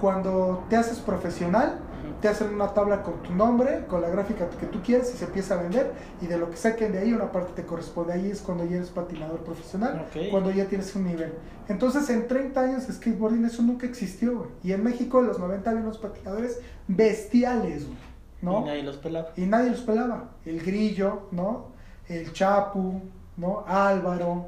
cuando 0.00 0.64
te 0.68 0.76
haces 0.76 0.98
profesional. 1.00 1.80
Te 2.20 2.28
hacen 2.28 2.54
una 2.54 2.72
tabla 2.72 3.02
con 3.02 3.22
tu 3.22 3.34
nombre, 3.34 3.84
con 3.86 4.00
la 4.02 4.08
gráfica 4.08 4.48
que 4.58 4.66
tú 4.66 4.80
quieres 4.82 5.12
y 5.14 5.18
se 5.18 5.24
empieza 5.26 5.54
a 5.58 5.62
vender 5.62 5.92
y 6.20 6.26
de 6.26 6.38
lo 6.38 6.50
que 6.50 6.56
saquen 6.56 6.92
de 6.92 6.98
ahí 6.98 7.12
una 7.12 7.30
parte 7.32 7.52
te 7.60 7.66
corresponde. 7.66 8.12
Ahí 8.14 8.30
es 8.30 8.40
cuando 8.40 8.64
ya 8.64 8.76
eres 8.76 8.88
patinador 8.90 9.40
profesional, 9.40 10.06
Ok. 10.08 10.30
cuando 10.30 10.50
ya 10.50 10.64
tienes 10.66 10.94
un 10.96 11.04
nivel. 11.06 11.32
Entonces 11.68 12.08
en 12.10 12.26
30 12.28 12.60
años 12.60 12.86
de 12.86 12.92
skateboarding 12.94 13.44
eso 13.44 13.62
nunca 13.62 13.86
existió, 13.86 14.38
güey. 14.38 14.50
Y 14.62 14.72
en 14.72 14.82
México 14.84 15.20
en 15.20 15.26
los 15.26 15.38
90 15.38 15.68
había 15.70 15.82
unos 15.82 15.98
patinadores 15.98 16.60
bestiales, 16.88 17.84
güey, 17.86 17.98
¿no? 18.42 18.60
Y 18.62 18.64
nadie 18.64 18.82
los 18.82 18.96
pelaba. 18.96 19.28
y 19.36 19.40
nadie 19.42 19.70
los 19.70 19.80
pelaba. 19.80 20.30
El 20.44 20.60
Grillo, 20.60 21.28
¿no? 21.32 21.66
El 22.08 22.32
Chapu, 22.32 23.02
¿no? 23.36 23.64
Álvaro, 23.66 24.46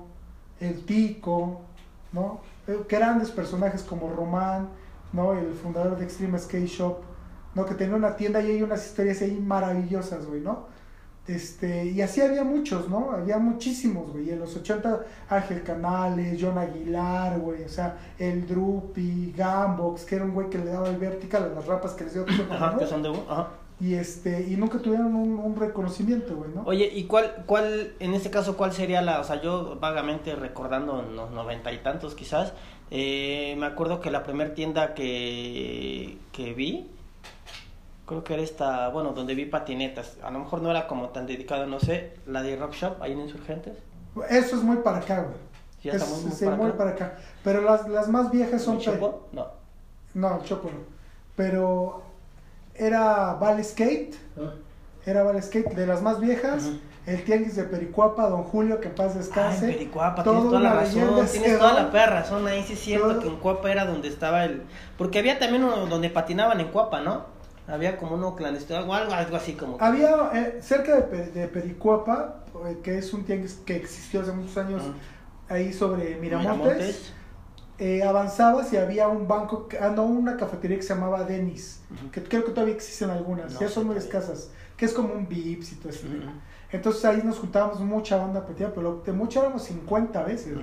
el 0.61 0.85
Tico, 0.85 1.61
¿no? 2.13 2.41
Eh, 2.67 2.79
Grandes 2.89 3.31
personajes 3.31 3.83
como 3.83 4.11
Román, 4.11 4.69
¿no? 5.13 5.33
El 5.35 5.53
fundador 5.55 5.97
de 5.99 6.05
Extreme 6.05 6.39
Skate 6.39 6.67
Shop, 6.67 6.99
¿no? 7.59 7.67
Que 7.67 7.75
tenía 7.75 7.97
una 7.97 8.17
tienda 8.17 8.41
y 8.41 8.53
hay 8.53 8.63
unas 8.63 8.87
historias 8.87 9.21
ahí 9.23 9.33
maravillosas, 9.33 10.27
güey, 10.27 10.41
¿no? 10.41 10.67
Este, 11.29 11.85
y 11.85 12.01
así 12.01 12.23
había 12.23 12.43
muchos, 12.43 12.89
¿no? 12.89 13.11
Había 13.13 13.37
muchísimos, 13.39 14.11
güey. 14.11 14.31
En 14.31 14.39
los 14.39 14.57
80, 14.57 15.01
Ángel 15.29 15.63
Canales, 15.63 16.39
John 16.41 16.57
Aguilar, 16.57 17.39
güey. 17.39 17.65
O 17.65 17.69
sea, 17.69 17.99
el 18.19 18.47
Drupi, 18.47 19.35
Gambox, 19.37 20.07
que 20.07 20.17
era 20.17 20.25
un 20.25 20.33
güey 20.33 20.49
que 20.49 20.57
le 20.57 20.65
daba 20.71 20.89
el 20.89 20.97
vertical 20.97 21.43
a 21.45 21.49
las 21.49 21.67
rapas 21.67 21.93
que 21.93 22.05
les 22.05 22.15
dio 22.15 22.25
Ajá, 22.51 22.71
¿no? 22.73 22.79
que 22.79 22.87
son 22.87 23.03
de... 23.03 23.11
Ajá. 23.29 23.49
y 23.79 23.95
este 23.95 24.43
y 24.49 24.57
nunca 24.57 24.79
tuvieron 24.79 25.15
un, 25.15 25.39
un 25.39 25.55
reconocimiento 25.55 26.35
güey 26.35 26.51
no 26.53 26.63
Oye, 26.65 26.91
¿y 26.93 27.05
cuál, 27.05 27.45
cuál, 27.47 27.93
en 28.01 28.15
este 28.15 28.31
caso, 28.31 28.57
cuál 28.57 28.73
sería 28.73 29.03
la, 29.03 29.21
o 29.21 29.25
sea, 29.25 29.41
yo 29.43 29.77
vagamente 29.79 30.35
recordando 30.35 31.01
en 31.01 31.15
los 31.15 31.31
noventa 31.31 31.73
y 31.73 31.79
tantos 31.79 32.15
quizás, 32.15 32.55
eh, 32.91 33.55
me 33.59 33.67
acuerdo 33.67 34.01
que 34.01 34.11
la 34.11 34.25
primera 34.25 34.55
tienda 34.55 34.95
que, 34.95 36.19
que 36.33 36.55
vi, 36.55 36.89
creo 38.09 38.25
que 38.25 38.35
era 38.35 38.43
esta, 38.43 38.89
bueno, 38.89 39.13
donde 39.13 39.35
vi 39.37 39.45
patinetas, 39.45 40.17
a 40.25 40.31
lo 40.33 40.41
mejor 40.41 40.63
no 40.63 40.71
era 40.71 40.89
como 40.89 41.11
tan 41.11 41.27
dedicado, 41.27 41.67
no 41.67 41.79
sé, 41.79 42.15
la 42.27 42.43
de 42.43 42.57
Rock 42.57 42.73
Shop, 42.73 43.01
ahí 43.03 43.13
en 43.13 43.21
Insurgentes. 43.21 43.77
eso 44.31 44.57
es 44.57 44.63
muy 44.65 44.79
para 44.79 44.99
acá 44.99 45.21
güey 45.21 45.37
¿Sí 45.81 45.89
está 45.91 46.05
Eso 46.05 46.17
muy- 46.17 46.33
sí, 46.33 46.45
para 46.47 46.57
muy 46.57 46.67
acá? 46.71 46.77
para 46.79 46.91
acá 46.91 47.17
pero 47.45 47.61
las, 47.63 47.87
las 47.89 48.09
más 48.09 48.33
viejas 48.33 48.61
son 48.63 48.77
¿El 48.77 48.81
Chopo? 48.83 49.29
No. 49.33 49.47
no 50.15 50.37
el 50.39 50.43
Chopo 50.43 50.69
no 50.71 50.79
pero 51.37 52.03
era 52.75 53.35
Val 53.35 53.63
Skate 53.65 54.17
era 55.07 55.23
Val 55.23 55.41
Skate 55.41 55.75
de 55.75 55.87
las 55.87 56.03
más 56.03 56.19
viejas 56.19 56.65
Ujú. 56.67 56.79
el 57.07 57.25
tianguis 57.25 57.55
de 57.57 57.63
Pericuapa 57.65 58.29
Don 58.29 58.43
Julio 58.43 58.81
que 58.81 58.89
paz 58.89 59.13
Ah, 59.15 59.19
descanse 59.19 59.67
en 59.67 59.73
Pericuapa, 59.75 60.23
Toda 60.25 60.37
tienes 60.41 60.51
toda 60.51 60.61
la 60.63 60.75
razón, 60.75 61.27
tienes 61.31 61.59
toda 61.59 61.73
la 61.75 61.91
perra 61.93 62.21
razón, 62.23 62.47
ahí 62.49 62.65
sí 62.65 62.73
es 62.73 62.81
cierto 62.81 63.09
Todo- 63.11 63.21
que 63.21 63.29
en 63.29 63.37
Cuapa 63.37 63.71
era 63.71 63.85
donde 63.85 64.09
estaba 64.09 64.45
el... 64.45 64.63
Porque 64.97 65.19
había 65.21 65.39
también 65.39 65.63
uno 65.63 65.87
donde 65.87 66.11
patinaban 66.11 66.61
en 66.61 66.69
Cuapa, 66.69 67.01
¿no? 67.03 67.38
Había 67.69 67.97
como 67.97 68.15
uno 68.15 68.35
clandestino, 68.35 68.79
algo, 68.79 68.95
algo, 68.95 69.37
así 69.37 69.53
como... 69.53 69.77
había 69.79 70.31
eh, 70.35 70.59
cerca 70.63 71.01
de, 71.01 71.27
de 71.27 71.49
Pericuapa 71.49 72.45
eh, 72.67 72.79
que 72.83 72.99
es 72.99 73.13
un 73.13 73.25
tianguis 73.25 73.55
que 73.65 73.77
existió 73.77 74.23
hace 74.23 74.33
muchos 74.33 74.57
años 74.57 74.83
ahí 75.49 75.73
sobre 75.73 76.17
Miramontes, 76.17 76.57
Miramontes. 76.57 77.13
eh, 77.79 78.03
avanzabas 78.03 78.73
y 78.73 78.77
había 78.77 79.09
un 79.09 79.29
banco, 79.29 79.69
ah, 79.81 79.93
no, 79.95 80.05
una 80.05 80.37
cafetería 80.37 80.77
que 80.77 80.83
se 80.83 80.95
llamaba 80.95 81.25
Denis, 81.25 81.81
que 82.13 82.23
creo 82.23 82.45
que 82.45 82.51
todavía 82.53 82.75
existen 82.75 83.11
algunas, 83.11 83.55
No 83.55 83.61
ya 83.61 83.69
son 83.69 83.87
muy 83.87 83.97
escasas, 83.97 84.51
que 84.77 84.85
es 84.87 84.93
como 84.93 85.15
un 85.15 85.29
Vips 85.29 85.73
y 85.73 85.77
todo 85.77 85.91
eso. 85.91 86.07
Entonces 86.71 87.05
ahí 87.05 87.23
nos 87.25 87.39
juntábamos 87.39 87.81
mucha 87.81 88.17
banda 88.17 88.47
patina, 88.47 88.71
pero 88.75 89.03
de 89.05 89.13
mucho 89.13 89.41
éramos 89.41 89.63
50 89.63 90.23
veces. 90.25 90.57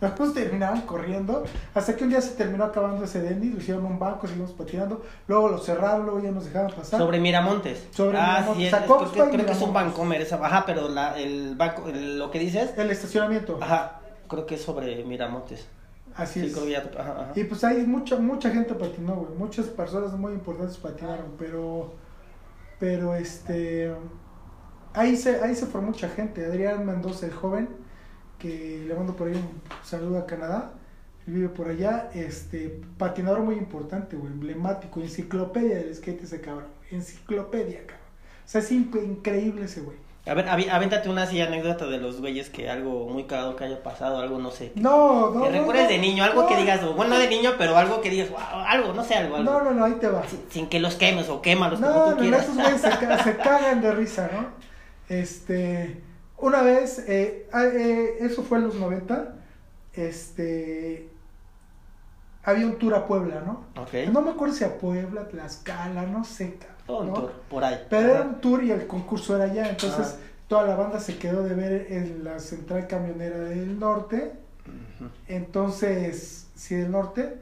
Después 0.00 0.32
terminaban 0.32 0.80
corriendo, 0.82 1.44
hasta 1.74 1.94
que 1.94 2.04
un 2.04 2.10
día 2.10 2.22
se 2.22 2.34
terminó 2.34 2.64
acabando 2.64 3.04
ese 3.04 3.20
Denis, 3.20 3.52
lo 3.52 3.60
hicieron 3.60 3.84
un 3.84 3.98
banco, 3.98 4.26
seguimos 4.26 4.52
patinando, 4.52 5.02
luego 5.28 5.48
lo 5.48 5.58
cerraron, 5.58 6.06
luego 6.06 6.20
ya 6.20 6.30
nos 6.30 6.46
dejaban 6.46 6.70
pasar. 6.70 6.98
Sobre 6.98 7.20
Miramontes. 7.20 7.86
Sobre 7.90 8.16
ah, 8.18 8.38
Miramontes. 8.38 8.56
sí, 8.56 8.64
es, 8.64 8.70
Sacó 8.70 8.98
creo, 9.10 9.30
que 9.46 9.52
es 9.52 9.60
un. 9.60 9.72
Vancomer, 9.74 10.20
esa, 10.22 10.36
ajá, 10.36 10.64
pero 10.64 10.88
la, 10.88 11.18
el 11.18 11.54
banco, 11.54 11.86
el- 11.88 12.18
lo 12.18 12.30
que 12.30 12.38
dices, 12.38 12.72
El 12.78 12.90
estacionamiento, 12.90 13.58
ajá, 13.60 14.00
creo 14.26 14.46
que 14.46 14.54
es 14.54 14.62
sobre 14.62 15.04
Miramontes. 15.04 15.68
así 16.16 16.40
Sí, 16.40 16.46
es. 16.46 16.52
creo 16.54 16.64
que 16.64 16.70
ya, 16.72 16.90
ajá, 16.98 17.12
ajá. 17.20 17.32
Y 17.34 17.44
pues 17.44 17.62
ahí 17.64 17.84
mucha, 17.86 18.16
mucha 18.16 18.50
gente 18.50 18.72
patinó, 18.74 19.16
güey. 19.16 19.34
Muchas 19.38 19.66
personas 19.66 20.12
muy 20.12 20.32
importantes 20.32 20.78
patinaron, 20.78 21.26
pero. 21.38 21.92
Pero 22.78 23.14
este. 23.14 23.92
Ahí 24.94 25.14
se, 25.16 25.42
ahí 25.42 25.54
se 25.54 25.66
fue 25.66 25.82
mucha 25.82 26.08
gente. 26.08 26.44
Adrián 26.46 26.84
Mendoza, 26.86 27.26
el 27.26 27.32
joven, 27.34 27.68
que 28.40 28.84
le 28.88 28.94
mando 28.94 29.14
por 29.14 29.28
ahí 29.28 29.34
un 29.34 29.60
saludo 29.84 30.18
a 30.18 30.26
Canadá. 30.26 30.72
él 31.28 31.34
Vive 31.34 31.48
por 31.50 31.68
allá, 31.68 32.10
este, 32.14 32.80
patinador 32.98 33.40
muy 33.40 33.54
importante, 33.56 34.16
güey, 34.16 34.32
emblemático, 34.32 35.00
enciclopedia 35.00 35.76
del 35.76 35.94
skate 35.94 36.24
ese 36.24 36.40
cabrón, 36.40 36.66
enciclopedia, 36.90 37.80
cabrón. 37.86 38.06
O 38.44 38.48
sea, 38.48 38.60
es 38.62 38.72
inc- 38.72 39.04
increíble 39.04 39.66
ese 39.66 39.82
güey. 39.82 39.96
A 40.26 40.34
ver, 40.34 40.48
avéntate 40.48 41.08
una 41.08 41.22
así 41.22 41.40
anécdota 41.40 41.86
de 41.86 41.98
los 41.98 42.20
güeyes 42.20 42.50
que 42.50 42.68
algo 42.68 43.08
muy 43.08 43.24
cagado 43.24 43.56
que 43.56 43.64
haya 43.64 43.82
pasado, 43.82 44.18
algo, 44.18 44.38
no 44.38 44.50
sé. 44.50 44.70
No, 44.74 45.30
no. 45.30 45.42
que 45.42 45.50
no, 45.50 45.58
recuerdes 45.60 45.84
no, 45.84 45.88
de 45.88 45.98
niño, 45.98 46.24
algo 46.24 46.42
no. 46.42 46.48
que 46.48 46.56
digas, 46.56 46.84
bueno, 46.94 47.14
no 47.14 47.18
de 47.20 47.28
niño, 47.28 47.52
pero 47.56 47.76
algo 47.76 48.00
que 48.02 48.10
digas, 48.10 48.28
wow, 48.30 48.38
algo, 48.66 48.92
no 48.92 49.02
sé, 49.04 49.14
algo, 49.14 49.36
algo. 49.36 49.50
No, 49.50 49.62
no, 49.64 49.70
no, 49.72 49.84
ahí 49.84 49.94
te 49.94 50.08
va. 50.08 50.26
Sin, 50.28 50.40
sin 50.50 50.66
que 50.68 50.78
los 50.78 50.96
quemes 50.96 51.28
o 51.30 51.40
quémalos 51.40 51.80
como 51.80 51.90
No, 51.92 51.98
tú 52.04 52.10
no, 52.10 52.14
no, 52.16 52.20
quieras. 52.20 52.42
esos 52.44 52.56
güeyes 52.56 52.80
se 52.80 53.36
cagan 53.42 53.80
de 53.80 53.92
risa, 53.92 54.28
¿no? 54.32 54.46
Este, 55.08 56.00
una 56.40 56.62
vez, 56.62 56.98
eh, 57.08 57.48
ah, 57.52 57.64
eh, 57.64 58.16
eso 58.20 58.42
fue 58.42 58.58
en 58.58 58.64
los 58.64 58.74
90, 58.76 59.34
este, 59.94 61.08
había 62.44 62.66
un 62.66 62.78
tour 62.78 62.94
a 62.94 63.06
Puebla, 63.06 63.42
¿no? 63.46 63.64
No 64.12 64.22
me 64.22 64.30
acuerdo 64.30 64.54
si 64.54 64.64
a 64.64 64.78
Puebla, 64.78 65.28
Tlaxcala, 65.28 66.02
no 66.06 66.24
sé, 66.24 66.58
Todo 66.86 67.00
un 67.00 67.06
¿no? 67.08 67.12
tour, 67.14 67.32
por 67.48 67.64
ahí. 67.64 67.86
Pero 67.88 68.08
era 68.10 68.22
un 68.22 68.40
tour 68.40 68.64
y 68.64 68.70
el 68.70 68.86
concurso 68.86 69.36
era 69.36 69.44
allá, 69.44 69.68
entonces 69.68 70.16
Ah. 70.18 70.24
toda 70.48 70.66
la 70.66 70.76
banda 70.76 70.98
se 71.00 71.18
quedó 71.18 71.42
de 71.42 71.54
ver 71.54 71.86
en 71.90 72.24
la 72.24 72.38
central 72.40 72.86
camionera 72.86 73.38
del 73.38 73.78
norte, 73.78 74.32
entonces, 75.28 76.46
sí, 76.54 76.74
del 76.74 76.90
norte. 76.90 77.36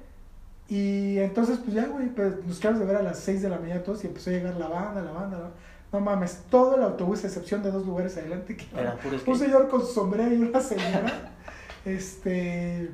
Y 0.68 1.18
entonces, 1.18 1.58
pues 1.58 1.72
ya, 1.74 1.87
güey, 1.87 2.08
pues, 2.08 2.44
nos 2.44 2.58
quedamos 2.58 2.80
de 2.80 2.87
ver 2.87 2.96
a 2.96 3.02
las 3.02 3.18
6 3.20 3.40
de 3.40 3.48
la 3.48 3.58
mañana 3.58 3.82
todos 3.82 4.04
y 4.04 4.06
empezó 4.06 4.28
a 4.30 4.34
llegar 4.34 4.54
la 4.56 4.68
banda, 4.68 5.00
la 5.02 5.12
banda, 5.12 5.38
la- 5.38 5.50
No 5.92 6.01
mames, 6.01 6.42
todo 6.51 6.77
el 6.77 6.83
autobús, 6.83 7.24
a 7.24 7.29
excepción 7.29 7.62
de 7.62 7.70
dos 7.70 7.87
lugares 7.87 8.16
adelante, 8.16 8.57
que 8.57 8.66
Era 8.79 8.98
un 9.27 9.38
señor 9.38 9.68
con 9.68 9.81
su 9.81 9.87
sombrero 9.87 10.35
y 10.35 10.42
una 10.42 10.61
señora, 10.61 11.33
este, 11.85 12.90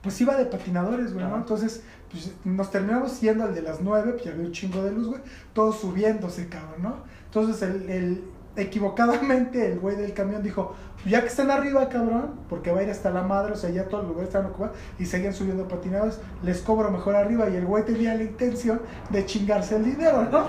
pues 0.00 0.20
iba 0.20 0.36
de 0.36 0.46
patinadores, 0.46 1.12
güey, 1.12 1.26
¿no? 1.26 1.36
Entonces, 1.36 1.82
pues 2.10 2.32
nos 2.44 2.70
terminamos 2.70 3.20
yendo 3.20 3.44
al 3.44 3.54
de 3.54 3.62
las 3.62 3.80
9, 3.80 4.12
pues 4.12 4.24
ya 4.24 4.30
había 4.32 4.44
un 4.46 4.52
chingo 4.52 4.82
de 4.82 4.92
luz, 4.92 5.08
güey, 5.08 5.20
todos 5.54 5.80
subiéndose, 5.80 6.48
cabrón, 6.48 6.82
¿no? 6.82 7.04
Entonces, 7.24 7.62
el, 7.62 7.90
el, 7.90 8.24
equivocadamente 8.56 9.72
el 9.72 9.78
güey 9.78 9.96
del 9.96 10.12
camión 10.12 10.42
dijo, 10.42 10.74
ya 11.04 11.20
que 11.20 11.28
están 11.28 11.50
arriba, 11.50 11.88
cabrón, 11.88 12.32
porque 12.48 12.70
va 12.70 12.80
a 12.80 12.82
ir 12.82 12.90
hasta 12.90 13.10
la 13.10 13.22
madre, 13.22 13.52
o 13.52 13.56
sea, 13.56 13.70
ya 13.70 13.88
todos 13.88 14.04
los 14.04 14.10
lugares 14.10 14.28
están 14.28 14.46
ocupados 14.46 14.76
y 14.98 15.06
seguían 15.06 15.32
subiendo 15.32 15.66
patinados, 15.66 16.20
les 16.42 16.60
cobro 16.60 16.90
mejor 16.90 17.16
arriba 17.16 17.48
y 17.48 17.56
el 17.56 17.66
güey 17.66 17.84
tenía 17.84 18.14
la 18.14 18.22
intención 18.22 18.80
de 19.10 19.26
chingarse 19.26 19.76
el 19.76 19.84
dinero, 19.84 20.28
¿no? 20.30 20.46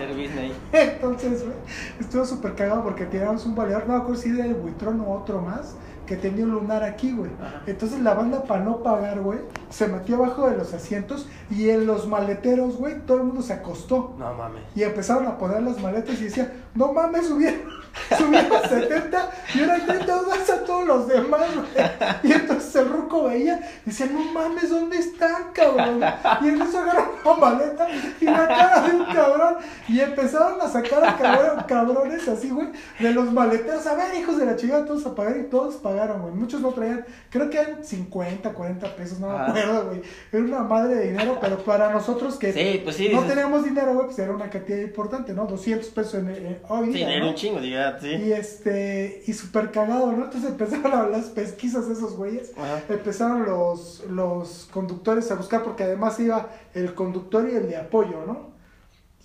Entonces, 0.74 1.44
güey, 1.44 1.56
estuvo 2.00 2.26
súper 2.26 2.56
cagado 2.56 2.84
porque 2.84 3.06
tiramos 3.06 3.46
un 3.46 3.56
valedor, 3.56 3.88
no 3.88 3.94
me 3.94 4.00
acuerdo 4.00 4.22
si 4.22 4.30
era 4.30 4.46
el 4.46 4.56
buitrón 4.56 5.00
o 5.02 5.12
otro 5.12 5.42
más, 5.42 5.76
que 6.06 6.18
tenía 6.18 6.44
un 6.44 6.52
lunar 6.52 6.84
aquí, 6.84 7.14
güey. 7.14 7.32
Entonces 7.66 8.02
la 8.02 8.14
banda, 8.14 8.44
para 8.44 8.64
no 8.64 8.84
pagar, 8.84 9.22
güey, 9.22 9.40
se 9.70 9.88
metió 9.88 10.18
abajo 10.18 10.50
de 10.50 10.58
los 10.58 10.74
asientos 10.74 11.28
y 11.50 11.70
en 11.70 11.86
los 11.86 12.08
maleteros, 12.08 12.78
güey, 12.78 13.00
todo 13.06 13.18
el 13.18 13.24
mundo 13.24 13.42
se 13.42 13.54
acostó. 13.54 14.16
No 14.18 14.34
mames. 14.34 14.64
Y 14.76 14.84
empezaron 14.84 15.28
a 15.28 15.38
poner 15.38 15.64
las 15.64 15.82
maletas 15.82 16.20
y 16.20 16.26
decía, 16.26 16.52
no 16.76 16.94
mames, 16.94 17.28
subieron, 17.28 17.62
subieron 18.18 18.62
70 18.70 19.30
y 19.56 19.60
ahora 19.62 19.86
30 19.86 20.22
más 20.24 20.50
a 20.50 20.64
todos 20.64 20.86
los 20.88 21.08
demás, 21.08 21.42
güey. 21.56 21.88
Y 22.24 22.32
entonces 22.34 22.76
el 22.76 22.90
ruco 22.90 23.24
veía 23.26 23.60
y 23.86 23.90
decía, 23.90 24.08
no 24.12 24.20
mames, 24.34 24.70
¿dónde 24.70 24.98
están, 24.98 25.52
cabrón? 25.54 26.02
Y 26.42 26.48
en 26.48 26.62
eso 26.62 26.80
agarró 26.80 27.14
la 27.24 27.34
maleta 27.36 27.88
y 28.20 28.26
la 28.26 28.48
cara 28.48 28.82
de 28.82 28.96
un 28.96 29.06
cabrón. 29.06 29.56
Y 29.88 30.00
empezaron 30.00 30.60
a 30.62 30.68
sacar 30.68 31.04
a 31.06 31.18
cabrón- 31.18 31.64
cabrones 31.68 32.28
así, 32.28 32.50
güey, 32.50 32.68
de 33.00 33.12
los 33.12 33.32
maleteros. 33.32 33.86
A 33.88 33.94
ver, 33.96 34.16
hijos 34.16 34.38
de 34.38 34.46
la 34.46 34.56
chingada, 34.56 34.86
todos 34.86 35.06
a 35.06 35.14
pagar 35.16 35.38
y 35.38 35.44
todos 35.44 35.76
pagaron, 35.76 36.22
güey. 36.22 36.34
Muchos 36.34 36.62
no 36.62 36.70
traían, 36.70 37.06
creo 37.30 37.50
que 37.50 37.60
eran 37.60 37.84
50, 37.84 38.50
40 38.54 38.96
pesos, 38.96 39.20
no 39.20 39.30
me 39.30 39.36
Ah. 39.38 39.46
acuerdo, 39.48 39.86
güey. 39.88 40.02
Era 40.32 40.44
una 40.44 40.60
madre 40.64 40.96
de 40.96 41.12
dinero, 41.12 41.38
pero 41.40 41.58
para 41.64 41.92
nosotros 41.92 42.38
que 42.38 42.52
Sí, 42.54 42.82
pues 42.84 42.96
sí. 42.96 43.10
no 43.10 43.22
dices- 43.22 43.30
teníamos 43.36 43.64
dinero, 43.64 43.94
güey, 43.94 44.06
pues 44.08 44.20
era 44.20 44.34
una 44.34 44.50
cantidad 44.50 44.80
importante, 44.80 45.34
¿no? 45.34 45.46
200 45.46 45.90
pesos 45.90 46.16
en, 46.16 46.30
en- 46.30 46.60
hoy 46.70 46.88
Sí, 46.88 46.94
día, 46.94 47.10
era 47.12 47.20
¿no? 47.26 47.30
un 47.30 47.36
chingo, 47.36 47.60
sí. 48.00 48.08
Y 48.08 48.32
este, 48.34 49.24
y 49.26 49.34
súper 49.34 49.72
cagado, 49.72 50.12
¿no? 50.12 50.26
Entonces 50.26 50.50
empezaron 50.50 51.12
las 51.12 51.26
pesquisas 51.26 51.88
de 51.88 51.94
esos 51.94 52.16
güeyes. 52.16 52.52
Ajá. 52.58 52.82
Empezaron 52.90 53.46
los, 53.46 54.04
los 54.10 54.70
conductores 54.72 55.30
a 55.32 55.36
buscar, 55.36 55.64
porque 55.64 55.84
además 55.84 56.20
iba 56.20 56.50
el 56.74 56.94
conductor 56.94 57.50
y 57.50 57.56
el 57.56 57.68
de 57.68 57.78
apoyo, 57.78 58.26
¿no? 58.26 58.54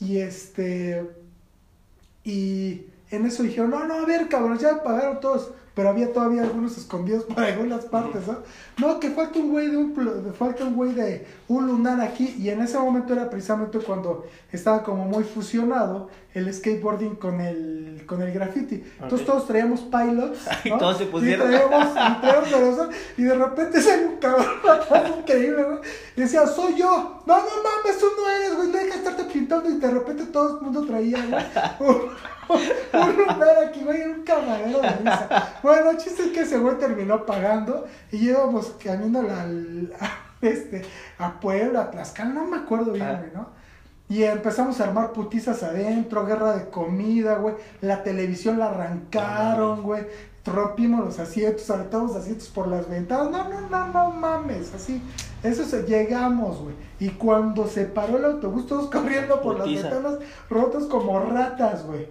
Y 0.00 0.18
este, 0.18 1.04
y 2.24 2.86
en 3.10 3.26
eso 3.26 3.42
dijeron, 3.42 3.70
no, 3.70 3.86
no, 3.86 3.94
a 3.94 4.04
ver, 4.04 4.28
cabrón, 4.28 4.58
ya 4.58 4.82
pagaron 4.82 5.20
todos. 5.20 5.50
Pero 5.74 5.90
había 5.90 6.12
todavía 6.12 6.42
algunos 6.42 6.76
escondidos 6.76 7.24
por 7.34 7.42
algunas 7.42 7.84
partes, 7.84 8.26
¿no? 8.26 8.38
No, 8.78 9.00
que 9.00 9.10
falta 9.10 9.38
un 9.38 9.50
güey 9.50 9.70
de 9.70 9.76
un, 9.76 9.94
falta 10.34 10.64
un 10.64 10.74
güey 10.74 10.92
de 10.92 11.26
un 11.46 11.66
lunar 11.66 12.00
aquí. 12.00 12.34
Y 12.38 12.50
en 12.50 12.62
ese 12.62 12.78
momento 12.78 13.12
era 13.12 13.30
precisamente 13.30 13.78
cuando 13.78 14.26
estaba 14.52 14.82
como 14.82 15.04
muy 15.04 15.24
fusionado 15.24 16.08
el 16.38 16.52
skateboarding 16.54 17.16
con 17.16 17.40
el, 17.40 18.02
con 18.06 18.22
el 18.22 18.32
graffiti. 18.32 18.82
Entonces 19.02 19.26
todos 19.26 19.46
traíamos 19.46 19.80
pilots, 19.82 20.38
Y 20.64 20.70
¿no? 20.70 20.78
todos 20.78 20.98
se 20.98 21.06
pusieron. 21.06 21.46
Y 21.46 21.50
traíamos, 21.56 21.88
y 21.90 22.20
traíamos 22.20 22.50
de 22.50 22.60
los- 22.60 22.96
y 23.18 23.22
de 23.22 23.34
repente 23.34 23.80
sale 23.82 24.06
un 24.06 24.16
cabrón 24.16 24.46
increíble. 25.18 25.66
Y 26.16 26.20
decía, 26.22 26.46
soy 26.46 26.76
yo. 26.76 27.22
No, 27.26 27.36
no 27.36 27.42
mames, 27.42 27.98
tú 27.98 28.06
no 28.16 28.30
eres, 28.30 28.56
güey. 28.56 28.70
Deja 28.72 28.84
de 28.84 28.90
estarte 28.90 29.24
pintando. 29.24 29.68
Y 29.68 29.76
de 29.76 29.90
repente 29.90 30.24
todo 30.26 30.56
el 30.58 30.64
mundo 30.64 30.84
traía, 30.86 31.18
güey. 31.26 31.44
Un, 32.50 33.00
un 33.00 33.16
lunar 33.16 33.64
aquí, 33.68 33.82
güey. 33.84 34.00
Era 34.00 34.10
un 34.10 34.22
camarero 34.22 34.80
de 34.80 34.88
risa. 34.88 35.58
Bueno, 35.62 35.90
el 35.90 35.98
chiste 35.98 36.22
es 36.24 36.28
que 36.30 36.40
ese 36.40 36.58
güey 36.58 36.78
terminó 36.78 37.26
pagando. 37.26 37.86
Y 38.10 38.28
íbamos 38.28 38.74
caminando 38.82 39.20
al, 39.20 39.38
al- 39.38 39.94
a, 40.00 40.10
este, 40.40 40.82
a 41.18 41.38
Puebla, 41.40 41.82
a 41.82 41.90
Tlaxcala. 41.90 42.30
No 42.30 42.44
me 42.46 42.56
acuerdo 42.58 42.92
bien, 42.92 43.06
Ah. 43.06 43.18
güey, 43.20 43.30
¿no? 43.34 43.57
Y 44.08 44.22
empezamos 44.22 44.80
a 44.80 44.84
armar 44.84 45.12
putizas 45.12 45.62
adentro, 45.62 46.24
guerra 46.24 46.56
de 46.56 46.70
comida, 46.70 47.36
güey. 47.36 47.54
La 47.82 48.02
televisión 48.02 48.58
la 48.58 48.70
arrancaron, 48.70 49.82
güey. 49.82 50.06
Rompimos 50.46 51.04
los 51.04 51.18
asientos, 51.18 51.68
aventamos 51.68 52.16
asientos 52.16 52.48
por 52.48 52.68
las 52.68 52.88
ventanas. 52.88 53.30
No, 53.30 53.48
no, 53.48 53.68
no, 53.68 53.88
no 53.88 54.10
mames. 54.12 54.74
Así, 54.74 55.02
eso 55.42 55.62
se, 55.64 55.82
llegamos, 55.82 56.58
güey. 56.58 56.74
Y 57.00 57.10
cuando 57.10 57.66
se 57.66 57.84
paró 57.84 58.16
el 58.16 58.24
autobús, 58.24 58.66
todos 58.66 58.88
corriendo 58.90 59.42
por 59.42 59.58
Putiza. 59.58 59.82
las 59.82 59.92
ventanas, 59.92 60.18
rotos 60.48 60.86
como 60.86 61.20
ratas, 61.20 61.84
güey. 61.84 62.08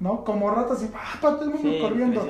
¿No? 0.00 0.24
Como 0.24 0.50
ratas 0.50 0.82
y 0.82 0.90
¡ah, 0.94 1.18
pa, 1.20 1.30
todo 1.30 1.44
el 1.44 1.50
mundo 1.50 1.68
Sí, 1.70 1.80
corriendo. 1.80 2.26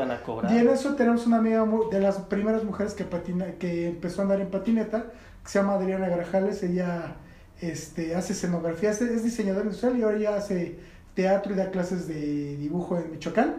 Y 0.49 0.59
en 0.59 0.69
eso 0.69 0.95
tenemos 0.95 1.27
una 1.27 1.39
amiga 1.39 1.67
de 1.91 2.01
las 2.01 2.17
primeras 2.19 2.63
mujeres 2.63 2.95
que 2.95 3.05
patina, 3.05 3.47
que 3.59 3.89
empezó 3.89 4.21
a 4.21 4.25
andar 4.25 4.41
en 4.41 4.49
patineta, 4.49 5.07
que 5.43 5.51
se 5.51 5.59
llama 5.59 5.75
Adriana 5.75 6.09
Grajales, 6.09 6.63
ella 6.63 7.17
este, 7.61 8.15
hace 8.15 8.33
escenografía, 8.33 8.91
es, 8.91 9.01
es 9.01 9.25
diseñadora 9.25 9.65
industrial 9.65 9.99
y 9.99 10.03
ahora 10.03 10.19
ya 10.19 10.37
hace 10.37 10.79
teatro 11.15 11.53
y 11.53 11.57
da 11.57 11.71
clases 11.71 12.07
de 12.07 12.57
dibujo 12.57 12.97
en 12.97 13.11
Michoacán, 13.11 13.57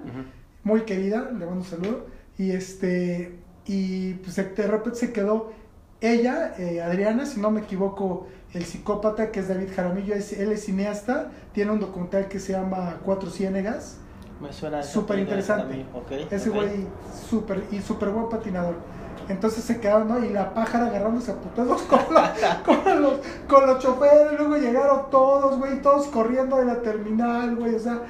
muy 0.63 0.81
querida, 0.81 1.29
le 1.31 1.45
mando 1.45 1.61
un 1.61 1.63
saludo, 1.65 2.07
y 2.37 2.51
este, 2.51 3.37
y 3.65 4.13
pues 4.15 4.35
de 4.35 4.67
repente 4.67 4.97
se 4.97 5.11
quedó 5.11 5.51
ella, 6.01 6.53
eh, 6.57 6.81
Adriana, 6.81 7.25
si 7.25 7.41
no 7.41 7.51
me 7.51 7.61
equivoco, 7.61 8.27
el 8.53 8.63
psicópata 8.63 9.31
que 9.31 9.41
es 9.41 9.49
David 9.49 9.67
Jaramillo, 9.75 10.15
es, 10.15 10.31
él 10.33 10.51
es 10.51 10.63
cineasta, 10.63 11.31
tiene 11.53 11.71
un 11.71 11.79
documental 11.79 12.27
que 12.29 12.39
se 12.39 12.53
llama 12.53 12.99
Cuatro 13.03 13.29
Ciénegas, 13.29 13.97
Me 14.41 14.53
suena 14.53 14.81
Súper 14.81 15.19
interesante. 15.19 15.85
ese 16.31 16.49
güey 16.49 16.87
súper 17.29 17.65
y 17.71 17.81
súper 17.81 18.09
buen 18.09 18.29
patinador. 18.29 18.75
Entonces 19.29 19.63
se 19.63 19.79
quedaron, 19.79 20.07
¿no? 20.07 20.23
Y 20.25 20.29
la 20.29 20.53
pájara 20.53 20.87
agarrándose 20.87 21.31
a 21.31 21.35
putados 21.35 21.81
con, 21.89 21.99
la- 22.13 22.33
con, 22.65 23.01
los, 23.01 23.13
con 23.47 23.67
los 23.67 23.79
choferes. 23.79 24.37
Luego 24.37 24.57
llegaron 24.57 25.09
todos, 25.09 25.57
güey, 25.59 25.81
todos 25.81 26.07
corriendo 26.07 26.57
de 26.57 26.65
la 26.65 26.81
terminal, 26.81 27.55
güey. 27.55 27.75
O 27.75 27.79
sea, 27.79 28.01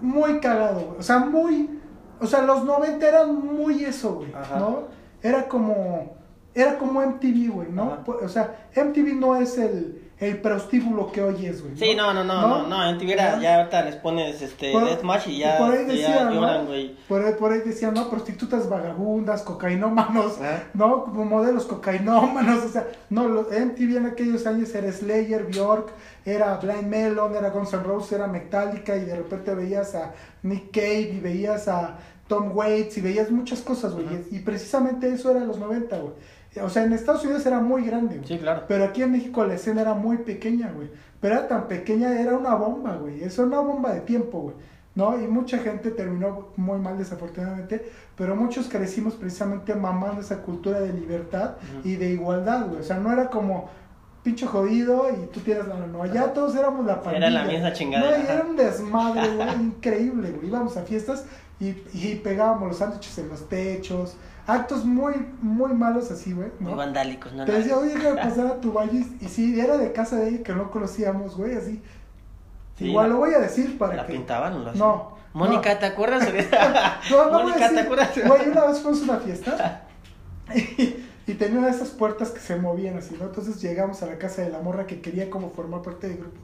muy 0.00 0.40
cagado, 0.40 0.80
güey. 0.80 0.98
O 0.98 1.02
sea, 1.02 1.18
muy. 1.20 1.80
O 2.20 2.26
sea, 2.26 2.42
los 2.42 2.64
90 2.64 3.06
eran 3.08 3.34
muy 3.34 3.84
eso, 3.84 4.16
güey, 4.16 4.32
Ajá. 4.34 4.58
¿no? 4.58 4.82
Era 5.22 5.48
como. 5.48 6.16
Era 6.54 6.78
como 6.78 7.00
MTV, 7.00 7.50
güey, 7.52 7.72
¿no? 7.72 7.84
Ajá. 7.94 8.04
O 8.22 8.28
sea, 8.28 8.68
MTV 8.76 9.14
no 9.18 9.34
es 9.36 9.58
el, 9.58 10.03
el 10.24 10.40
prostíbulo 10.40 11.12
que 11.12 11.22
hoy 11.22 11.46
es, 11.46 11.62
güey. 11.62 11.76
Sí, 11.76 11.94
no, 11.94 12.12
no, 12.14 12.24
no, 12.24 12.48
no, 12.48 12.66
no, 12.66 12.88
en 12.88 12.98
Tibera 12.98 13.38
ya 13.40 13.56
ahorita 13.58 13.82
les 13.82 13.96
pones 13.96 14.40
este 14.42 14.72
Por- 14.72 14.84
Deathmatch 14.84 15.28
y 15.28 15.38
ya, 15.38 15.58
por 15.58 15.72
ahí 15.72 15.86
ya 15.86 15.92
decían, 15.92 16.24
¿no? 16.26 16.32
lloran, 16.34 16.66
güey. 16.66 16.96
Por 17.08 17.24
ahí, 17.24 17.34
por 17.38 17.52
ahí 17.52 17.60
decían, 17.60 17.94
no, 17.94 18.08
prostitutas 18.10 18.68
vagabundas, 18.68 19.42
cocainómanos, 19.42 20.38
Ah. 20.42 20.62
¿no? 20.74 21.04
Como 21.04 21.24
modelos 21.24 21.66
cocainómanos, 21.66 22.64
o 22.64 22.68
sea, 22.68 22.86
no, 23.10 23.28
los 23.28 23.46
MTV 23.50 23.96
en 23.98 24.06
aquellos 24.06 24.46
años 24.46 24.74
era 24.74 24.90
Slayer, 24.92 25.44
Bjork, 25.44 25.90
era 26.24 26.56
Blind 26.56 26.86
Melon, 26.86 27.36
era 27.36 27.50
Guns 27.50 27.72
N' 27.72 27.82
Roses, 27.82 28.12
era 28.12 28.26
Metallica, 28.26 28.96
y 28.96 29.04
de 29.04 29.16
repente 29.16 29.54
veías 29.54 29.94
a 29.94 30.12
Nick 30.42 30.70
Cave, 30.72 31.12
y 31.16 31.20
veías 31.20 31.68
a 31.68 31.98
Tom 32.28 32.50
Waits, 32.56 32.96
y 32.98 33.00
veías 33.02 33.30
muchas 33.30 33.60
cosas, 33.60 33.92
güey, 33.92 34.06
y, 34.30 34.36
y 34.36 34.38
precisamente 34.40 35.08
eso 35.12 35.30
era 35.30 35.40
los 35.40 35.58
90, 35.58 35.98
güey. 35.98 36.12
O 36.62 36.68
sea, 36.68 36.84
en 36.84 36.92
Estados 36.92 37.24
Unidos 37.24 37.44
era 37.46 37.60
muy 37.60 37.84
grande, 37.84 38.16
güey. 38.16 38.28
Sí, 38.28 38.38
claro. 38.38 38.62
Pero 38.68 38.84
aquí 38.84 39.02
en 39.02 39.12
México 39.12 39.44
la 39.44 39.54
escena 39.54 39.80
era 39.80 39.94
muy 39.94 40.18
pequeña, 40.18 40.70
güey. 40.72 40.88
Pero 41.20 41.36
era 41.36 41.48
tan 41.48 41.68
pequeña, 41.68 42.20
era 42.20 42.36
una 42.36 42.54
bomba, 42.54 42.96
güey. 42.96 43.22
Es 43.22 43.38
una 43.38 43.60
bomba 43.60 43.92
de 43.92 44.00
tiempo, 44.00 44.40
güey. 44.40 44.56
¿No? 44.94 45.20
Y 45.20 45.26
mucha 45.26 45.58
gente 45.58 45.90
terminó 45.90 46.50
muy 46.56 46.78
mal, 46.78 46.96
desafortunadamente. 46.96 47.84
Pero 48.16 48.36
muchos 48.36 48.68
crecimos 48.68 49.14
precisamente 49.14 49.74
mamando 49.74 50.20
esa 50.20 50.42
cultura 50.42 50.80
de 50.80 50.92
libertad 50.92 51.56
y 51.82 51.96
de 51.96 52.10
igualdad, 52.10 52.68
güey. 52.68 52.80
O 52.80 52.84
sea, 52.84 52.98
no 52.98 53.12
era 53.12 53.28
como 53.28 53.68
pinche 54.24 54.46
jodido 54.46 55.08
y 55.10 55.26
tú 55.26 55.38
tienes 55.40 55.68
la 55.68 55.76
no. 55.76 56.02
Allá 56.02 56.32
todos 56.32 56.56
éramos 56.56 56.84
la 56.86 57.00
pandilla. 57.02 57.28
Era 57.28 57.30
la 57.30 57.44
misma 57.44 57.72
chingadera, 57.72 58.18
No, 58.18 58.24
era 58.24 58.42
un 58.44 58.56
desmadre, 58.56 59.36
güey. 59.36 59.54
increíble, 59.60 60.30
güey. 60.32 60.48
Íbamos 60.48 60.76
a 60.76 60.82
fiestas 60.82 61.26
y, 61.60 61.68
y 61.92 62.20
pegábamos 62.24 62.68
los 62.68 62.78
sándwiches 62.78 63.16
en 63.18 63.28
los 63.28 63.48
techos. 63.48 64.16
Actos 64.46 64.84
muy, 64.84 65.14
muy 65.40 65.72
malos 65.74 66.10
así, 66.10 66.32
güey. 66.32 66.48
¿no? 66.58 66.70
Muy 66.70 66.78
vandálicos, 66.78 67.32
¿no? 67.34 67.44
Te 67.44 67.52
decía, 67.52 67.76
oye, 67.76 67.94
déjame 67.94 68.16
pasar 68.22 68.46
a 68.46 68.60
tu 68.60 68.72
valle. 68.72 69.04
Y 69.20 69.28
sí, 69.28 69.60
era 69.60 69.76
de 69.76 69.92
casa 69.92 70.16
de 70.16 70.28
ella 70.30 70.42
que 70.42 70.52
no 70.54 70.70
conocíamos, 70.70 71.36
güey, 71.36 71.54
así. 71.56 71.80
Sí, 72.78 72.86
Igual 72.86 73.08
la- 73.08 73.12
lo 73.14 73.20
voy 73.20 73.34
a 73.34 73.38
decir 73.38 73.78
para 73.78 73.94
¿La 73.94 74.06
que. 74.06 74.14
pintaban 74.14 74.64
lo 74.64 74.70
hacían? 74.70 74.78
No. 74.86 75.14
Mónica, 75.34 75.74
no. 75.74 75.78
¿te 75.80 75.86
acuerdas? 75.86 76.28
No, 77.10 77.30
no 77.30 77.42
Mónica, 77.42 77.68
¿te 77.70 77.80
acuerdas? 77.80 78.10
Güey, 78.26 78.48
una 78.48 78.64
vez 78.66 78.80
fuimos 78.80 79.00
a 79.00 79.04
una 79.04 79.16
fiesta 79.20 79.82
y, 80.54 80.93
y 81.26 81.34
tenía 81.34 81.68
esas 81.68 81.88
puertas 81.90 82.30
que 82.30 82.40
se 82.40 82.56
movían 82.56 82.98
así, 82.98 83.16
¿no? 83.18 83.26
Entonces 83.26 83.60
llegamos 83.62 84.02
a 84.02 84.06
la 84.06 84.18
casa 84.18 84.42
de 84.42 84.50
la 84.50 84.60
morra 84.60 84.86
que 84.86 85.00
quería 85.00 85.30
como 85.30 85.50
formar 85.50 85.82
parte 85.82 86.08
del 86.08 86.18
grupo. 86.18 86.38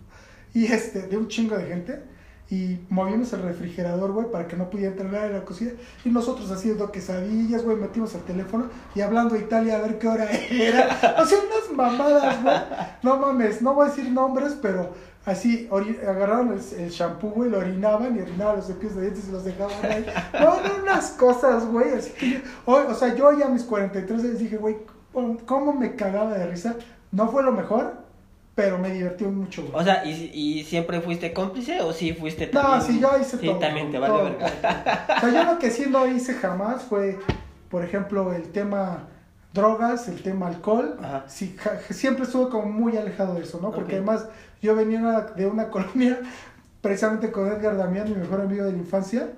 Y 0.55 0.66
este, 0.66 1.03
de 1.03 1.16
un 1.16 1.29
chingo 1.29 1.57
de 1.57 1.66
gente. 1.66 2.03
Y 2.51 2.81
movimos 2.88 3.33
el 3.33 3.43
refrigerador, 3.43 4.11
güey, 4.11 4.28
para 4.28 4.49
que 4.49 4.57
no 4.57 4.70
pudiera 4.70 4.91
entrar 4.91 5.26
en 5.26 5.35
la 5.35 5.45
cocina. 5.45 5.70
Y 6.05 6.09
nosotros 6.09 6.51
haciendo 6.51 6.91
quesadillas, 6.91 7.62
güey, 7.62 7.76
metimos 7.76 8.12
el 8.16 8.22
teléfono 8.22 8.68
y 8.95 9.03
hablando 9.03 9.35
de 9.35 9.43
Italia 9.43 9.76
a 9.76 9.83
ver 9.83 9.99
qué 9.99 10.09
hora 10.09 10.28
era. 10.51 11.16
O 11.18 11.22
unas 11.22 11.70
mamadas, 11.72 12.43
güey. 12.43 12.57
No 13.05 13.18
mames, 13.18 13.62
no 13.62 13.74
voy 13.74 13.87
a 13.87 13.91
decir 13.91 14.11
nombres, 14.11 14.57
pero 14.61 14.91
así 15.27 15.68
agarraron 16.03 16.53
el, 16.53 16.81
el 16.81 16.91
shampoo, 16.91 17.31
güey, 17.31 17.51
lo 17.51 17.59
orinaban 17.59 18.16
y 18.16 18.21
orinaban 18.23 18.57
los 18.57 18.66
cepillos 18.66 18.97
de 18.97 19.03
dientes 19.03 19.29
y 19.29 19.33
los 19.33 19.45
dejaban 19.45 19.75
ahí. 19.85 20.07
No, 20.35 20.61
no, 20.62 20.83
unas 20.83 21.11
cosas, 21.11 21.66
güey. 21.66 21.93
Así 21.93 22.11
que, 22.12 22.31
yo- 22.31 22.39
hoy, 22.66 22.85
o 22.89 22.95
sea, 22.95 23.14
yo 23.14 23.37
ya 23.39 23.47
a 23.47 23.49
mis 23.51 23.64
43 23.64 24.21
años 24.25 24.39
dije, 24.39 24.57
güey, 24.57 24.77
¿cómo 25.47 25.73
me 25.73 25.95
cagaba 25.95 26.35
de 26.35 26.47
risa? 26.47 26.77
No 27.12 27.29
fue 27.29 27.43
lo 27.43 27.53
mejor, 27.53 27.95
pero 28.55 28.79
me 28.79 28.91
divertí 28.91 29.25
mucho, 29.25 29.62
güey. 29.62 29.75
O 29.75 29.85
sea, 29.85 30.05
¿y, 30.05 30.31
¿y 30.33 30.64
siempre 30.64 31.01
fuiste 31.01 31.33
cómplice 31.33 31.81
o 31.81 31.93
sí 31.93 32.12
fuiste 32.12 32.51
No, 32.53 32.61
también? 32.62 32.83
sí, 32.83 33.01
yo 33.01 33.11
hice 33.21 33.39
sí, 33.39 33.47
todo. 33.47 33.59
también 33.59 33.91
te 33.91 33.99
vale 33.99 34.23
verga. 34.23 34.47
O 35.16 35.21
sea, 35.21 35.31
yo 35.31 35.53
lo 35.53 35.59
que 35.59 35.71
sí 35.71 35.85
no 35.89 36.07
hice 36.07 36.35
jamás 36.35 36.83
fue, 36.83 37.18
por 37.71 37.85
ejemplo, 37.85 38.33
el 38.33 38.51
tema 38.53 39.09
drogas, 39.53 40.09
el 40.09 40.22
tema 40.22 40.46
alcohol. 40.48 40.96
Ajá. 41.03 41.24
Sí, 41.26 41.57
ja- 41.59 41.78
siempre 41.90 42.24
estuve 42.24 42.51
como 42.51 42.66
muy 42.66 42.96
alejado 42.96 43.34
de 43.34 43.42
eso, 43.42 43.59
¿no? 43.61 43.70
Porque 43.72 43.96
además 43.96 44.26
yo 44.62 44.74
venía 44.74 45.01
de 45.36 45.46
una 45.46 45.68
colonia, 45.70 46.20
precisamente 46.80 47.30
con 47.32 47.48
Edgar 47.48 47.76
Damián, 47.76 48.09
mi 48.09 48.16
mejor 48.16 48.40
amigo 48.40 48.64
de 48.64 48.72
la 48.72 48.78
infancia, 48.78 49.28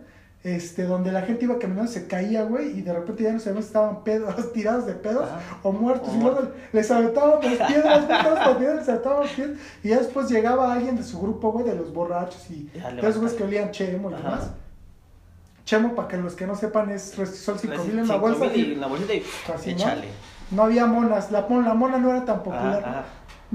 este, 0.44 0.82
donde 0.84 1.12
la 1.12 1.22
gente 1.22 1.44
iba 1.44 1.56
caminando, 1.58 1.90
se 1.90 2.08
caía, 2.08 2.42
güey, 2.42 2.76
y 2.76 2.82
de 2.82 2.92
repente 2.92 3.22
ya 3.22 3.32
no 3.32 3.38
sabíamos 3.38 3.64
si 3.64 3.68
estaban 3.68 4.02
pedos, 4.02 4.52
tirados 4.52 4.86
de 4.86 4.94
pedos 4.94 5.22
Ajá. 5.30 5.40
o 5.62 5.70
muertos. 5.72 6.08
O 6.10 6.14
y 6.16 6.20
luego 6.20 6.40
les 6.72 6.90
aventaban 6.90 7.38
las 7.42 7.68
piedras, 7.68 8.04
piedras 8.06 8.76
les 8.76 8.88
aventaban 8.88 9.20
las 9.20 9.30
piedras. 9.32 9.58
Y 9.84 9.88
ya 9.90 9.98
después 9.98 10.28
llegaba 10.28 10.72
alguien 10.72 10.96
de 10.96 11.04
su 11.04 11.20
grupo, 11.20 11.52
güey, 11.52 11.64
de 11.64 11.76
los 11.76 11.92
borrachos 11.92 12.50
y 12.50 12.64
de 12.74 12.98
esos 13.00 13.18
güeyes 13.18 13.36
que 13.38 13.44
olían 13.44 13.70
chemo 13.70 14.10
y 14.10 14.14
Ajá. 14.14 14.22
demás. 14.22 14.50
Chemo, 15.64 15.94
para 15.94 16.08
que 16.08 16.16
los 16.16 16.34
que 16.34 16.46
no 16.46 16.54
sepan, 16.56 16.90
es 16.90 17.16
resisol 17.16 17.58
5000 17.58 17.98
en 18.00 18.08
la 18.08 18.16
bolsa. 18.16 18.46
y 18.54 18.60
y 18.60 18.72
en 18.72 18.80
la 18.80 18.86
bolsita 18.88 19.14
y 19.14 19.24
Así, 19.54 19.70
¿no? 19.70 19.76
échale. 19.76 20.08
No 20.50 20.64
había 20.64 20.86
monas, 20.86 21.30
la, 21.30 21.40
la 21.48 21.74
mona 21.74 21.98
no 21.98 22.10
era 22.10 22.24
tan 22.24 22.38
popular. 22.42 22.82
Ajá, 22.84 22.90
ajá. 22.90 23.04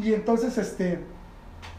Y 0.01 0.13
entonces, 0.13 0.57
este, 0.57 0.99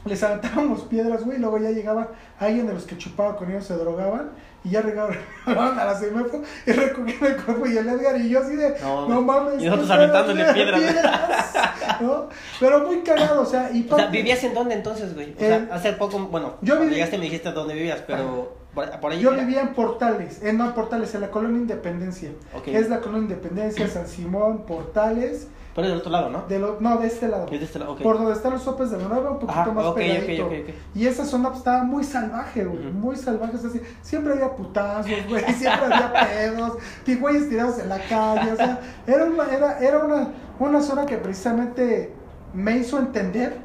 les 0.04 0.22
aventábamos 0.22 0.82
piedras, 0.82 1.24
güey, 1.24 1.38
y 1.38 1.40
luego 1.40 1.58
ya 1.58 1.70
llegaba 1.70 2.08
alguien 2.38 2.66
de 2.66 2.74
los 2.74 2.84
que 2.84 2.96
chupaba 2.98 3.36
con 3.36 3.50
ellos, 3.50 3.64
se 3.64 3.74
drogaban, 3.74 4.30
y 4.64 4.70
ya 4.70 4.82
regaban 4.82 5.16
a 5.46 5.84
la 5.84 5.94
CEMEFO 5.98 6.42
y 6.66 6.72
recogían 6.72 7.24
el 7.24 7.36
cuerpo, 7.42 7.66
y 7.66 7.76
el 7.78 7.88
Edgar 7.88 8.20
y 8.20 8.28
yo 8.28 8.40
así 8.40 8.54
de, 8.56 8.76
No, 8.80 9.08
no, 9.08 9.22
mames. 9.22 9.62
y 9.62 9.64
nosotros 9.66 9.88
¿qué 9.88 9.94
aventándole 9.94 10.44
pedo? 10.52 10.54
piedras. 10.54 11.54
¿no? 12.00 12.28
Pero 12.60 12.86
muy 12.86 12.98
cagado, 13.00 13.42
o 13.42 13.46
sea, 13.46 13.70
y 13.72 13.88
O 13.90 13.96
sea, 13.96 14.06
¿vivías 14.06 14.42
en 14.44 14.54
dónde 14.54 14.74
entonces, 14.74 15.14
güey? 15.14 15.34
O 15.34 15.38
sea, 15.38 15.56
Eh, 15.56 15.68
hace 15.72 15.92
poco, 15.94 16.18
bueno, 16.18 16.54
yo 16.60 16.78
viví- 16.80 16.90
llegaste 16.90 17.18
me 17.18 17.24
dijiste 17.24 17.50
dónde 17.52 17.74
vivías, 17.74 18.02
pero 18.06 18.57
por, 18.86 19.00
por 19.00 19.12
ahí 19.12 19.20
Yo 19.20 19.32
era- 19.32 19.42
vivía 19.44 19.60
en 19.62 19.74
Portales, 19.74 20.42
en 20.42 20.58
no 20.58 20.74
Portales, 20.74 21.14
en 21.14 21.20
la 21.22 21.30
colonia 21.30 21.58
Independencia. 21.60 22.30
Es 22.66 22.88
la 22.88 23.00
colonia 23.00 23.22
Independencia, 23.22 23.88
San 23.88 24.06
Simón, 24.06 24.64
Portales, 24.66 25.48
Pero 25.74 25.88
del 25.88 25.98
otro 25.98 26.10
lado, 26.10 26.28
¿no? 26.30 26.42
de 26.48 26.58
lo, 26.58 26.78
no, 26.80 26.96
de 26.98 27.06
este 27.06 27.28
lado. 27.28 27.46
Es 27.50 27.58
de 27.60 27.64
este 27.66 27.78
lado. 27.78 27.96
Por 27.96 28.18
donde 28.18 28.32
están 28.32 28.52
los 28.52 28.62
sopes 28.62 28.90
de 28.90 28.98
la 28.98 29.08
nueva, 29.08 29.30
un 29.30 29.38
poquito 29.38 29.60
Ajá, 29.60 29.70
más 29.72 29.84
ok, 29.86 29.90
ok, 29.90 29.96
pegadito. 29.96 30.72
Y 30.94 31.06
esa 31.06 31.24
zona 31.24 31.48
pues, 31.48 31.58
estaba 31.58 31.84
muy 31.84 32.02
salvaje, 32.04 32.64
güey. 32.64 32.84
Muy 32.92 33.16
salvaje. 33.16 33.56
o 33.56 33.58
sea, 33.58 33.70
sí, 33.70 33.80
siempre 34.02 34.32
había 34.32 34.50
putazos, 34.54 35.10
güey. 35.28 35.44
Siempre 35.54 35.86
había 35.86 36.12
pedos. 36.12 36.78
güeyes 37.20 37.48
tirados 37.48 37.78
en 37.78 37.88
la 37.88 37.98
calle. 38.08 38.52
O 38.52 38.56
sea, 38.56 38.80
era 39.06 39.24
una, 39.24 39.44
era, 39.52 39.78
era 39.78 39.98
una, 40.04 40.28
una 40.58 40.80
zona 40.82 41.06
que 41.06 41.16
precisamente 41.18 42.12
me 42.54 42.76
hizo 42.78 42.98
entender 42.98 43.58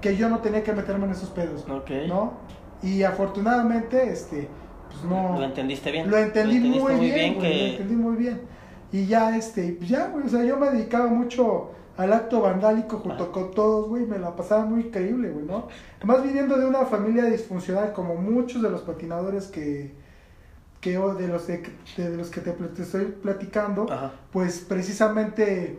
que 0.00 0.16
yo 0.16 0.28
no 0.28 0.38
tenía 0.38 0.64
que 0.64 0.72
meterme 0.72 1.04
en 1.06 1.12
esos 1.12 1.30
pedos. 1.30 1.64
¿No? 1.68 2.32
Y 2.82 3.02
afortunadamente, 3.02 4.10
este, 4.10 4.48
pues 4.90 5.04
no. 5.04 5.38
Lo 5.38 5.44
entendiste 5.44 5.90
bien. 5.90 6.10
Lo 6.10 6.18
entendí 6.18 6.58
muy 6.58 6.94
bien, 6.94 7.34
güey, 7.34 7.50
que... 7.50 7.58
lo 7.58 7.64
entendí 7.72 7.94
muy 7.94 8.16
bien. 8.16 8.40
Y 8.92 9.06
ya, 9.06 9.36
este, 9.36 9.72
pues 9.72 9.88
ya, 9.88 10.08
güey, 10.08 10.26
o 10.26 10.28
sea, 10.28 10.44
yo 10.44 10.58
me 10.58 10.70
dedicaba 10.70 11.06
mucho 11.06 11.70
al 11.96 12.12
acto 12.12 12.40
vandálico 12.40 12.98
junto 12.98 13.24
Ajá. 13.24 13.32
con 13.32 13.50
todos, 13.52 13.88
güey, 13.88 14.04
me 14.06 14.18
la 14.18 14.34
pasaba 14.34 14.64
muy 14.64 14.82
increíble, 14.82 15.30
güey, 15.30 15.46
¿no? 15.46 15.68
Más 16.04 16.22
viniendo 16.22 16.56
de 16.56 16.66
una 16.66 16.84
familia 16.86 17.24
disfuncional 17.24 17.92
como 17.92 18.16
muchos 18.16 18.62
de 18.62 18.70
los 18.70 18.82
patinadores 18.82 19.46
que, 19.46 19.92
que 20.80 20.98
o 20.98 21.14
de 21.14 21.28
los, 21.28 21.46
de, 21.46 21.62
de 21.96 22.16
los 22.16 22.30
que 22.30 22.40
te, 22.40 22.54
estoy 22.82 23.04
platicando, 23.22 23.86
Ajá. 23.90 24.12
pues 24.32 24.60
precisamente, 24.60 25.78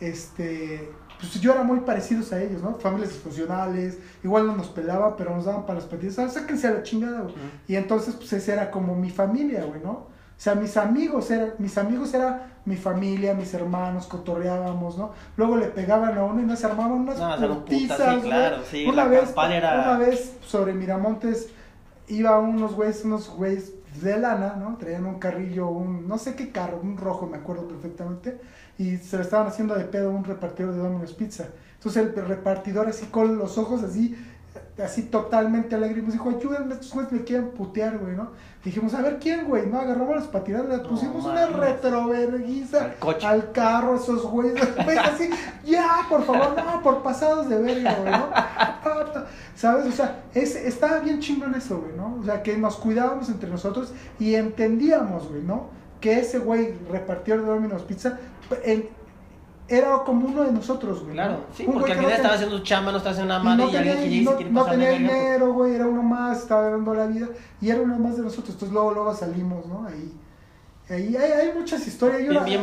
este, 0.00 0.90
pues 1.30 1.40
yo 1.40 1.52
era 1.52 1.62
muy 1.62 1.80
parecidos 1.80 2.32
a 2.32 2.40
ellos, 2.42 2.62
¿no? 2.62 2.74
Familias 2.76 3.10
disfuncionales, 3.10 3.98
igual 4.22 4.46
no 4.46 4.56
nos 4.56 4.68
pelaban, 4.68 5.14
pero 5.16 5.34
nos 5.34 5.44
daban 5.44 5.62
para 5.66 5.80
las 5.80 5.88
patitas, 5.88 6.18
"Ah, 6.18 6.28
sáquense 6.28 6.66
a 6.68 6.72
la 6.72 6.82
chingada, 6.82 7.20
güey. 7.22 7.34
Y 7.68 7.76
entonces, 7.76 8.14
pues 8.14 8.32
esa 8.32 8.52
era 8.54 8.70
como 8.70 8.94
mi 8.94 9.10
familia, 9.10 9.64
güey, 9.64 9.80
¿no? 9.82 9.90
O 10.36 10.40
sea, 10.44 10.54
mis 10.56 10.76
amigos 10.76 11.30
eran, 11.30 11.54
mis 11.58 11.78
amigos 11.78 12.12
era 12.12 12.50
mi 12.64 12.76
familia, 12.76 13.34
mis 13.34 13.54
hermanos, 13.54 14.06
cotorreábamos, 14.06 14.98
¿no? 14.98 15.12
Luego 15.36 15.56
le 15.56 15.66
pegaban 15.66 16.18
a 16.18 16.24
uno 16.24 16.40
y 16.42 16.44
nos 16.44 16.64
armaban 16.64 16.92
unas 16.92 17.18
No, 17.18 17.34
eran 17.34 17.48
putas, 17.48 17.62
putizas, 17.64 18.14
sí, 18.16 18.20
claro, 18.22 18.56
sí, 18.68 18.84
una 18.86 19.04
la 19.04 19.08
vez, 19.08 19.20
era- 19.20 19.34
una 19.74 19.98
vez 19.98 20.36
sobre 20.44 20.72
Miramontes 20.74 21.48
iba 22.08 22.38
unos 22.38 22.74
güeyes, 22.74 23.04
unos 23.04 23.30
güeyes 23.30 23.72
de 24.02 24.18
lana, 24.18 24.56
¿no? 24.56 24.76
Traían 24.76 25.06
un 25.06 25.18
carrillo, 25.20 25.68
un, 25.68 26.08
no 26.08 26.18
sé 26.18 26.34
qué 26.34 26.50
carro, 26.50 26.80
un 26.82 26.96
rojo, 26.96 27.26
me 27.26 27.36
acuerdo 27.36 27.68
perfectamente, 27.68 28.40
y 28.78 28.96
se 28.96 29.16
le 29.16 29.22
estaban 29.22 29.46
haciendo 29.46 29.74
de 29.74 29.84
pedo 29.84 30.10
un 30.10 30.24
repartidor 30.24 30.72
de 30.72 30.78
Domino's 30.78 31.12
Pizza. 31.12 31.46
Entonces 31.74 32.02
el 32.02 32.26
repartidor 32.26 32.88
así 32.88 33.06
con 33.06 33.36
los 33.36 33.58
ojos 33.58 33.82
así, 33.82 34.16
así 34.82 35.02
totalmente 35.02 35.74
alegre, 35.74 36.02
nos 36.02 36.12
dijo, 36.12 36.30
ayúdenme, 36.30 36.74
estos 36.74 36.92
güeyes 36.92 37.12
me 37.12 37.24
quieren 37.24 37.50
putear, 37.50 37.98
güey, 37.98 38.16
¿no? 38.16 38.30
Dijimos, 38.64 38.94
a 38.94 39.02
ver 39.02 39.18
quién, 39.18 39.44
güey, 39.46 39.66
¿no? 39.66 39.78
Agarramos 39.78 40.16
las 40.16 40.26
patinas, 40.26 40.66
le 40.66 40.78
No 40.78 40.88
pusimos 40.88 41.24
una 41.24 41.46
retroverguiza 41.46 42.94
Al 43.00 43.24
al 43.24 43.52
carro, 43.52 43.96
esos 43.96 44.22
güeyes, 44.22 44.74
güey, 44.84 44.96
así, 44.96 45.30
ya, 45.64 46.06
por 46.08 46.24
favor, 46.24 46.56
no, 46.56 46.82
por 46.82 47.02
pasados 47.02 47.48
de 47.48 47.60
verga, 47.60 47.94
güey, 48.00 48.12
¿no? 48.12 48.30
¿Sabes? 49.54 49.86
O 49.86 49.92
sea, 49.92 50.22
es, 50.34 50.56
estaba 50.56 50.98
bien 51.00 51.20
chingón 51.20 51.54
eso, 51.54 51.80
güey, 51.80 51.92
¿no? 51.96 52.16
O 52.20 52.24
sea, 52.24 52.42
que 52.42 52.56
nos 52.56 52.76
cuidábamos 52.76 53.28
entre 53.28 53.48
nosotros 53.48 53.92
y 54.18 54.34
entendíamos, 54.34 55.28
güey, 55.28 55.42
¿no? 55.42 55.68
Que 56.00 56.18
ese 56.20 56.38
güey 56.38 56.74
repartidor 56.90 57.40
de 57.40 57.46
Domino's 57.46 57.82
Pizza 57.82 58.18
en- 58.64 58.88
era 59.66 59.98
como 60.04 60.26
uno 60.28 60.42
de 60.42 60.52
nosotros, 60.52 61.00
güey. 61.02 61.14
Claro, 61.14 61.44
sí, 61.56 61.64
Un 61.66 61.72
porque 61.74 61.92
al 61.92 61.98
que 61.98 62.04
final 62.04 62.10
no 62.10 62.16
estaba 62.16 62.34
ten- 62.34 62.44
haciendo 62.44 62.64
chamba, 62.64 62.92
no 62.92 62.98
estaba 62.98 63.12
haciendo 63.12 63.34
una 63.34 63.42
y 63.42 63.46
madre 63.46 63.64
no 63.64 63.70
y 63.70 63.76
alguien 63.76 63.94
tenía, 63.96 64.08
que 64.08 64.14
y 64.14 64.18
llega 64.18 64.30
y 64.30 64.34
no, 64.34 64.38
se 64.38 64.50
no 64.50 64.64
tenía 64.66 64.88
pues, 64.90 64.98
dinero, 65.00 65.52
güey, 65.54 65.74
era 65.74 65.86
uno 65.86 66.02
más, 66.02 66.38
estaba 66.38 66.68
dando 66.68 66.94
la 66.94 67.06
vida 67.06 67.28
y 67.62 67.70
era 67.70 67.80
uno 67.80 67.98
más 67.98 68.16
de 68.16 68.22
nosotros. 68.24 68.50
Entonces 68.50 68.72
luego, 68.72 68.92
luego 68.92 69.14
salimos, 69.14 69.64
¿no? 69.66 69.86
Ahí, 69.86 70.12
ahí 70.90 71.16
hay, 71.16 71.32
hay 71.32 71.52
muchas 71.58 71.86
historias. 71.86 72.18
Yo 72.20 72.28
Bien, 72.28 72.34
la- 72.34 72.42
bien 72.44 72.60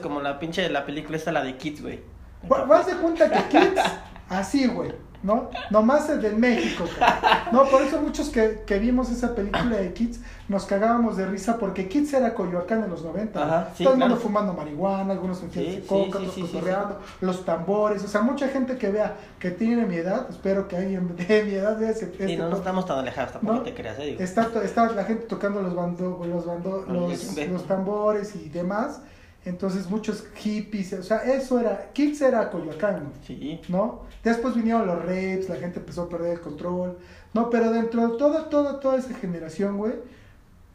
como 0.00 0.20
la 0.20 0.38
pinche 0.38 0.62
de 0.62 0.70
la 0.70 0.86
película 0.86 1.16
esta, 1.16 1.32
la 1.32 1.42
de 1.42 1.56
Kids, 1.56 1.82
güey. 1.82 2.00
Vas 2.48 2.86
de 2.86 2.94
cuenta 2.94 3.28
que 3.30 3.58
Kids, 3.58 3.80
así, 4.28 4.66
güey, 4.68 4.92
¿no? 5.24 5.50
Nomás 5.70 6.08
el 6.10 6.20
de 6.20 6.30
México, 6.30 6.84
cara. 6.98 7.48
No, 7.50 7.64
por 7.64 7.82
eso 7.82 8.00
muchos 8.00 8.28
que, 8.28 8.62
que 8.66 8.78
vimos 8.78 9.10
esa 9.10 9.34
película 9.34 9.76
de 9.76 9.92
Kids 9.92 10.20
nos 10.48 10.66
cagábamos 10.66 11.16
de 11.16 11.24
risa 11.24 11.58
porque 11.58 11.88
Kids 11.88 12.12
era 12.12 12.34
Coyoacán 12.34 12.84
en 12.84 12.90
los 12.90 13.02
90. 13.02 13.42
Ajá, 13.42 13.60
güey. 13.62 13.72
sí, 13.76 13.84
Todo 13.84 13.94
el 13.94 14.00
mundo 14.00 14.14
claro. 14.16 14.28
fumando 14.28 14.52
marihuana, 14.52 15.12
algunos 15.14 15.42
en 15.42 15.50
Sí, 15.50 15.64
de 15.64 15.86
coca, 15.86 16.18
sí, 16.18 16.26
otros 16.26 16.50
cotorreando, 16.50 17.00
los 17.22 17.44
tambores. 17.44 18.04
O 18.04 18.08
sea, 18.08 18.20
mucha 18.20 18.48
gente 18.48 18.76
que 18.76 18.90
vea 18.90 19.16
que 19.38 19.50
tiene 19.50 19.86
mi 19.86 19.96
edad, 19.96 20.26
espero 20.28 20.68
que 20.68 20.76
alguien 20.76 21.16
de 21.16 21.42
mi 21.44 21.54
edad 21.54 21.78
vea 21.78 21.90
ese, 21.90 22.04
este 22.04 22.36
no, 22.36 22.50
no 22.50 22.56
estamos 22.56 22.84
tan 22.86 22.98
alejados, 22.98 23.32
tampoco 23.32 23.54
¿No? 23.54 23.62
te 23.62 23.72
creas, 23.74 23.98
eh, 23.98 24.06
digo. 24.06 24.22
Está, 24.22 24.50
está 24.62 24.90
la 24.92 25.04
gente 25.04 25.24
tocando 25.24 25.62
los 25.62 25.74
bando, 25.74 26.20
los, 26.26 26.44
bando, 26.44 26.84
los 26.86 27.66
tambores 27.66 28.36
y 28.36 28.50
demás. 28.50 29.00
Entonces 29.44 29.90
muchos 29.90 30.26
hippies, 30.36 30.92
o 30.94 31.02
sea, 31.02 31.18
eso 31.18 31.60
era, 31.60 31.90
Kids 31.92 32.22
era 32.22 32.50
Coyoacán, 32.50 33.12
Sí. 33.26 33.60
¿no? 33.68 34.02
Después 34.22 34.54
vinieron 34.54 34.86
los 34.86 34.98
rapes, 35.00 35.48
la 35.50 35.56
gente 35.56 35.80
empezó 35.80 36.02
a 36.02 36.08
perder 36.08 36.32
el 36.32 36.40
control, 36.40 36.96
¿no? 37.34 37.50
Pero 37.50 37.70
dentro 37.70 38.08
de 38.08 38.16
toda, 38.16 38.48
toda, 38.48 38.80
toda 38.80 38.96
esa 38.96 39.12
generación, 39.14 39.76
güey, 39.76 39.92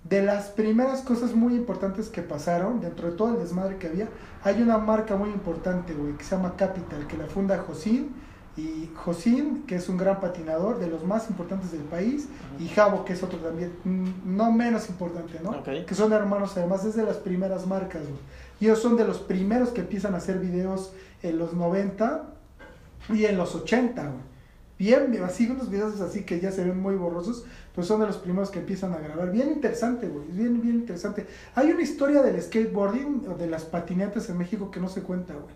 de 0.03 0.21
las 0.21 0.49
primeras 0.49 1.01
cosas 1.01 1.33
muy 1.33 1.55
importantes 1.55 2.09
que 2.09 2.21
pasaron, 2.21 2.79
dentro 2.79 3.09
de 3.09 3.17
todo 3.17 3.33
el 3.33 3.39
desmadre 3.39 3.77
que 3.77 3.87
había, 3.87 4.07
hay 4.43 4.61
una 4.61 4.77
marca 4.77 5.15
muy 5.15 5.29
importante, 5.29 5.93
güey, 5.93 6.13
que 6.13 6.23
se 6.23 6.35
llama 6.35 6.53
Capital, 6.55 7.07
que 7.07 7.17
la 7.17 7.25
funda 7.25 7.57
Josín, 7.57 8.13
y 8.57 8.89
Josín, 8.93 9.63
que 9.67 9.75
es 9.75 9.87
un 9.89 9.97
gran 9.97 10.19
patinador, 10.19 10.79
de 10.79 10.87
los 10.87 11.03
más 11.05 11.29
importantes 11.29 11.71
del 11.71 11.83
país, 11.83 12.27
y 12.59 12.67
Javo, 12.67 13.05
que 13.05 13.13
es 13.13 13.23
otro 13.23 13.39
también, 13.39 13.73
mm, 13.83 14.35
no 14.37 14.51
menos 14.51 14.89
importante, 14.89 15.39
¿no? 15.41 15.51
Ok. 15.51 15.85
Que 15.87 15.95
son 15.95 16.11
hermanos, 16.13 16.57
además, 16.57 16.83
es 16.85 16.95
de 16.95 17.03
las 17.03 17.17
primeras 17.17 17.65
marcas, 17.65 18.01
güey. 18.03 18.19
Y 18.59 18.65
ellos 18.65 18.79
son 18.81 18.97
de 18.97 19.05
los 19.05 19.19
primeros 19.19 19.69
que 19.69 19.81
empiezan 19.81 20.13
a 20.13 20.17
hacer 20.17 20.39
videos 20.39 20.93
en 21.23 21.37
los 21.37 21.53
90 21.53 22.23
y 23.09 23.25
en 23.25 23.37
los 23.37 23.55
80, 23.55 24.01
güey. 24.03 24.29
Bien, 24.77 25.13
así 25.25 25.49
unos 25.49 25.69
videos 25.69 25.99
así 25.99 26.23
que 26.23 26.39
ya 26.39 26.51
se 26.53 26.63
ven 26.63 26.79
muy 26.79 26.95
borrosos, 26.95 27.43
pues 27.75 27.85
son 27.87 27.99
de 27.99 28.07
los 28.07 28.17
primeros 28.17 28.49
que 28.49 28.59
empiezan 28.59 28.93
a 28.93 28.97
grabar. 28.97 29.29
Bien 29.31 29.49
interesante, 29.49 30.07
güey, 30.07 30.25
bien, 30.29 30.61
bien 30.61 30.75
interesante. 30.75 31.25
Hay 31.55 31.69
una 31.71 31.81
historia 31.81 32.21
del 32.21 32.41
skateboarding 32.41 33.25
o 33.29 33.35
de 33.37 33.47
las 33.47 33.65
patinetas 33.65 34.29
en 34.29 34.37
México 34.37 34.71
que 34.71 34.79
no 34.79 34.87
se 34.87 35.01
cuenta, 35.01 35.33
güey. 35.33 35.53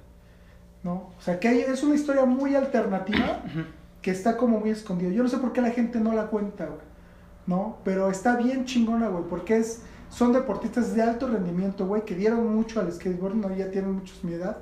¿No? 0.84 1.12
O 1.18 1.22
sea, 1.22 1.40
que 1.40 1.48
hay- 1.48 1.62
es 1.62 1.82
una 1.84 1.96
historia 1.96 2.26
muy 2.26 2.56
alternativa 2.56 3.44
que 4.02 4.12
está 4.12 4.36
como 4.36 4.60
muy 4.60 4.72
escondida. 4.72 5.10
Yo 5.12 5.24
no 5.24 5.30
sé 5.30 5.38
por 5.38 5.54
qué 5.54 5.62
la 5.62 5.72
gente 5.72 6.02
no 6.02 6.12
la 6.14 6.28
cuenta, 6.28 6.66
güey. 6.66 6.80
¿No? 7.48 7.78
Pero 7.86 8.10
está 8.10 8.36
bien 8.36 8.66
chingona, 8.66 9.08
güey, 9.08 9.24
porque 9.30 9.56
es, 9.58 9.84
son 10.14 10.32
deportistas 10.34 10.94
de 10.96 11.02
alto 11.02 11.28
rendimiento, 11.28 11.86
güey, 11.88 12.04
que 12.06 12.16
dieron 12.16 12.56
mucho 12.56 12.80
al 12.80 12.92
skateboarding, 12.92 13.42
¿no? 13.42 13.56
ya 13.56 13.72
tienen 13.72 13.92
muchos 13.94 14.24
mi 14.24 14.34
edad, 14.34 14.58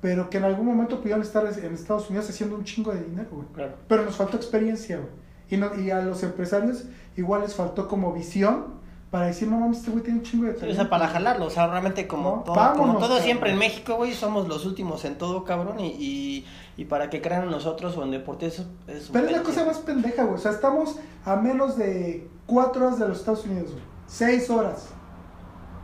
pero 0.00 0.28
que 0.30 0.38
en 0.38 0.44
algún 0.44 0.66
momento 0.66 0.98
pudieron 1.00 1.22
estar 1.22 1.46
en 1.46 1.74
Estados 1.74 2.08
Unidos 2.10 2.28
haciendo 2.28 2.56
un 2.56 2.64
chingo 2.64 2.92
de 2.92 3.02
dinero, 3.04 3.28
güey. 3.30 3.46
Claro. 3.54 3.74
Pero 3.88 4.04
nos 4.04 4.16
faltó 4.16 4.36
experiencia, 4.36 4.96
güey. 4.96 5.08
Y, 5.48 5.56
no- 5.58 5.74
y 5.80 5.90
a 5.90 6.00
los 6.02 6.22
empresarios 6.24 6.84
igual 7.16 7.42
les 7.42 7.54
faltó 7.54 7.86
como 7.86 8.12
visión 8.12 8.74
para 9.10 9.26
decir, 9.26 9.46
no 9.48 9.58
mames, 9.60 9.78
este 9.78 9.92
güey 9.92 10.02
tiene 10.02 10.18
un 10.18 10.24
chingo 10.24 10.44
de 10.46 10.50
Sí, 10.50 10.56
o 10.56 10.60
talento. 10.60 10.82
sea, 10.82 10.90
para 10.90 11.06
jalarlo, 11.08 11.46
o 11.46 11.50
sea, 11.50 11.68
realmente 11.68 12.08
como, 12.08 12.38
No, 12.38 12.42
todo, 12.42 12.56
vámonos, 12.56 12.96
como 12.96 12.98
todo 13.06 13.18
siempre 13.20 13.52
en 13.52 13.58
México, 13.58 13.94
güey, 13.94 14.12
somos 14.12 14.48
los 14.48 14.66
últimos 14.66 15.04
en 15.04 15.16
todo, 15.16 15.44
cabrón, 15.44 15.78
y, 15.78 15.86
y, 15.86 16.46
y 16.76 16.84
para 16.86 17.08
que 17.08 17.22
crean 17.22 17.44
en 17.44 17.50
nosotros 17.50 17.96
o 17.96 18.02
en 18.02 18.10
deporte, 18.10 18.46
eso 18.46 18.64
es 18.88 19.08
Pero 19.12 19.26
es 19.26 19.32
la 19.32 19.42
cosa 19.44 19.64
más 19.64 19.78
pendeja, 19.78 20.24
güey. 20.24 20.34
O 20.34 20.38
sea, 20.38 20.50
estamos 20.50 20.96
a 21.24 21.36
menos 21.36 21.78
de 21.78 22.28
cuatro 22.46 22.86
horas 22.88 22.98
de 22.98 23.06
los 23.08 23.20
Estados 23.20 23.44
Unidos, 23.46 23.70
güey. 23.70 23.84
Seis 24.06 24.48
horas. 24.50 24.88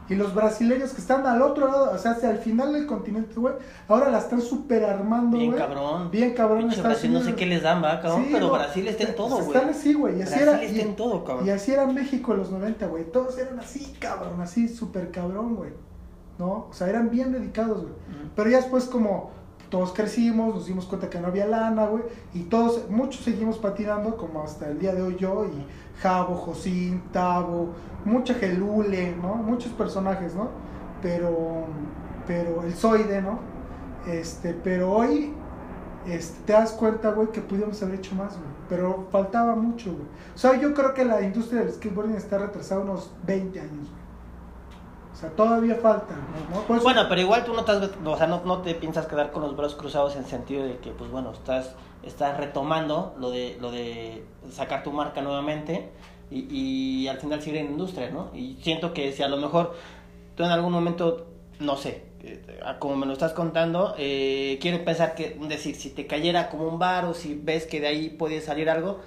Y 0.08 0.14
los 0.14 0.34
brasileños 0.34 0.92
que 0.92 1.00
están 1.00 1.24
al 1.26 1.40
otro 1.40 1.68
lado, 1.68 1.92
o 1.94 1.98
sea, 1.98 2.10
hacia 2.12 2.30
el 2.30 2.38
final 2.38 2.72
del 2.72 2.86
continente, 2.86 3.34
güey, 3.36 3.54
ahora 3.88 4.10
la 4.10 4.18
están 4.18 4.42
super 4.42 4.84
armando, 4.84 5.36
güey. 5.36 5.48
Bien 5.48 5.58
cabrón. 5.58 6.10
Bien 6.10 6.34
cabrón. 6.34 6.70
Brasil, 6.82 7.12
no 7.12 7.22
sé 7.22 7.34
qué 7.34 7.46
les 7.46 7.62
dan, 7.62 7.82
va, 7.82 8.00
cabrón, 8.00 8.24
Sí, 8.24 8.30
pero 8.32 8.48
no, 8.48 8.52
Brasil 8.52 8.88
está 8.88 9.04
en 9.04 9.14
todo, 9.16 9.36
güey. 9.36 9.46
Están 9.56 9.68
así, 9.70 9.94
güey. 9.94 10.18
Y 10.18 10.22
así 10.22 10.34
Brasil 10.34 10.48
era. 10.48 10.62
está 10.62 10.76
y- 10.76 10.80
en 10.80 10.96
todo, 10.96 11.24
cabrón. 11.24 11.46
Y 11.46 11.50
así 11.50 11.72
era 11.72 11.86
México 11.86 12.32
en 12.32 12.38
los 12.40 12.50
90, 12.50 12.86
güey. 12.88 13.04
Todos 13.10 13.38
eran 13.38 13.58
así, 13.60 13.94
cabrón, 14.00 14.40
así, 14.40 14.68
súper 14.68 15.10
cabrón, 15.12 15.54
güey. 15.54 15.70
¿No? 16.38 16.66
O 16.68 16.72
sea, 16.72 16.88
eran 16.88 17.08
bien 17.08 17.32
dedicados, 17.32 17.82
güey. 17.82 17.92
Ujú. 17.92 18.30
Pero 18.34 18.50
ya 18.50 18.56
después 18.58 18.84
como 18.86 19.30
todos 19.70 19.92
crecimos, 19.94 20.54
nos 20.54 20.66
dimos 20.66 20.84
cuenta 20.86 21.08
que 21.08 21.18
no 21.20 21.28
había 21.28 21.46
lana, 21.46 21.86
güey. 21.86 22.02
Y 22.34 22.40
todos, 22.44 22.90
muchos 22.90 23.22
seguimos 23.24 23.56
patinando, 23.58 24.16
como 24.18 24.42
hasta 24.42 24.68
el 24.68 24.78
día 24.78 24.92
de 24.94 25.00
hoy 25.00 25.16
yo 25.18 25.46
y 25.46 25.64
Javo, 26.00 26.34
Josín, 26.36 27.02
Tavo, 27.12 27.68
mucha 28.04 28.34
Gelule, 28.34 29.14
¿no? 29.16 29.34
Muchos 29.36 29.72
personajes, 29.72 30.34
¿no? 30.34 30.48
Pero, 31.00 31.64
pero 32.26 32.62
el 32.62 32.72
Zoide, 32.74 33.20
¿no? 33.22 33.38
Este, 34.06 34.52
pero 34.54 34.90
hoy 34.92 35.32
este, 36.06 36.42
te 36.46 36.52
das 36.52 36.72
cuenta, 36.72 37.10
güey, 37.12 37.28
que 37.28 37.40
pudimos 37.40 37.80
haber 37.82 37.96
hecho 37.96 38.14
más, 38.14 38.32
güey. 38.36 38.50
Pero 38.68 39.06
faltaba 39.10 39.54
mucho, 39.54 39.92
güey. 39.92 40.06
O 40.34 40.38
sea, 40.38 40.58
yo 40.60 40.72
creo 40.74 40.94
que 40.94 41.04
la 41.04 41.20
industria 41.22 41.60
del 41.60 41.72
skateboarding 41.72 42.16
está 42.16 42.38
retrasada 42.38 42.80
unos 42.80 43.12
20 43.26 43.60
años, 43.60 43.72
güey. 43.88 44.02
O 45.12 45.16
sea, 45.16 45.30
todavía 45.30 45.76
falta, 45.76 46.14
¿no? 46.50 46.80
Bueno, 46.82 47.02
pero 47.08 47.20
igual 47.20 47.44
tú 47.44 47.52
no 47.52 47.60
has- 47.60 47.90
o 48.04 48.16
sea, 48.16 48.26
no, 48.26 48.42
no 48.44 48.62
te 48.62 48.74
piensas 48.74 49.06
quedar 49.06 49.30
con 49.30 49.42
los 49.42 49.54
brazos 49.56 49.76
cruzados 49.78 50.16
en 50.16 50.24
sentido 50.24 50.64
de 50.64 50.78
que, 50.78 50.90
pues 50.90 51.10
bueno, 51.10 51.30
estás, 51.32 51.74
estás 52.02 52.36
retomando 52.36 53.14
lo 53.18 53.30
de, 53.30 53.56
lo 53.60 53.70
de 53.70 54.24
sacar 54.50 54.82
tu 54.82 54.92
marca 54.92 55.20
nuevamente 55.22 55.90
y, 56.30 56.46
y 57.04 57.08
al 57.08 57.18
final 57.18 57.40
seguir 57.42 57.60
en 57.60 57.66
industria, 57.66 58.10
¿no? 58.10 58.30
Y 58.34 58.56
siento 58.62 58.92
que 58.92 59.12
si 59.12 59.22
a 59.22 59.28
lo 59.28 59.36
mejor 59.36 59.74
tú 60.34 60.44
en 60.44 60.50
algún 60.50 60.72
momento, 60.72 61.26
no 61.60 61.76
sé, 61.76 62.04
eh, 62.24 62.40
como 62.78 62.96
me 62.96 63.06
lo 63.06 63.12
estás 63.12 63.32
contando, 63.32 63.94
eh, 63.98 64.58
quiero 64.60 64.84
pensar 64.84 65.14
que, 65.14 65.36
decir, 65.48 65.74
si 65.74 65.90
te 65.90 66.06
cayera 66.06 66.48
como 66.48 66.68
un 66.68 66.78
bar 66.78 67.04
o 67.04 67.14
si 67.14 67.34
ves 67.34 67.66
que 67.66 67.80
de 67.80 67.88
ahí 67.88 68.08
puede 68.10 68.40
salir 68.40 68.70
algo, 68.70 69.00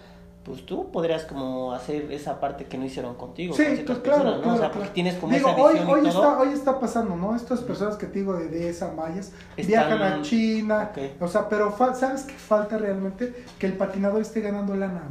pues 0.46 0.66
tú 0.66 0.92
podrías 0.92 1.24
como 1.26 1.74
hacer 1.74 2.12
esa 2.12 2.40
parte 2.40 2.66
que 2.66 2.78
no 2.78 2.86
hicieron 2.86 3.16
contigo. 3.16 3.56
Sí, 3.56 3.64
con 3.64 3.86
pues 3.86 3.98
claro, 4.00 4.24
personas, 4.24 4.36
¿no? 4.38 4.42
claro, 4.44 4.56
O 4.56 4.60
sea, 4.60 4.68
claro. 4.68 4.74
porque 4.76 4.90
tienes 4.94 5.16
como 5.16 5.34
Digo, 5.34 5.50
esa 5.50 5.58
hoy, 5.62 5.80
hoy, 5.80 6.00
y 6.08 6.10
todo. 6.12 6.24
está, 6.24 6.40
hoy 6.40 6.50
está 6.54 6.80
pasando, 6.80 7.16
¿no? 7.16 7.36
Estas 7.36 7.62
personas 7.62 7.96
que 7.98 8.06
te 8.06 8.20
digo 8.20 8.34
de, 8.36 8.48
de 8.50 8.70
esa 8.70 8.92
mayas 8.92 9.32
Están- 9.58 9.68
viajan 9.68 10.02
a 10.04 10.22
China, 10.22 10.92
o 11.20 11.28
sea, 11.28 11.50
pero 11.50 11.76
¿sabes 11.96 12.24
qué 12.24 12.34
falta 12.36 12.78
realmente? 12.78 13.34
Que 13.58 13.66
el 13.66 13.74
patinador 13.74 14.22
esté 14.22 14.42
ganando 14.42 14.76
lana. 14.76 15.02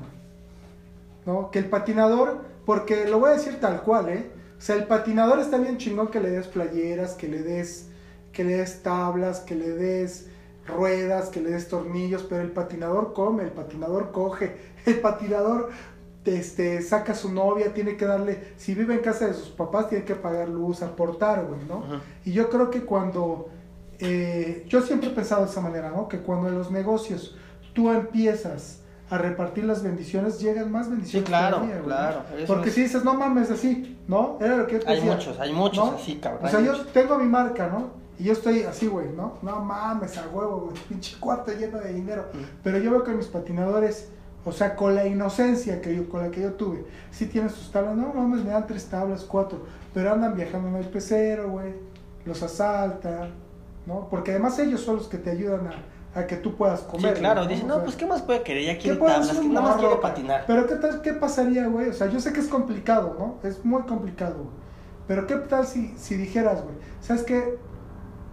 ¿No? 1.26 1.50
Que 1.50 1.58
el 1.58 1.66
patinador, 1.66 2.42
porque 2.66 3.06
lo 3.06 3.18
voy 3.18 3.30
a 3.30 3.32
decir 3.34 3.58
tal 3.60 3.82
cual, 3.82 4.08
¿eh? 4.10 4.30
O 4.58 4.60
sea, 4.60 4.76
el 4.76 4.84
patinador 4.84 5.38
está 5.40 5.56
bien 5.58 5.78
chingón 5.78 6.08
que 6.08 6.20
le 6.20 6.30
des 6.30 6.46
playeras, 6.46 7.14
que 7.14 7.28
le 7.28 7.42
des, 7.42 7.88
que 8.32 8.44
le 8.44 8.56
des 8.56 8.82
tablas, 8.82 9.40
que 9.40 9.54
le 9.54 9.70
des 9.70 10.26
ruedas, 10.66 11.28
que 11.28 11.40
le 11.40 11.50
des 11.50 11.68
tornillos, 11.68 12.22
pero 12.28 12.42
el 12.42 12.50
patinador 12.50 13.12
come, 13.14 13.42
el 13.42 13.50
patinador 13.50 14.12
coge, 14.12 14.56
el 14.86 15.00
patinador 15.00 15.70
este, 16.24 16.80
saca 16.82 17.12
a 17.12 17.14
su 17.14 17.32
novia, 17.32 17.74
tiene 17.74 17.96
que 17.96 18.06
darle, 18.06 18.54
si 18.56 18.74
vive 18.74 18.94
en 18.94 19.00
casa 19.00 19.26
de 19.26 19.34
sus 19.34 19.48
papás, 19.50 19.88
tiene 19.88 20.04
que 20.04 20.14
pagar 20.14 20.48
luz, 20.48 20.82
aportar, 20.82 21.44
güey, 21.46 21.60
¿no? 21.68 22.00
Y 22.24 22.32
yo 22.32 22.48
creo 22.48 22.70
que 22.70 22.82
cuando, 22.82 23.48
eh, 23.98 24.64
yo 24.68 24.80
siempre 24.80 25.10
he 25.10 25.12
pensado 25.12 25.44
de 25.44 25.50
esa 25.50 25.60
manera, 25.60 25.90
¿no? 25.90 26.08
Que 26.08 26.18
cuando 26.18 26.48
en 26.48 26.56
los 26.56 26.70
negocios 26.70 27.36
tú 27.74 27.90
empiezas 27.90 28.80
a 29.10 29.18
repartir 29.18 29.64
las 29.64 29.82
bendiciones, 29.82 30.40
llegan 30.40 30.72
más 30.72 30.88
bendiciones. 30.88 31.26
Sí, 31.26 31.30
claro, 31.30 31.58
güey, 31.60 31.78
claro, 31.82 32.22
Porque 32.46 32.70
es- 32.70 32.74
si 32.74 32.82
dices, 32.84 33.04
no 33.04 33.14
mames, 33.14 33.50
así, 33.50 33.98
¿no? 34.08 34.38
Era 34.40 34.56
lo 34.56 34.66
que 34.66 34.74
yo 34.74 34.80
te 34.80 34.88
Hay 34.88 34.96
decía. 34.96 35.12
muchos, 35.14 35.38
hay 35.38 35.52
muchos 35.52 35.84
¿no? 35.92 35.96
así, 35.98 36.16
cabrón. 36.16 36.46
O 36.46 36.48
sea, 36.48 36.60
yo 36.60 36.72
muchos. 36.72 36.92
tengo 36.92 37.18
mi 37.18 37.26
marca, 37.26 37.68
¿no? 37.68 37.90
Y 38.18 38.24
yo 38.24 38.32
estoy 38.32 38.62
así, 38.62 38.86
güey, 38.86 39.08
¿no? 39.14 39.34
No 39.42 39.60
mames, 39.60 40.16
a 40.16 40.26
huevo, 40.28 40.70
güey, 40.70 40.76
pinche 40.88 41.18
cuarto 41.20 41.52
lleno 41.52 41.78
de 41.80 41.92
dinero. 41.92 42.24
Mm. 42.32 42.38
Pero 42.62 42.78
yo 42.78 42.90
veo 42.92 43.04
que 43.04 43.10
mis 43.12 43.26
patinadores, 43.26 44.08
o 44.44 44.52
sea, 44.52 44.76
con 44.76 44.94
la 44.94 45.06
inocencia 45.06 45.80
que 45.80 45.94
yo, 45.96 46.08
con 46.08 46.20
la 46.22 46.30
que 46.30 46.42
yo 46.42 46.52
tuve, 46.52 46.84
sí 47.10 47.26
tienen 47.26 47.50
sus 47.50 47.70
tablas, 47.72 47.96
no 47.96 48.12
mames, 48.12 48.44
me 48.44 48.50
dan 48.50 48.66
tres 48.66 48.86
tablas, 48.86 49.24
cuatro, 49.24 49.60
pero 49.92 50.12
andan 50.12 50.34
viajando 50.36 50.68
en 50.68 50.76
el 50.76 50.86
pecero, 50.88 51.50
güey, 51.50 51.72
los 52.24 52.42
asaltan, 52.42 53.30
¿no? 53.86 54.08
Porque 54.10 54.32
además 54.32 54.58
ellos 54.58 54.80
son 54.80 54.96
los 54.96 55.08
que 55.08 55.18
te 55.18 55.30
ayudan 55.30 55.66
a, 55.68 56.18
a 56.20 56.26
que 56.26 56.36
tú 56.36 56.54
puedas 56.56 56.80
Sí, 56.80 56.86
comer. 56.90 57.14
claro, 57.14 57.42
¿no? 57.42 57.46
dicen, 57.48 57.66
no, 57.68 57.82
pues 57.82 57.96
¿qué 57.96 58.06
más 58.06 58.22
puede 58.22 58.42
querer? 58.42 58.64
Ya 58.64 58.74
¿Qué 58.74 58.80
quiere 58.80 58.96
tablas, 58.98 59.30
que 59.38 59.48
nada 59.48 59.68
más 59.68 59.76
quiere 59.78 59.96
patinar. 59.96 60.44
Pero 60.46 60.66
¿qué 60.66 60.74
tal, 60.76 61.00
qué 61.02 61.12
pasaría, 61.14 61.66
güey? 61.66 61.88
O 61.88 61.92
sea, 61.92 62.08
yo 62.08 62.20
sé 62.20 62.32
que 62.32 62.40
es 62.40 62.48
complicado, 62.48 63.16
¿no? 63.18 63.48
Es 63.48 63.64
muy 63.64 63.82
complicado, 63.82 64.34
güey. 64.36 64.64
Pero 65.06 65.26
¿qué 65.26 65.36
tal 65.36 65.66
si, 65.66 65.94
si 65.98 66.16
dijeras, 66.16 66.62
güey? 66.62 66.74
¿Sabes 67.00 67.22
qué? 67.24 67.58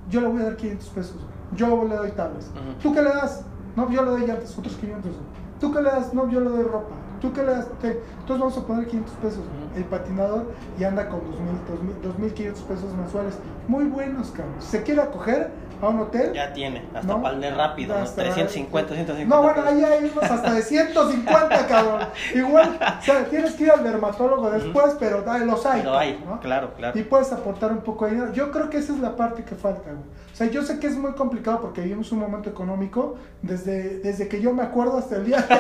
Yo 0.09 0.21
le 0.21 0.27
voy 0.27 0.41
a 0.41 0.45
dar 0.45 0.55
500 0.57 0.89
pesos, 0.89 1.15
güey. 1.15 1.25
Yo 1.55 1.83
le 1.85 1.95
doy 1.95 2.11
tablas. 2.11 2.49
Ujú. 2.51 2.73
¿Tú 2.81 2.93
qué 2.93 3.01
le 3.01 3.09
das? 3.09 3.43
No, 3.75 3.89
yo 3.91 4.03
le 4.03 4.11
doy 4.11 4.21
llantas, 4.27 4.57
otros 4.57 4.75
500, 4.75 5.11
güey. 5.11 5.40
¿Tú 5.61 5.71
qué 5.71 5.81
le 5.81 5.89
das? 5.89 6.13
No, 6.13 6.27
yo 6.29 6.41
le 6.41 6.49
doy 6.49 6.63
ropa. 6.63 6.95
¿Tú 7.21 7.31
qué 7.31 7.41
le 7.43 7.51
das? 7.51 7.67
Te- 7.79 8.01
Entonces 8.19 8.39
vamos 8.39 8.57
a 8.57 8.61
poner 8.65 8.87
500 8.87 9.15
pesos. 9.17 9.39
El 9.75 9.85
patinador 9.85 10.47
y 10.77 10.83
anda 10.83 11.07
con 11.07 11.19
2.000, 11.21 12.33
2.500 12.33 12.53
pesos 12.63 12.93
mensuales. 12.97 13.37
Muy 13.67 13.85
buenos, 13.85 14.31
cabrón. 14.31 14.55
Si 14.59 14.67
se 14.71 14.81
quiere 14.83 15.01
acoger 15.01 15.51
a 15.87 15.89
un 15.89 15.99
hotel, 16.01 16.33
Ya 16.33 16.53
tiene, 16.53 16.83
hasta 16.93 17.13
¿no? 17.13 17.21
para 17.21 17.35
el 17.35 17.41
de 17.41 17.51
rápido, 17.51 17.95
¿no? 17.95 18.01
Hasta- 18.03 18.21
350, 18.23 18.93
150. 18.93 19.35
No, 19.35 19.41
bueno, 19.43 19.63
ahí 19.67 19.83
hay 19.83 20.05
unos 20.11 20.23
hasta 20.23 20.53
de 20.53 20.61
150, 20.61 21.67
cabrón. 21.67 22.07
Igual, 22.35 22.79
o 22.99 23.03
sea, 23.03 23.25
tienes 23.25 23.53
que 23.53 23.63
ir 23.63 23.71
al 23.71 23.83
dermatólogo 23.83 24.49
después, 24.51 24.95
pero 24.99 25.23
los 25.45 25.65
hay. 25.65 25.81
Pero 25.81 25.97
hay, 25.97 26.23
¿no? 26.25 26.39
claro, 26.39 26.73
claro. 26.75 26.97
Y 26.99 27.03
puedes 27.03 27.31
aportar 27.31 27.71
un 27.71 27.81
poco 27.81 28.05
de 28.05 28.11
dinero. 28.11 28.33
Yo 28.33 28.51
creo 28.51 28.69
que 28.69 28.77
esa 28.77 28.93
es 28.93 28.99
la 28.99 29.15
parte 29.15 29.43
que 29.43 29.55
falta, 29.55 29.91
güey. 29.91 30.03
O 30.31 30.35
sea, 30.35 30.47
yo 30.47 30.63
sé 30.63 30.79
que 30.79 30.87
es 30.87 30.97
muy 30.97 31.11
complicado 31.13 31.59
porque 31.61 31.81
vivimos 31.81 32.11
un 32.11 32.19
momento 32.19 32.49
económico 32.49 33.15
desde, 33.41 33.99
desde 33.99 34.27
que 34.27 34.41
yo 34.41 34.53
me 34.53 34.63
acuerdo 34.63 34.97
hasta 34.97 35.15
el 35.17 35.25
día. 35.25 35.45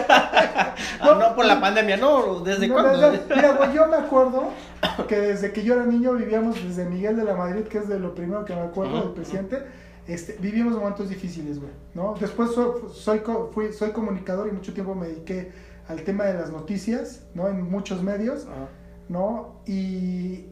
Ah, 1.01 1.17
no 1.19 1.35
por 1.35 1.45
la 1.45 1.59
pandemia, 1.59 1.97
no, 1.97 2.39
¿desde 2.41 2.67
No, 2.67 2.75
cuándo? 2.75 3.11
desde- 3.11 3.35
mira, 3.35 3.51
güey, 3.53 3.73
yo 3.73 3.87
me 3.87 3.97
acuerdo 3.97 4.45
que 5.07 5.19
desde 5.19 5.51
que 5.51 5.63
yo 5.63 5.73
era 5.75 5.85
niño 5.85 6.13
vivíamos 6.13 6.55
desde 6.63 6.85
Miguel 6.85 7.17
de 7.17 7.23
la 7.23 7.35
Madrid, 7.35 7.63
que 7.65 7.79
es 7.79 7.87
de 7.89 7.99
lo 7.99 8.13
primero 8.15 8.45
que 8.45 8.55
me 8.55 8.61
acuerdo 8.61 8.93
Ujú, 8.95 9.03
del 9.05 9.13
presidente. 9.13 9.63
Este, 10.07 10.37
vivimos 10.41 10.73
momentos 10.73 11.09
difíciles, 11.09 11.59
güey, 11.59 11.71
¿no? 11.93 12.15
Después 12.19 12.51
soy, 12.51 13.21
fui, 13.53 13.71
soy 13.71 13.91
comunicador 13.91 14.47
y 14.47 14.51
mucho 14.51 14.73
tiempo 14.73 14.95
me 14.95 15.07
dediqué 15.07 15.51
al 15.87 16.03
tema 16.03 16.25
de 16.25 16.33
las 16.33 16.51
noticias, 16.51 17.23
¿no? 17.33 17.47
En 17.47 17.69
muchos 17.69 18.01
medios, 18.01 18.45
Ajá. 18.45 18.67
¿no? 19.11 19.55
Y 19.65 20.45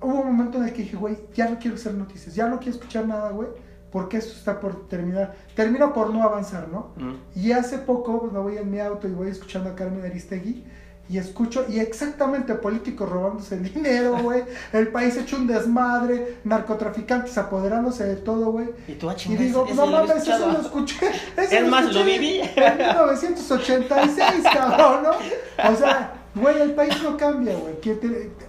hubo 0.00 0.20
un 0.20 0.36
momento 0.36 0.58
en 0.58 0.64
el 0.64 0.72
que 0.72 0.82
dije, 0.82 0.96
güey, 0.96 1.16
ya 1.34 1.48
no 1.48 1.58
quiero 1.58 1.76
hacer 1.76 1.94
noticias, 1.94 2.34
ya 2.34 2.48
no 2.48 2.58
quiero 2.58 2.72
escuchar 2.72 3.06
nada, 3.06 3.30
güey, 3.30 3.48
porque 3.92 4.16
esto 4.16 4.32
está 4.32 4.58
por 4.58 4.88
terminar, 4.88 5.34
termina 5.54 5.92
por 5.92 6.12
no 6.12 6.22
avanzar, 6.22 6.68
¿no? 6.68 6.92
Mm. 6.96 7.38
Y 7.38 7.52
hace 7.52 7.78
poco 7.78 8.20
pues, 8.20 8.32
me 8.32 8.38
voy 8.38 8.56
en 8.56 8.70
mi 8.70 8.80
auto 8.80 9.06
y 9.06 9.12
voy 9.12 9.28
escuchando 9.28 9.70
a 9.70 9.74
Carmen 9.74 10.04
Aristegui 10.04 10.64
y 11.10 11.16
escucho, 11.16 11.64
y 11.68 11.78
exactamente 11.80 12.54
políticos 12.54 13.08
robándose 13.08 13.54
el 13.54 13.72
dinero, 13.72 14.18
güey, 14.22 14.44
el 14.74 14.88
país 14.88 15.16
hecho 15.16 15.36
un 15.36 15.46
desmadre, 15.46 16.38
narcotraficantes 16.44 17.38
apoderándose 17.38 18.04
de 18.04 18.16
todo, 18.16 18.52
güey. 18.52 18.68
Y 18.86 18.92
tú, 18.92 19.08
ah, 19.08 19.16
Y 19.26 19.36
digo, 19.36 19.66
no 19.74 19.86
lo 19.86 19.92
mames, 19.92 20.28
eso 20.28 20.52
lo 20.52 20.60
escuché. 20.60 21.06
eso 21.36 21.56
Es 21.56 21.68
más, 21.68 21.94
lo 21.94 22.04
escuché 22.04 22.04
viví. 22.04 22.40
En 22.56 22.76
1986, 22.76 24.44
cabrón, 24.52 25.04
¿no? 25.04 25.70
O 25.70 25.76
sea, 25.76 26.12
güey, 26.34 26.60
el 26.60 26.74
país 26.74 26.94
no 27.02 27.16
cambia, 27.16 27.56
güey. 27.56 27.76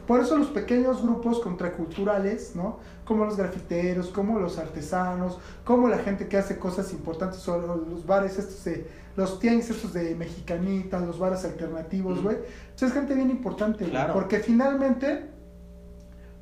Por 0.05 0.19
eso 0.19 0.37
los 0.37 0.47
pequeños 0.47 1.01
grupos 1.01 1.39
contraculturales, 1.39 2.55
¿no? 2.55 2.79
Como 3.05 3.23
los 3.23 3.37
grafiteros, 3.37 4.07
como 4.09 4.37
los 4.37 4.57
artesanos, 4.57 5.37
como 5.63 5.87
la 5.87 5.99
gente 5.99 6.27
que 6.27 6.37
hace 6.37 6.59
cosas 6.59 6.91
importantes, 6.91 7.47
o 7.47 7.57
los 7.89 8.05
bares 8.05 8.37
estos 8.37 8.63
de, 8.65 8.85
los 9.15 9.39
tianguis 9.39 9.69
estos 9.69 9.93
de 9.93 10.15
mexicanitas, 10.15 11.01
los 11.05 11.19
bares 11.19 11.43
alternativos, 11.45 12.21
güey. 12.21 12.37
Pues 12.37 12.83
es 12.83 12.93
gente 12.93 13.13
bien 13.15 13.29
importante, 13.29 13.79
güey. 13.79 13.91
Claro. 13.91 14.13
Porque 14.13 14.39
finalmente 14.39 15.29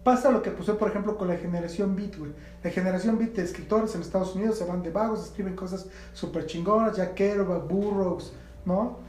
pasa 0.03 0.31
lo 0.31 0.41
que 0.41 0.51
pasó, 0.51 0.77
por 0.77 0.89
ejemplo, 0.89 1.17
con 1.17 1.27
la 1.27 1.35
generación 1.35 1.95
Beat, 1.95 2.17
güey. 2.17 2.31
La 2.63 2.69
generación 2.69 3.17
Beat 3.17 3.33
de 3.33 3.43
escritores 3.43 3.93
en 3.93 4.01
Estados 4.01 4.35
Unidos 4.35 4.57
se 4.57 4.63
van 4.63 4.81
de 4.81 4.89
vagos, 4.89 5.23
escriben 5.25 5.55
cosas 5.55 5.87
súper 6.13 6.45
chingonas, 6.45 6.95
Jack 6.95 7.15
Kerouac, 7.15 7.67
Burroughs, 7.67 8.31
¿no? 8.63 8.99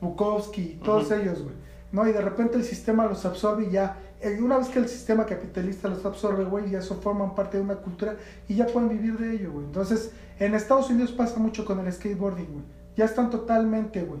Bukowski, 0.00 0.80
todos 0.84 1.10
ellos, 1.10 1.42
güey. 1.42 1.56
¿No? 1.90 2.08
Y 2.08 2.12
de 2.12 2.20
repente 2.20 2.56
el 2.56 2.64
sistema 2.64 3.06
los 3.06 3.24
absorbe 3.24 3.66
y 3.66 3.70
ya, 3.70 3.98
eh, 4.20 4.38
una 4.40 4.58
vez 4.58 4.68
que 4.68 4.78
el 4.78 4.88
sistema 4.88 5.26
capitalista 5.26 5.88
los 5.88 6.04
absorbe, 6.04 6.44
güey, 6.44 6.70
ya 6.70 6.78
eso 6.78 6.96
forman 6.96 7.34
parte 7.34 7.56
de 7.56 7.62
una 7.64 7.76
cultura 7.76 8.16
y 8.46 8.54
ya 8.54 8.66
pueden 8.66 8.88
vivir 8.88 9.18
de 9.18 9.32
ello, 9.32 9.52
güey. 9.52 9.64
Entonces, 9.64 10.12
en 10.38 10.54
Estados 10.54 10.90
Unidos 10.90 11.12
pasa 11.12 11.38
mucho 11.38 11.64
con 11.64 11.78
el 11.80 11.92
skateboarding, 11.92 12.52
güey. 12.52 12.64
Ya 12.96 13.04
están 13.06 13.30
totalmente, 13.30 14.02
güey, 14.04 14.20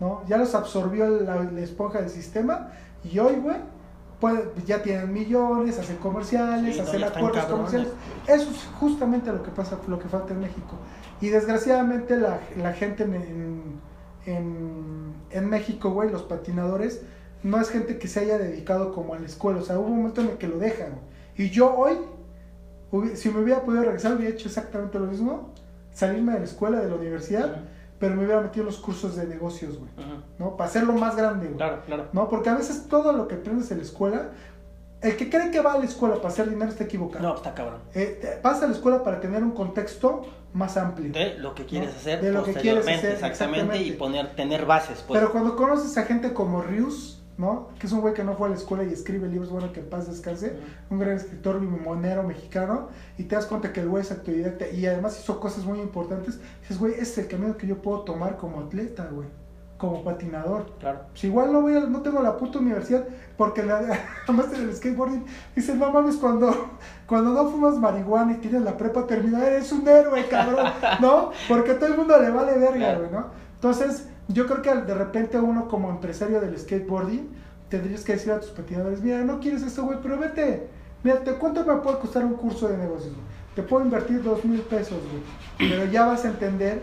¿no? 0.00 0.22
Ya 0.28 0.36
los 0.38 0.54
absorbió 0.54 1.08
la, 1.08 1.42
la 1.44 1.60
esponja 1.60 2.00
del 2.00 2.10
sistema 2.10 2.68
y 3.04 3.18
hoy, 3.18 3.36
güey, 3.36 3.56
puede- 4.20 4.50
ya 4.66 4.82
tienen 4.82 5.12
millones, 5.12 5.78
hacen 5.78 5.96
comerciales, 5.96 6.74
Sí, 6.76 6.80
hacen 6.80 7.00
acuerdos 7.04 7.44
comerciales. 7.56 7.88
Eso 8.28 8.50
es 8.50 8.68
justamente 8.78 9.32
lo 9.32 9.42
que 9.42 9.50
pasa, 9.50 9.78
lo 9.88 9.98
que 9.98 10.08
falta 10.08 10.32
en 10.34 10.40
México. 10.40 10.76
Y 11.20 11.28
desgraciadamente 11.28 12.16
la, 12.16 12.38
la 12.56 12.72
gente 12.72 13.04
en, 13.04 13.14
en, 14.26 15.14
en- 15.30 15.48
México, 15.48 15.90
güey, 15.90 16.10
los 16.10 16.22
patinadores, 16.22 17.02
no 17.42 17.60
es 17.60 17.68
gente 17.70 17.98
que 17.98 18.08
se 18.08 18.20
haya 18.20 18.38
dedicado 18.38 18.92
como 18.92 19.14
a 19.14 19.18
la 19.18 19.26
escuela. 19.26 19.60
O 19.60 19.62
sea, 19.64 19.78
hubo 19.78 19.86
un 19.88 19.96
momento 19.98 20.20
en 20.20 20.28
el 20.28 20.36
que 20.38 20.48
lo 20.48 20.58
dejan. 20.58 20.94
Y 21.36 21.50
yo 21.50 21.74
hoy, 21.74 21.94
si 23.14 23.30
me 23.30 23.40
hubiera 23.40 23.62
podido 23.62 23.82
regresar, 23.84 24.14
hubiera 24.16 24.32
hecho 24.34 24.48
exactamente 24.48 24.98
lo 24.98 25.06
mismo. 25.06 25.52
Salirme 25.92 26.32
de 26.32 26.38
la 26.40 26.44
escuela, 26.44 26.80
de 26.80 26.88
la 26.88 26.94
universidad. 26.94 27.64
Pero 28.02 28.16
me 28.16 28.24
hubiera 28.24 28.40
metido 28.40 28.62
en 28.62 28.66
los 28.66 28.78
cursos 28.80 29.14
de 29.14 29.28
negocios, 29.28 29.78
güey. 29.78 29.92
¿No? 30.36 30.56
Para 30.56 30.68
hacerlo 30.68 30.92
más 30.94 31.14
grande, 31.14 31.46
güey. 31.46 31.56
Claro, 31.56 31.82
claro. 31.86 32.08
¿No? 32.12 32.28
Porque 32.28 32.50
a 32.50 32.56
veces 32.56 32.88
todo 32.88 33.12
lo 33.12 33.28
que 33.28 33.36
aprendes 33.36 33.70
en 33.70 33.78
la 33.78 33.84
escuela, 33.84 34.30
el 35.00 35.16
que 35.16 35.30
cree 35.30 35.52
que 35.52 35.60
va 35.60 35.74
a 35.74 35.78
la 35.78 35.84
escuela 35.84 36.16
para 36.16 36.30
hacer 36.30 36.50
dinero 36.50 36.68
está 36.68 36.82
equivocado. 36.82 37.28
No, 37.28 37.36
está 37.36 37.54
cabrón. 37.54 37.78
Eh, 37.94 38.40
vas 38.42 38.60
a 38.60 38.66
la 38.66 38.72
escuela 38.72 39.04
para 39.04 39.20
tener 39.20 39.44
un 39.44 39.52
contexto 39.52 40.26
más 40.52 40.76
amplio. 40.76 41.12
De 41.12 41.38
lo 41.38 41.54
que 41.54 41.64
quieres 41.64 41.90
¿no? 41.90 41.96
hacer 41.96 42.20
De 42.20 42.32
lo 42.32 42.42
que 42.42 42.54
quieres 42.54 42.82
hacer, 42.88 43.12
exactamente, 43.12 43.76
y 43.76 43.90
exactamente. 43.90 43.92
poner, 43.92 44.34
tener 44.34 44.66
bases, 44.66 45.04
pues. 45.06 45.20
Pero 45.20 45.30
cuando 45.30 45.54
conoces 45.54 45.96
a 45.96 46.02
gente 46.02 46.32
como 46.32 46.60
Rius, 46.60 47.21
¿no? 47.42 47.68
Que 47.78 47.86
es 47.86 47.92
un 47.92 48.00
güey 48.00 48.14
que 48.14 48.24
no 48.24 48.34
fue 48.36 48.46
a 48.46 48.50
la 48.50 48.56
escuela 48.56 48.84
y 48.84 48.92
escribe 48.92 49.28
libros, 49.28 49.50
bueno, 49.50 49.70
que 49.72 49.80
en 49.80 49.90
paz 49.90 50.06
descanse. 50.06 50.56
Un 50.88 50.98
gran 50.98 51.16
escritor 51.16 51.60
monero 51.60 52.22
mexicano. 52.22 52.88
Y 53.18 53.24
te 53.24 53.34
das 53.34 53.44
cuenta 53.44 53.72
que 53.74 53.80
el 53.80 53.88
güey 53.88 54.02
es 54.02 54.10
autodidacta 54.12 54.68
y 54.70 54.86
además 54.86 55.18
hizo 55.20 55.38
cosas 55.40 55.64
muy 55.66 55.80
importantes. 55.80 56.40
Dices, 56.62 56.78
güey, 56.78 56.92
este 56.92 57.02
es 57.02 57.18
el 57.18 57.28
camino 57.28 57.56
que 57.58 57.66
yo 57.66 57.82
puedo 57.82 58.00
tomar 58.00 58.38
como 58.38 58.60
atleta, 58.60 59.08
güey. 59.12 59.28
Como 59.76 60.04
patinador. 60.04 60.72
Claro. 60.78 61.00
Pues 61.10 61.24
igual 61.24 61.52
no 61.52 61.60
voy 61.60 61.74
a- 61.76 61.80
no 61.80 62.00
tengo 62.02 62.22
la 62.22 62.36
puta 62.36 62.60
universidad 62.60 63.04
porque 63.36 63.64
la, 63.64 63.78
además 64.28 64.46
en 64.54 64.62
el 64.68 64.76
skateboarding 64.76 65.24
dicen 65.56 65.80
no 65.80 65.90
mames 65.90 66.16
cuando 66.16 66.54
cuando 67.08 67.32
no 67.32 67.50
fumas 67.50 67.76
marihuana 67.78 68.32
y 68.34 68.36
tienes 68.36 68.62
la 68.62 68.76
prepa 68.76 69.06
terminada 69.08 69.48
eres 69.48 69.72
un 69.72 69.88
héroe 69.88 70.24
cabrón 70.28 70.66
no 71.00 71.32
porque 71.48 71.72
a 71.72 71.78
todo 71.80 71.88
el 71.88 71.96
mundo 71.96 72.16
le 72.20 72.30
vale 72.30 72.56
verga 72.58 72.94
güey 72.98 73.10
no 73.10 73.26
entonces 73.54 74.06
yo 74.32 74.46
creo 74.46 74.62
que 74.62 74.74
de 74.74 74.94
repente 74.94 75.38
uno 75.38 75.68
como 75.68 75.90
empresario 75.90 76.40
del 76.40 76.58
skateboarding 76.58 77.28
tendrías 77.68 78.04
que 78.04 78.12
decir 78.12 78.32
a 78.32 78.40
tus 78.40 78.50
patinadores 78.50 79.00
mira 79.00 79.22
no 79.22 79.40
quieres 79.40 79.62
esto 79.62 79.84
güey 79.84 79.98
pero 80.02 80.18
vete. 80.18 80.68
Mira 81.04 81.24
te 81.24 81.32
cuánto 81.32 81.64
me 81.64 81.74
puede 81.76 81.98
costar 81.98 82.24
un 82.24 82.34
curso 82.34 82.68
de 82.68 82.76
negocios 82.76 83.14
te 83.54 83.62
puedo 83.62 83.84
invertir 83.84 84.22
dos 84.22 84.44
mil 84.44 84.60
pesos 84.60 84.98
güey 85.10 85.70
pero 85.70 85.84
ya 85.90 86.06
vas 86.06 86.24
a 86.24 86.28
entender 86.28 86.82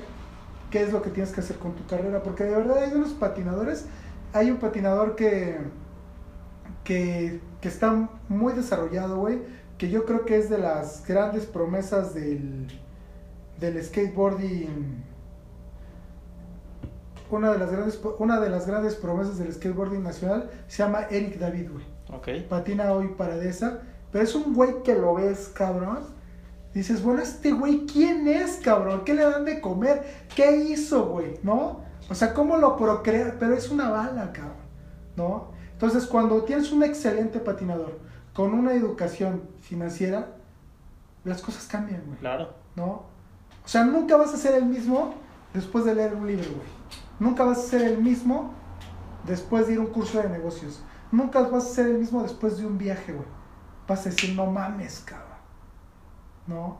qué 0.69 0.83
es 0.83 0.93
lo 0.93 1.01
que 1.01 1.09
tienes 1.09 1.31
que 1.31 1.41
hacer 1.41 1.57
con 1.57 1.73
tu 1.73 1.85
carrera, 1.85 2.21
porque 2.23 2.43
de 2.43 2.51
verdad 2.51 2.83
hay 2.83 2.93
unos 2.93 3.13
patinadores, 3.13 3.85
hay 4.33 4.51
un 4.51 4.57
patinador 4.57 5.15
que, 5.15 5.57
que, 6.83 7.39
que 7.61 7.67
está 7.67 8.09
muy 8.27 8.53
desarrollado, 8.53 9.17
güey, 9.17 9.39
que 9.77 9.89
yo 9.89 10.05
creo 10.05 10.25
que 10.25 10.37
es 10.37 10.49
de 10.49 10.57
las 10.57 11.05
grandes 11.05 11.45
promesas 11.45 12.13
del, 12.13 12.67
del 13.59 13.83
skateboarding, 13.83 15.03
una 17.31 17.51
de 17.51 17.59
las 17.59 17.71
grandes, 17.71 17.99
una 18.19 18.39
de 18.39 18.49
las 18.49 18.65
grandes 18.67 18.95
promesas 18.95 19.37
del 19.37 19.53
skateboarding 19.53 20.03
nacional, 20.03 20.49
se 20.67 20.83
llama 20.83 21.07
Eric 21.09 21.37
David, 21.37 21.71
güey 21.71 21.85
Ok. 22.11 22.47
patina 22.49 22.91
hoy 22.93 23.09
paradesa, 23.09 23.81
pero 24.11 24.23
es 24.23 24.33
un 24.35 24.53
güey 24.53 24.81
que 24.83 24.95
lo 24.95 25.15
ves, 25.15 25.51
cabrón. 25.53 25.99
Dices, 26.73 27.03
bueno, 27.03 27.21
este 27.21 27.51
güey, 27.51 27.85
¿quién 27.85 28.27
es, 28.27 28.57
cabrón? 28.63 29.03
¿Qué 29.03 29.13
le 29.13 29.23
dan 29.23 29.45
de 29.45 29.59
comer? 29.59 30.03
¿Qué 30.35 30.55
hizo, 30.57 31.07
güey? 31.07 31.39
¿No? 31.43 31.81
O 32.09 32.15
sea, 32.15 32.33
¿cómo 32.33 32.57
lo 32.57 32.77
procrea? 32.77 33.35
Pero 33.39 33.53
es 33.55 33.69
una 33.69 33.89
bala, 33.89 34.31
cabrón. 34.31 34.53
¿No? 35.15 35.51
Entonces, 35.73 36.05
cuando 36.05 36.43
tienes 36.43 36.71
un 36.71 36.83
excelente 36.83 37.39
patinador 37.39 37.99
con 38.33 38.53
una 38.53 38.73
educación 38.73 39.43
financiera, 39.61 40.27
las 41.23 41.41
cosas 41.41 41.65
cambian, 41.67 42.03
güey. 42.05 42.17
Claro. 42.19 42.49
¿no? 42.75 43.03
O 43.63 43.67
sea, 43.67 43.83
nunca 43.83 44.15
vas 44.17 44.33
a 44.33 44.37
ser 44.37 44.55
el 44.55 44.65
mismo 44.65 45.13
después 45.53 45.85
de 45.85 45.95
leer 45.95 46.13
un 46.15 46.25
libro, 46.27 46.45
güey. 46.45 46.78
Nunca 47.19 47.43
vas 47.43 47.59
a 47.59 47.61
ser 47.61 47.81
el 47.83 48.01
mismo 48.01 48.53
después 49.25 49.67
de 49.67 49.73
ir 49.73 49.79
a 49.79 49.81
un 49.81 49.87
curso 49.87 50.21
de 50.21 50.29
negocios. 50.29 50.81
Nunca 51.11 51.41
vas 51.41 51.65
a 51.65 51.69
ser 51.69 51.87
el 51.87 51.97
mismo 51.99 52.21
después 52.23 52.57
de 52.57 52.65
un 52.65 52.77
viaje, 52.77 53.11
güey. 53.13 53.27
Vas 53.87 54.05
a 54.05 54.09
decir, 54.09 54.35
no 54.35 54.45
mames, 54.45 54.99
cabrón. 55.05 55.27
¿No? 56.47 56.77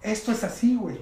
Esto 0.00 0.32
es 0.32 0.44
así, 0.44 0.76
güey. 0.76 1.00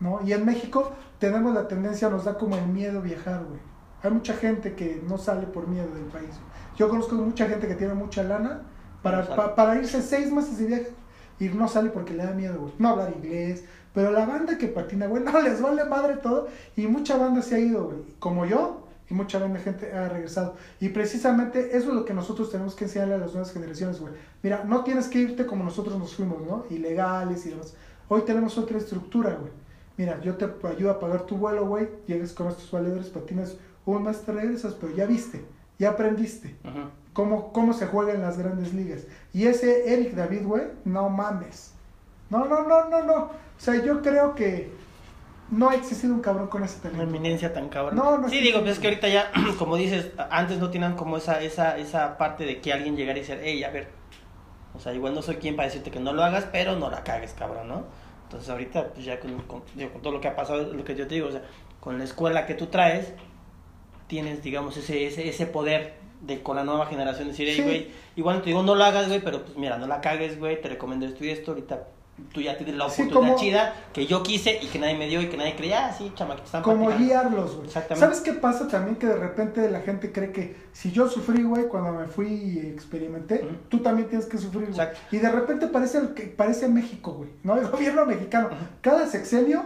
¿No? 0.00 0.20
Y 0.24 0.32
en 0.32 0.44
México 0.44 0.92
tenemos 1.18 1.54
la 1.54 1.68
tendencia, 1.68 2.08
nos 2.08 2.24
da 2.24 2.36
como 2.38 2.56
el 2.56 2.66
miedo 2.66 3.02
viajar, 3.02 3.44
güey. 3.44 3.60
Hay 4.02 4.10
mucha 4.10 4.34
gente 4.34 4.74
que 4.74 5.02
no 5.08 5.16
sale 5.18 5.46
por 5.46 5.68
miedo 5.68 5.92
del 5.94 6.04
país. 6.04 6.28
güey. 6.30 6.52
Yo 6.76 6.88
conozco 6.88 7.14
mucha 7.14 7.46
gente 7.48 7.68
que 7.68 7.74
tiene 7.76 7.94
mucha 7.94 8.22
lana 8.24 8.62
para, 9.02 9.18
No 9.18 9.24
sale. 9.26 9.36
pa- 9.36 9.54
para 9.54 9.76
irse 9.76 10.02
seis 10.02 10.32
meses 10.32 10.58
de 10.58 10.66
viaje 10.66 10.92
y 11.38 11.48
no 11.50 11.68
sale 11.68 11.90
porque 11.90 12.14
le 12.14 12.24
da 12.24 12.32
miedo, 12.32 12.60
güey. 12.60 12.74
No 12.78 12.88
hablar 12.90 13.12
inglés. 13.16 13.64
Pero 13.94 14.10
la 14.10 14.24
banda 14.24 14.58
que 14.58 14.68
patina, 14.68 15.06
güey, 15.06 15.22
no 15.24 15.40
les 15.42 15.60
vale 15.60 15.84
madre 15.84 16.16
todo. 16.16 16.48
Y 16.76 16.86
mucha 16.86 17.16
banda 17.16 17.42
se 17.42 17.56
ha 17.56 17.58
ido, 17.58 17.84
güey. 17.84 17.98
Como 18.18 18.46
yo, 18.46 18.86
y 19.10 19.14
mucha 19.14 19.38
banda 19.38 19.60
gente 19.60 19.92
ha 19.92 20.08
regresado. 20.08 20.54
Y 20.80 20.88
precisamente 20.90 21.76
eso 21.76 21.88
es 21.90 21.94
lo 21.94 22.04
que 22.04 22.14
nosotros 22.14 22.50
tenemos 22.50 22.74
que 22.74 22.84
enseñarle 22.84 23.14
a 23.14 23.18
las 23.18 23.32
nuevas 23.32 23.52
generaciones, 23.52 24.00
güey. 24.00 24.14
Mira, 24.42 24.64
no 24.64 24.84
tienes 24.84 25.08
que 25.08 25.18
irte 25.18 25.46
como 25.46 25.64
nosotros 25.64 25.98
nos 25.98 26.14
fuimos, 26.14 26.40
¿no? 26.42 26.64
Ilegales 26.70 27.44
y 27.46 27.50
demás. 27.50 27.74
Hoy 28.08 28.22
tenemos 28.22 28.56
otra 28.58 28.78
estructura, 28.78 29.36
güey. 29.38 29.52
Mira, 29.96 30.20
yo 30.22 30.36
te 30.36 30.48
ayudo 30.66 30.90
a 30.90 30.98
pagar 30.98 31.22
tu 31.22 31.36
vuelo, 31.36 31.66
güey. 31.66 31.88
Llegas 32.06 32.32
con 32.32 32.48
estos 32.48 32.70
valedores, 32.70 33.08
patinas 33.08 33.56
un 33.84 34.02
mes, 34.02 34.22
te 34.22 34.32
regresas, 34.32 34.74
pero 34.74 34.94
ya 34.94 35.06
viste, 35.06 35.44
ya 35.78 35.90
aprendiste 35.90 36.56
Ujú. 36.64 36.88
cómo, 37.12 37.52
cómo 37.52 37.72
se 37.72 37.86
juega 37.86 38.12
en 38.12 38.22
las 38.22 38.38
grandes 38.38 38.72
ligas. 38.72 39.02
Y 39.32 39.46
ese 39.46 39.92
Eric 39.92 40.14
David, 40.14 40.44
güey, 40.46 40.62
no 40.84 41.08
mames. 41.08 41.72
No, 42.30 42.46
no, 42.46 42.62
no, 42.66 42.88
no, 42.88 43.04
no. 43.04 43.30
O 43.56 43.60
sea, 43.60 43.82
yo 43.84 44.02
creo 44.02 44.34
que 44.34 44.72
no 45.50 45.68
ha 45.68 45.74
existido 45.74 46.14
un 46.14 46.20
cabrón 46.20 46.48
con 46.48 46.64
ese 46.64 46.76
Una 46.80 46.90
talento. 46.92 47.02
eminencia 47.16 47.52
tan 47.52 47.68
cabrón. 47.68 47.96
No, 47.96 48.18
no 48.18 48.28
sí, 48.28 48.38
digo, 48.40 48.60
pues 48.60 48.72
es 48.72 48.78
que 48.78 48.88
ahorita 48.88 49.08
ya, 49.08 49.30
como 49.58 49.76
dices, 49.76 50.10
antes 50.30 50.58
no 50.58 50.70
tenían 50.70 50.96
como 50.96 51.16
esa, 51.18 51.40
esa, 51.42 51.76
esa 51.78 52.16
parte 52.18 52.44
de 52.44 52.60
que 52.60 52.72
alguien 52.72 52.96
llegara 52.96 53.18
y 53.18 53.22
decir, 53.22 53.38
hey, 53.42 53.62
a 53.64 53.70
ver, 53.70 53.88
o 54.74 54.80
sea, 54.80 54.94
igual 54.94 55.14
no 55.14 55.22
soy 55.22 55.36
quien 55.36 55.54
para 55.56 55.68
decirte 55.68 55.90
que 55.90 56.00
no 56.00 56.12
lo 56.12 56.24
hagas, 56.24 56.46
pero 56.50 56.76
no 56.76 56.90
la 56.90 57.04
cagues, 57.04 57.34
cabrón, 57.34 57.68
¿no? 57.68 57.84
Entonces 58.24 58.48
ahorita, 58.48 58.88
pues 58.94 59.04
ya 59.04 59.20
con, 59.20 59.38
con- 59.42 59.62
digo, 59.74 59.92
con 59.92 60.00
todo 60.02 60.12
lo 60.14 60.20
que 60.20 60.28
ha 60.28 60.34
pasado, 60.34 60.72
lo 60.72 60.84
que 60.84 60.94
yo 60.94 61.06
te 61.06 61.14
digo, 61.16 61.28
o 61.28 61.32
sea, 61.32 61.42
con 61.80 61.98
la 61.98 62.04
escuela 62.04 62.46
que 62.46 62.54
tú 62.54 62.66
traes, 62.68 63.12
tienes, 64.06 64.42
digamos, 64.42 64.76
ese, 64.78 65.06
ese, 65.06 65.28
ese 65.28 65.46
poder 65.46 65.94
de 66.22 66.42
con 66.42 66.56
la 66.56 66.64
nueva 66.64 66.86
generación 66.86 67.28
decir, 67.28 67.46
hey, 67.48 67.56
Sí. 67.56 67.62
güey, 67.62 67.90
igual 68.16 68.36
no 68.36 68.42
te 68.42 68.48
digo 68.50 68.62
no 68.62 68.74
lo 68.74 68.84
hagas, 68.84 69.08
güey, 69.08 69.20
pero 69.20 69.42
pues 69.44 69.56
mira, 69.58 69.76
no 69.76 69.86
la 69.86 70.00
cagues, 70.00 70.38
güey, 70.38 70.60
te 70.62 70.68
recomiendo 70.68 71.04
esto 71.04 71.24
y 71.24 71.30
esto, 71.30 71.50
ahorita 71.50 71.88
tú 72.32 72.40
ya 72.40 72.56
tienes 72.56 72.76
la 72.76 72.88
Sí, 72.88 73.02
oportunidad 73.02 73.30
como- 73.32 73.40
chida 73.42 73.74
que 73.92 74.06
yo 74.06 74.22
quise 74.22 74.58
y 74.62 74.66
que 74.66 74.78
nadie 74.78 74.96
me 74.96 75.06
dio 75.08 75.20
y 75.22 75.28
que 75.28 75.36
nadie 75.36 75.54
creía, 75.56 75.86
ah, 75.86 75.92
sí, 75.96 76.12
chamaquito, 76.14 76.46
están 76.46 76.62
Como 76.62 76.86
practicando". 76.86 77.06
guiarlos, 77.30 77.54
güey. 77.56 77.66
Exactamente. 77.66 78.00
¿Sabes 78.06 78.20
qué 78.20 78.32
pasa 78.32 78.68
también? 78.68 78.96
Que 78.96 79.06
de 79.06 79.16
repente 79.16 79.70
la 79.70 79.80
gente 79.80 80.12
cree 80.12 80.32
que 80.32 80.56
si 80.72 80.92
yo 80.92 81.08
sufrí, 81.08 81.42
güey, 81.42 81.68
cuando 81.68 81.92
me 81.92 82.06
fui 82.06 82.28
y 82.28 82.58
experimenté, 82.66 83.46
tú 83.68 83.78
también 83.80 84.08
tienes 84.08 84.26
que 84.26 84.38
sufrir, 84.38 84.70
güey. 84.72 84.88
Y 85.10 85.18
de 85.18 85.30
repente 85.30 85.66
parece, 85.68 85.98
el 85.98 86.14
que, 86.14 86.22
parece 86.24 86.68
México, 86.68 87.12
güey, 87.12 87.30
¿no? 87.42 87.56
El 87.56 87.68
gobierno 87.68 88.06
mexicano. 88.06 88.50
Cada 88.80 89.06
sexenio 89.06 89.62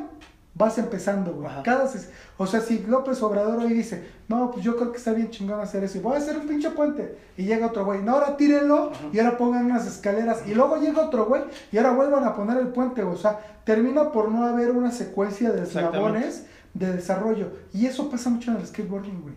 vas 0.59 0.79
empezando, 0.79 1.33
güey. 1.35 1.47
Ajá. 1.47 1.63
Cada 1.63 1.87
sex- 1.87 2.09
O 2.39 2.47
sea, 2.47 2.61
si 2.61 2.79
López 2.87 3.23
Obrador 3.23 3.59
hoy 3.59 3.75
dice, 3.75 4.09
no, 4.29 4.51
pues 4.51 4.65
yo 4.65 4.75
creo 4.77 4.91
que 4.91 4.99
está 4.99 5.13
bien 5.13 5.31
chingón 5.31 5.61
hacer 5.61 5.85
eso, 5.85 5.99
y 5.99 6.01
voy 6.01 6.15
a 6.15 6.19
hacer 6.19 6.37
un 6.39 6.49
pinche 6.49 6.71
puente, 6.71 7.17
y 7.37 7.45
llega 7.45 7.67
otro 7.67 7.85
güey, 7.85 8.03
no, 8.03 8.13
ahora 8.13 8.37
tírenlo, 8.37 8.87
Ujú. 8.89 9.11
y 9.13 9.19
ahora 9.21 9.37
pongan 9.37 9.67
unas 9.67 9.87
escaleras, 9.87 10.43
y 10.47 10.55
luego 10.55 10.77
llega 10.79 11.03
otro 11.07 11.27
güey, 11.27 11.43
y 11.71 11.77
ahora 11.79 11.93
vuelvan 11.93 12.25
a 12.25 12.35
poner 12.35 12.57
el 12.59 12.69
puente, 12.69 13.03
o 13.03 13.17
sea, 13.17 13.39
termina 13.65 14.11
por 14.13 14.31
no 14.31 14.45
haber 14.47 14.71
una 14.71 14.91
secuencia 14.91 15.51
de 15.53 15.63
eslabones 15.65 16.47
de 16.75 16.93
desarrollo, 16.93 17.51
y 17.73 17.87
eso 17.87 18.09
pasa 18.11 18.31
mucho 18.31 18.51
en 18.51 18.57
el 18.59 18.67
skateboarding, 18.67 19.21
güey. 19.23 19.35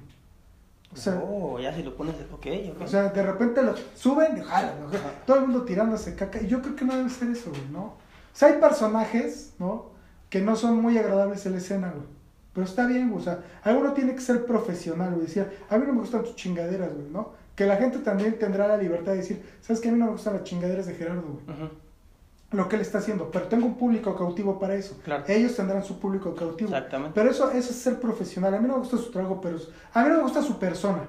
O 0.92 0.96
sea, 0.96 1.22
oh, 1.24 1.60
ya 1.60 1.72
si 1.76 1.84
lo 1.84 1.96
pones, 1.96 2.16
ok, 2.34 2.48
ok. 2.76 2.82
o 2.82 2.88
sea, 2.88 3.10
de 3.10 3.22
repente 3.22 3.62
lo 3.62 3.76
suben 3.96 4.38
y 4.38 4.42
jalan. 4.42 4.74
Ajá. 4.88 5.12
todo 5.26 5.38
el 5.38 5.44
mundo 5.44 5.62
tirándose 5.64 6.16
caca. 6.16 6.42
Y 6.42 6.48
yo 6.48 6.62
creo 6.64 6.76
que 6.76 6.84
no 6.84 6.96
debe 6.98 7.10
ser 7.12 7.30
eso, 7.30 7.52
güey, 7.52 7.62
¿no? 7.72 7.82
O 7.84 7.94
sea, 8.34 8.48
hay 8.48 8.56
personajes, 8.60 9.54
¿no? 9.60 9.86
Que 10.30 10.42
no 10.42 10.56
son 10.56 10.82
muy 10.82 10.98
agradables 10.98 11.46
en 11.46 11.54
la 11.54 11.58
escena, 11.58 11.92
güey. 11.92 12.08
Pero 12.54 12.66
está 12.66 12.86
bien, 12.86 13.10
güey. 13.10 13.22
O 13.22 13.24
sea, 13.24 13.44
alguno 13.64 13.94
tiene 13.94 14.14
que 14.16 14.22
ser 14.22 14.46
profesional, 14.46 15.14
güey. 15.14 15.28
Decir, 15.28 15.48
a 15.70 15.78
mí 15.78 15.86
no 15.88 15.94
me 15.94 16.02
gustan 16.02 16.24
tus 16.24 16.36
chingaderas, 16.36 16.94
güey, 16.94 17.10
¿no? 17.10 17.32
Que 17.56 17.66
la 17.66 17.78
gente 17.78 18.00
también 18.00 18.38
tendrá 18.40 18.68
la 18.68 18.78
libertad 18.78 19.12
de 19.12 19.20
decir, 19.20 19.44
¿sabes 19.62 19.82
qué? 19.82 19.90
A 19.90 19.92
mí 19.92 20.00
no 20.00 20.06
me 20.06 20.12
gustan 20.12 20.34
las 20.34 20.44
chingaderas 20.44 20.86
de 20.86 20.96
Gerardo, 20.96 21.42
güey. 21.46 21.70
Lo 22.52 22.68
que 22.68 22.78
él 22.78 22.82
está 22.82 22.98
haciendo. 22.98 23.30
Pero 23.30 23.48
tengo 23.48 23.68
un 23.68 23.76
público 23.76 24.16
cautivo 24.16 24.58
para 24.58 24.76
eso. 24.76 25.00
Claro. 25.04 25.24
Ellos 25.28 25.56
tendrán 25.56 25.84
su 25.84 26.00
público 26.00 26.34
cautivo. 26.34 26.70
Exactamente. 26.70 27.14
Pero 27.14 27.30
eso, 27.30 27.52
eso 27.52 27.70
es 27.70 27.76
ser 27.76 28.00
profesional. 28.00 28.54
A 28.56 28.60
mí 28.60 28.68
no 28.68 28.74
me 28.74 28.80
gusta 28.80 28.98
su 28.98 29.12
trabajo, 29.12 29.40
pero 29.40 29.58
a 29.94 30.04
mí 30.04 30.10
no 30.10 30.18
me 30.18 30.24
gusta 30.24 30.42
su 30.42 30.58
persona. 30.58 31.04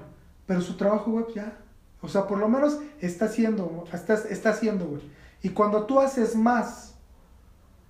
Pero 0.45 0.61
su 0.61 0.77
trabajo, 0.77 1.09
güey, 1.11 1.25
ya. 1.33 1.57
O 2.01 2.07
sea, 2.07 2.27
por 2.27 2.37
lo 2.37 2.49
menos 2.49 2.79
está 2.99 3.25
haciendo, 3.25 3.85
está, 3.91 4.15
está 4.15 4.49
haciendo, 4.49 4.85
güey. 4.85 5.01
Y 5.43 5.49
cuando 5.49 5.85
tú 5.85 5.99
haces 5.99 6.35
más, 6.35 6.95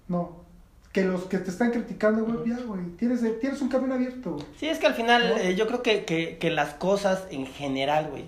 no, 0.08 0.41
que 0.92 1.04
los 1.06 1.24
que 1.26 1.38
te 1.38 1.50
están 1.50 1.72
criticando, 1.72 2.26
güey, 2.26 2.50
ya, 2.50 2.58
güey. 2.64 2.82
Tienes, 2.98 3.22
tienes 3.40 3.62
un 3.62 3.70
camino 3.70 3.94
abierto, 3.94 4.34
güey. 4.34 4.46
Sí, 4.58 4.68
es 4.68 4.78
que 4.78 4.88
al 4.88 4.94
final 4.94 5.30
¿No? 5.30 5.38
eh, 5.38 5.56
yo 5.56 5.66
creo 5.68 5.82
que, 5.82 6.04
que, 6.06 6.38
que 6.38 6.52
las 6.52 6.74
cosas 6.74 7.24
en 7.32 7.46
general, 7.48 8.10
güey. 8.10 8.26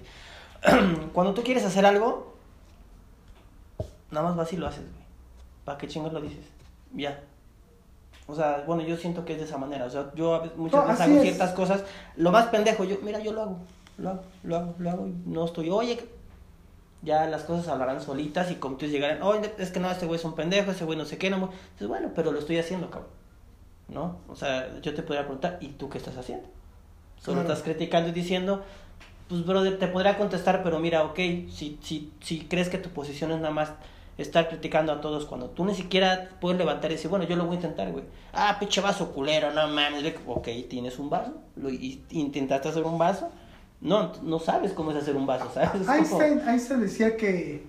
cuando 1.13 1.33
tú 1.33 1.43
quieres 1.43 1.65
hacer 1.65 1.85
algo, 1.85 2.35
nada 4.11 4.27
más 4.27 4.35
vas 4.37 4.53
y 4.53 4.57
lo 4.57 4.67
haces, 4.67 4.83
güey. 4.91 5.03
¿Para 5.65 5.77
qué 5.77 5.87
chingos 5.87 6.13
lo 6.13 6.21
dices? 6.21 6.45
Ya. 6.93 7.21
O 8.27 8.35
sea, 8.35 8.63
bueno, 8.65 8.83
yo 8.83 8.95
siento 8.95 9.25
que 9.25 9.33
es 9.33 9.39
de 9.39 9.45
esa 9.45 9.57
manera. 9.57 9.85
O 9.85 9.89
sea, 9.89 10.11
yo 10.15 10.41
muchas 10.55 10.81
No, 10.83 10.87
veces 10.87 11.01
hago 11.01 11.15
es. 11.17 11.21
ciertas 11.23 11.51
cosas. 11.51 11.83
Lo 12.15 12.31
más 12.31 12.45
pendejo, 12.47 12.83
yo, 12.85 12.97
mira, 13.03 13.19
yo 13.19 13.33
lo 13.33 13.41
hago. 13.41 13.57
Lo 13.97 14.09
hago, 14.09 14.23
lo 14.43 14.55
hago, 14.57 14.75
lo 14.79 14.89
hago. 14.89 15.07
y 15.07 15.13
no 15.25 15.45
estoy, 15.45 15.69
oye, 15.69 15.99
ya 17.03 17.27
las 17.27 17.43
cosas 17.43 17.67
hablarán 17.67 18.01
solitas 18.01 18.49
y 18.51 18.55
como 18.55 18.77
tú 18.77 18.85
llegarán, 18.85 19.21
oye, 19.23 19.53
es 19.57 19.71
que 19.71 19.79
no, 19.79 19.91
este 19.91 20.05
güey 20.05 20.19
es 20.19 20.25
un 20.25 20.35
pendejo, 20.35 20.71
ese 20.71 20.85
güey 20.85 20.97
no 20.97 21.05
sé 21.05 21.17
qué, 21.17 21.29
no. 21.29 21.49
Dices, 21.73 21.87
bueno, 21.87 22.11
pero 22.15 22.31
lo 22.31 22.39
estoy 22.39 22.57
haciendo, 22.57 22.89
cabrón. 22.89 23.11
¿No? 23.89 24.17
O 24.29 24.35
sea, 24.35 24.79
yo 24.81 24.93
te 24.93 25.03
podría 25.03 25.23
preguntar, 25.23 25.57
¿y 25.61 25.69
tú 25.69 25.89
qué 25.89 25.97
estás 25.97 26.17
haciendo? 26.17 26.47
Solo 27.21 27.41
Claro. 27.41 27.53
estás 27.53 27.63
criticando 27.63 28.09
y 28.09 28.11
diciendo, 28.13 28.63
pues, 29.27 29.45
brother, 29.45 29.77
te 29.77 29.87
podría 29.87 30.17
contestar, 30.17 30.63
pero 30.63 30.79
mira, 30.79 31.03
ok, 31.03 31.15
si, 31.51 31.77
si, 31.81 32.11
si 32.21 32.45
crees 32.45 32.69
que 32.69 32.77
tu 32.77 32.89
posición 32.89 33.31
es 33.31 33.37
nada 33.39 33.53
más 33.53 33.71
estar 34.17 34.47
criticando 34.47 34.91
a 34.91 35.01
todos 35.01 35.25
cuando 35.25 35.49
tú 35.49 35.65
ni 35.65 35.73
siquiera 35.73 36.29
puedes 36.39 36.57
levantar 36.57 36.91
y 36.91 36.95
decir, 36.95 37.09
bueno, 37.09 37.25
yo 37.25 37.35
lo 37.35 37.45
voy 37.45 37.53
a 37.53 37.55
intentar, 37.55 37.91
güey. 37.91 38.05
Ah, 38.31 38.57
pinche 38.59 38.79
vaso 38.79 39.11
culero, 39.11 39.51
no 39.51 39.67
mames. 39.67 40.15
Ok, 40.27 40.47
tienes 40.69 40.99
un 40.99 41.09
vaso, 41.09 41.33
lo, 41.55 41.69
y, 41.69 42.03
intentaste 42.11 42.69
hacer 42.69 42.83
un 42.83 42.97
vaso. 42.97 43.29
No, 43.83 44.11
no 44.23 44.39
sabes 44.39 44.71
cómo 44.73 44.91
es 44.91 44.97
hacer 44.97 45.15
un 45.15 45.27
vaso, 45.27 45.49
¿sabes? 45.53 45.87
Einstein, 45.87 46.39
Einstein 46.47 46.79
decía 46.81 47.15
que 47.17 47.65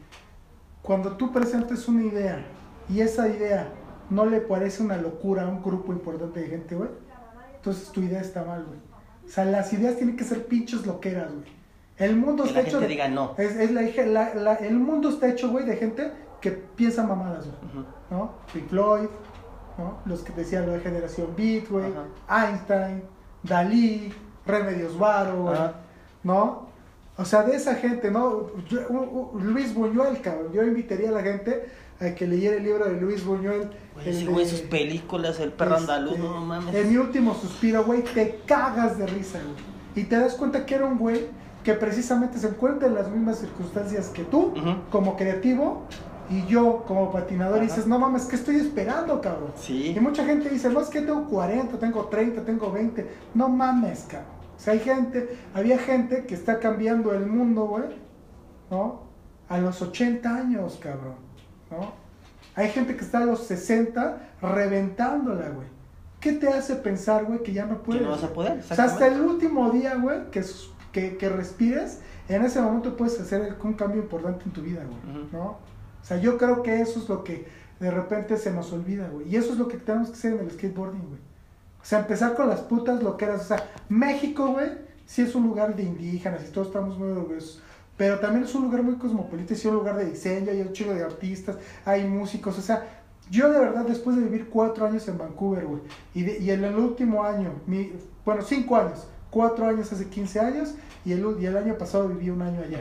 cuando 0.80 1.12
tú 1.16 1.32
presentes 1.32 1.86
una 1.88 2.04
idea 2.04 2.44
y 2.88 3.00
esa 3.00 3.28
idea 3.28 3.68
no 4.10 4.24
le 4.26 4.40
parece 4.40 4.82
una 4.82 4.96
locura 4.96 5.42
a 5.42 5.48
un 5.48 5.62
grupo 5.62 5.92
importante 5.92 6.40
de 6.40 6.46
gente, 6.46 6.74
güey, 6.76 6.90
entonces 7.56 7.88
tu 7.90 8.00
idea 8.00 8.20
está 8.20 8.44
mal, 8.44 8.64
güey. 8.64 8.78
O 9.26 9.28
sea, 9.28 9.44
las 9.44 9.72
ideas 9.72 9.96
tienen 9.96 10.16
que 10.16 10.24
ser 10.24 10.46
pinches 10.46 10.86
loqueras, 10.86 11.32
güey. 11.32 11.46
El 11.96 12.16
mundo 12.16 12.42
Que 12.44 12.50
está 12.50 12.62
la 12.62 12.68
hecho 12.68 12.78
gente 12.78 12.86
de- 12.88 12.92
diga 12.94 13.08
no. 13.08 13.34
Es, 13.38 13.56
es 13.56 13.70
la, 13.72 13.82
la- 14.06 14.34
la- 14.34 14.54
el 14.56 14.78
mundo 14.78 15.08
está 15.08 15.28
hecho, 15.28 15.50
güey, 15.50 15.64
de 15.64 15.76
gente 15.76 16.12
que 16.40 16.50
piensa 16.50 17.02
mamadas, 17.04 17.46
güey. 17.46 17.56
Ujú. 17.72 17.84
¿No? 18.10 18.32
Pink 18.52 18.68
Floyd, 18.68 19.08
¿no? 19.78 19.98
Los 20.04 20.20
que 20.22 20.32
decían 20.32 20.66
lo 20.66 20.72
de 20.72 20.80
generación 20.80 21.28
Beat, 21.36 21.68
güey. 21.70 21.86
Einstein, 22.28 23.02
Dalí, 23.42 24.12
Remedios 24.46 24.98
Varo, 24.98 25.42
güey. 25.42 25.56
¿No? 26.24 26.66
O 27.16 27.24
sea, 27.24 27.42
de 27.44 27.54
esa 27.54 27.76
gente, 27.76 28.10
¿no? 28.10 28.48
Yo- 28.68 28.80
u- 28.88 29.30
u- 29.34 29.38
Luis 29.40 29.72
Buñuel, 29.74 30.20
cabrón. 30.20 30.52
Yo 30.52 30.62
invitaría 30.64 31.10
a 31.10 31.12
la 31.12 31.22
gente 31.22 31.68
a 32.00 32.06
que 32.14 32.26
leyera 32.26 32.56
el 32.56 32.64
libro 32.64 32.86
de 32.86 33.00
Luis 33.00 33.24
Buñuel. 33.24 33.70
Güey, 33.94 34.08
el 34.08 34.28
güey, 34.28 34.46
sus 34.46 34.60
películas, 34.62 35.38
el 35.38 35.52
perro 35.52 35.76
este, 35.76 35.92
andaluz, 35.92 36.18
no 36.18 36.40
mames. 36.40 36.74
En 36.74 36.88
mi 36.90 36.96
último 36.96 37.34
suspiro, 37.34 37.84
güey, 37.84 38.02
te 38.02 38.40
cagas 38.46 38.98
de 38.98 39.06
risa, 39.06 39.38
güey. 39.38 39.74
Y 40.04 40.08
te 40.08 40.16
das 40.18 40.34
cuenta 40.34 40.66
que 40.66 40.74
era 40.74 40.86
un 40.86 40.98
güey 40.98 41.26
que 41.62 41.74
precisamente 41.74 42.38
se 42.38 42.48
encuentra 42.48 42.88
en 42.88 42.94
las 42.96 43.08
mismas 43.08 43.38
circunstancias 43.38 44.08
que 44.08 44.24
tú, 44.24 44.52
como 44.90 45.16
creativo, 45.16 45.84
y 46.28 46.44
yo 46.46 46.84
como 46.88 47.12
patinador, 47.12 47.58
y 47.62 47.66
dices, 47.66 47.86
no 47.86 47.98
mames, 47.98 48.24
¿qué 48.24 48.34
estoy 48.36 48.56
esperando, 48.56 49.20
cabrón? 49.20 49.52
Sí. 49.56 49.94
Y 49.96 50.00
mucha 50.00 50.24
gente 50.24 50.48
dice, 50.48 50.68
no, 50.70 50.80
es 50.80 50.88
que 50.88 51.00
tengo 51.00 51.24
40, 51.26 51.78
tengo 51.78 52.06
30, 52.06 52.42
tengo 52.44 52.72
20. 52.72 53.08
No 53.34 53.48
mames, 53.48 54.06
cabrón. 54.10 54.33
O 54.56 54.60
sea, 54.60 54.72
hay 54.74 54.80
gente, 54.80 55.36
había 55.54 55.78
gente 55.78 56.24
que 56.26 56.34
está 56.34 56.60
cambiando 56.60 57.12
el 57.12 57.26
mundo, 57.26 57.66
güey, 57.66 57.84
¿no? 58.70 59.02
A 59.48 59.58
los 59.58 59.82
80 59.82 60.34
años, 60.34 60.78
cabrón, 60.80 61.16
¿no? 61.70 61.92
Hay 62.54 62.68
gente 62.70 62.96
que 62.96 63.04
está 63.04 63.18
a 63.18 63.24
los 63.26 63.46
60 63.46 64.36
reventándola, 64.40 65.48
güey. 65.50 65.66
¿Qué 66.20 66.32
te 66.32 66.48
hace 66.48 66.76
pensar, 66.76 67.24
güey, 67.24 67.42
que 67.42 67.52
ya 67.52 67.66
no 67.66 67.78
Que 67.78 67.84
puedes? 67.84 68.02
no 68.02 68.10
vas 68.10 68.24
a 68.24 68.32
poder. 68.32 68.58
O 68.58 68.74
sea, 68.74 68.84
hasta 68.84 69.06
el 69.08 69.20
último 69.20 69.70
día, 69.70 69.96
güey, 69.96 70.30
que, 70.30 70.42
que, 70.92 71.16
que 71.16 71.28
respires, 71.28 72.00
en 72.28 72.44
ese 72.44 72.60
momento 72.62 72.96
puedes 72.96 73.20
hacer 73.20 73.56
un 73.62 73.74
cambio 73.74 74.00
importante 74.00 74.44
en 74.44 74.52
tu 74.52 74.62
vida, 74.62 74.82
güey. 74.84 75.26
¿no? 75.32 75.44
O 75.44 76.06
sea, 76.06 76.16
yo 76.18 76.38
creo 76.38 76.62
que 76.62 76.80
eso 76.80 77.00
es 77.00 77.08
lo 77.08 77.24
que 77.24 77.46
de 77.80 77.90
repente 77.90 78.36
se 78.36 78.52
nos 78.52 78.72
olvida, 78.72 79.08
güey. 79.08 79.28
Y 79.28 79.36
eso 79.36 79.52
es 79.52 79.58
lo 79.58 79.68
que 79.68 79.76
tenemos 79.76 80.08
que 80.08 80.14
hacer 80.14 80.34
en 80.34 80.40
el 80.40 80.50
skateboarding, 80.50 81.06
güey. 81.08 81.20
O 81.84 81.86
sea, 81.86 81.98
empezar 82.00 82.34
con 82.34 82.48
las 82.48 82.60
putas 82.60 83.02
loqueras. 83.02 83.42
O 83.42 83.44
sea, 83.44 83.68
México, 83.90 84.46
güey, 84.52 84.70
sí 85.04 85.20
es 85.20 85.34
un 85.34 85.42
lugar 85.46 85.76
de 85.76 85.82
indígenas 85.82 86.40
y 86.48 86.50
todos 86.50 86.68
estamos 86.68 86.98
muy 86.98 87.10
orgullosos. 87.10 87.62
Pero 87.98 88.20
también 88.20 88.44
es 88.44 88.54
un 88.54 88.62
lugar 88.64 88.82
muy 88.82 88.94
cosmopolita, 88.94 89.52
y 89.52 89.56
sí 89.56 89.68
un 89.68 89.74
lugar 89.74 89.96
de 89.96 90.06
diseño, 90.06 90.50
hay 90.50 90.62
un 90.62 90.72
chingo 90.72 90.94
de 90.94 91.04
artistas, 91.04 91.56
hay 91.84 92.08
músicos. 92.08 92.58
O 92.58 92.62
sea, 92.62 93.02
yo 93.30 93.52
de 93.52 93.58
verdad, 93.58 93.84
después 93.84 94.16
de 94.16 94.22
vivir 94.22 94.48
cuatro 94.48 94.86
años 94.86 95.06
en 95.08 95.18
Vancouver, 95.18 95.66
güey, 95.66 95.82
y, 96.14 96.22
de- 96.22 96.38
y 96.38 96.50
en 96.50 96.64
el 96.64 96.74
último 96.74 97.22
año, 97.22 97.50
mi, 97.66 97.92
bueno, 98.24 98.40
cinco 98.42 98.76
años, 98.76 99.06
cuatro 99.30 99.66
años 99.68 99.92
hace 99.92 100.08
15 100.08 100.40
años, 100.40 100.74
y 101.04 101.12
el, 101.12 101.36
y 101.38 101.44
el 101.46 101.56
año 101.56 101.76
pasado 101.76 102.08
viví 102.08 102.30
un 102.30 102.40
año 102.40 102.62
allá. 102.62 102.80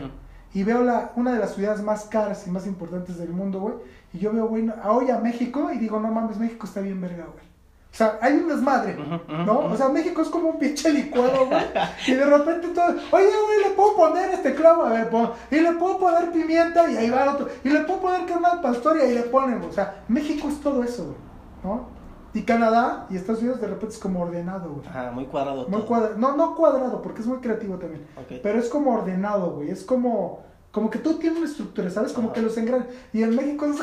Y 0.54 0.64
veo 0.64 0.82
la, 0.82 1.12
una 1.18 1.34
de 1.34 1.40
las 1.40 1.56
ciudades 1.56 1.84
más 1.84 2.06
caras 2.06 2.48
y 2.48 2.52
más 2.52 2.66
importantes 2.66 3.18
del 3.18 3.30
mundo, 3.30 3.60
güey. 3.60 3.76
Y 4.14 4.20
yo 4.20 4.32
veo, 4.32 4.48
güey, 4.48 4.68
hoy 4.86 5.12
a 5.12 5.18
México 5.20 5.72
y 5.74 5.78
digo, 5.78 6.00
no 6.00 6.10
mames, 6.10 6.38
México 6.38 6.66
está 6.66 6.80
bien 6.80 7.02
verga, 7.02 7.26
güey. 7.26 7.53
O 7.94 7.96
sea, 7.96 8.18
hay 8.22 8.34
un 8.34 8.48
desmadre, 8.48 8.98
¿no? 9.28 9.60
O 9.60 9.78
sea, 9.78 9.88
México 9.88 10.24
es 10.24 10.30
como 10.30 10.50
un 10.50 10.58
pinche 10.58 10.92
licuado, 10.92 11.46
güey. 11.46 11.62
Y 12.08 12.14
de 12.14 12.26
repente 12.26 12.70
todo, 12.70 12.88
oye, 12.88 13.28
güey, 13.46 13.70
le 13.70 13.76
puedo 13.76 13.96
poner 13.96 14.34
este 14.34 14.56
clavo, 14.56 14.86
a 14.86 14.90
ver, 14.90 15.12
pon. 15.12 15.30
Y 15.52 15.60
le 15.60 15.74
puedo 15.74 16.00
poner 16.00 16.32
pimienta 16.32 16.90
y 16.90 16.98
ahí 16.98 17.12
va 17.12 17.22
el 17.22 17.30
otro. 17.30 17.50
Y 17.64 17.70
le 17.70 17.82
puedo 17.82 18.00
poner 18.00 18.26
carne 18.26 18.48
pastor 18.64 18.98
y 18.98 19.02
ahí 19.02 19.14
le 19.14 19.22
ponen, 19.22 19.60
güey. 19.60 19.70
O 19.70 19.74
sea, 19.74 20.04
México 20.08 20.48
es 20.50 20.60
todo 20.60 20.84
eso, 20.84 21.04
güey, 21.04 21.18
¿no? 21.64 21.88
Y 22.34 22.42
Canadá 22.42 23.06
y 23.12 23.16
Estados 23.16 23.42
Unidos 23.42 23.62
de 23.62 23.68
repente 23.68 23.94
es 23.94 24.00
como 24.00 24.22
ordenado, 24.22 24.74
güey. 24.74 24.88
Ajá, 24.88 25.12
muy 25.12 25.26
cuadrado. 25.26 25.68
Muy 25.68 25.82
todo. 25.82 25.86
cuadrado. 25.86 26.18
No, 26.18 26.36
no 26.36 26.56
cuadrado, 26.56 27.00
porque 27.00 27.22
es 27.22 27.28
muy 27.28 27.38
creativo 27.38 27.78
también. 27.78 28.08
Pero 28.42 28.58
es 28.58 28.70
como 28.70 28.96
ordenado, 28.96 29.52
güey. 29.52 29.70
Es 29.70 29.84
como, 29.84 30.42
como 30.74 30.90
que 30.90 30.98
tú 30.98 31.20
tienes 31.20 31.38
una 31.38 31.48
estructura, 31.48 31.88
¿sabes? 31.92 32.14
Como 32.14 32.34
que 32.34 32.42
los 32.42 32.58
engranes. 32.58 32.88
Y 33.14 33.22
en 33.22 33.36
México 33.36 33.66
es 33.68 33.76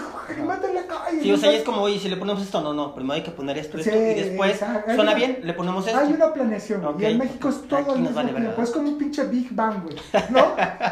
métele 0.44 0.80
acá. 0.80 1.04
y 1.12 1.20
Sí, 1.22 1.30
o 1.32 1.36
sea, 1.36 1.52
y 1.52 1.54
es 1.56 1.62
como, 1.62 1.82
oye, 1.82 2.00
si 2.00 2.08
le 2.08 2.16
ponemos 2.16 2.42
esto, 2.42 2.60
no, 2.60 2.74
no, 2.74 2.92
primero 2.96 3.14
hay 3.14 3.22
que 3.22 3.30
poner 3.30 3.56
esto, 3.58 3.78
y 3.78 3.82
después, 3.84 4.50
exacto. 4.54 4.92
Suena 4.96 5.14
bien, 5.14 5.38
le 5.44 5.54
ponemos 5.54 5.86
esto. 5.86 5.98
Hay 6.00 6.12
una 6.12 6.32
planeación. 6.34 6.82
Y 6.98 7.04
en 7.04 7.18
México 7.18 7.48
es 7.48 7.62
todo 7.68 7.78
Aquí 7.78 7.90
al 7.92 7.98
mismo 8.00 8.16
vale 8.16 8.30
tiempo. 8.32 8.48
verga. 8.48 8.62
Es 8.64 8.70
como 8.70 8.88
un 8.88 8.98
pinche 8.98 9.24
Big 9.28 9.54
Bang, 9.54 9.84
güey. 9.84 9.96
¿No? 10.30 10.40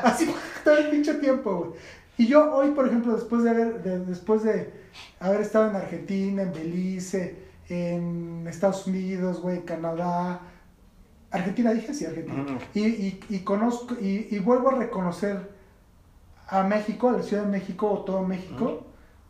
Así 0.05 0.33
todo 0.65 0.77
el 0.79 0.89
pinche 0.91 1.15
tiempo, 1.15 1.57
güey. 1.57 1.71
Y 2.17 2.27
yo 2.29 2.55
hoy, 2.55 2.71
por 2.71 2.87
ejemplo, 2.87 3.15
después 3.15 3.43
de 3.43 3.51
haber, 3.51 3.83
de- 3.83 3.99
después 4.01 4.45
de 4.45 4.73
haber 5.19 5.41
estado 5.41 5.69
en 5.71 5.77
Argentina, 5.77 6.43
en 6.43 6.53
Belice, 6.53 7.37
en 7.69 8.47
Estados 8.49 8.87
Unidos, 8.87 9.41
güey, 9.41 9.57
en 9.57 9.63
Canadá. 9.63 10.41
Argentina 11.33 11.73
dije, 11.73 11.93
sí, 11.93 12.07
Argentina. 12.07 12.45
Y, 12.73 12.81
y, 12.87 13.21
y 13.29 13.39
conozco, 13.41 13.95
y, 14.01 14.29
y 14.31 14.39
vuelvo 14.39 14.71
a 14.71 14.75
reconocer 14.77 15.58
a 16.49 16.63
México, 16.65 17.11
a 17.11 17.13
la 17.13 17.23
Ciudad 17.23 17.45
de 17.45 17.51
México 17.51 17.91
o 17.91 17.99
todo 18.05 18.23
México, 18.23 18.83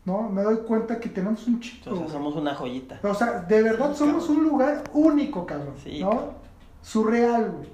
¿no? 0.05 0.29
Me 0.31 0.43
doy 0.43 0.59
cuenta 0.59 0.99
que 1.01 1.09
tenemos 1.09 1.47
un 1.47 1.61
chico. 1.61 1.91
O 1.91 1.97
sea, 1.97 2.09
somos 2.09 2.37
una 2.37 2.55
joyita. 2.55 3.01
O 3.03 3.15
sea, 3.15 3.41
de 3.43 3.63
verdad 3.63 3.93
Sí, 3.93 3.99
somos 3.99 4.25
cabrón. 4.27 4.45
un 4.45 4.51
lugar 4.51 4.85
único, 4.93 5.45
cabrón. 5.47 5.75
Sí, 5.83 6.01
¿No? 6.01 6.11
cabrón. 6.11 6.31
Surreal, 6.83 7.51
güey. 7.51 7.69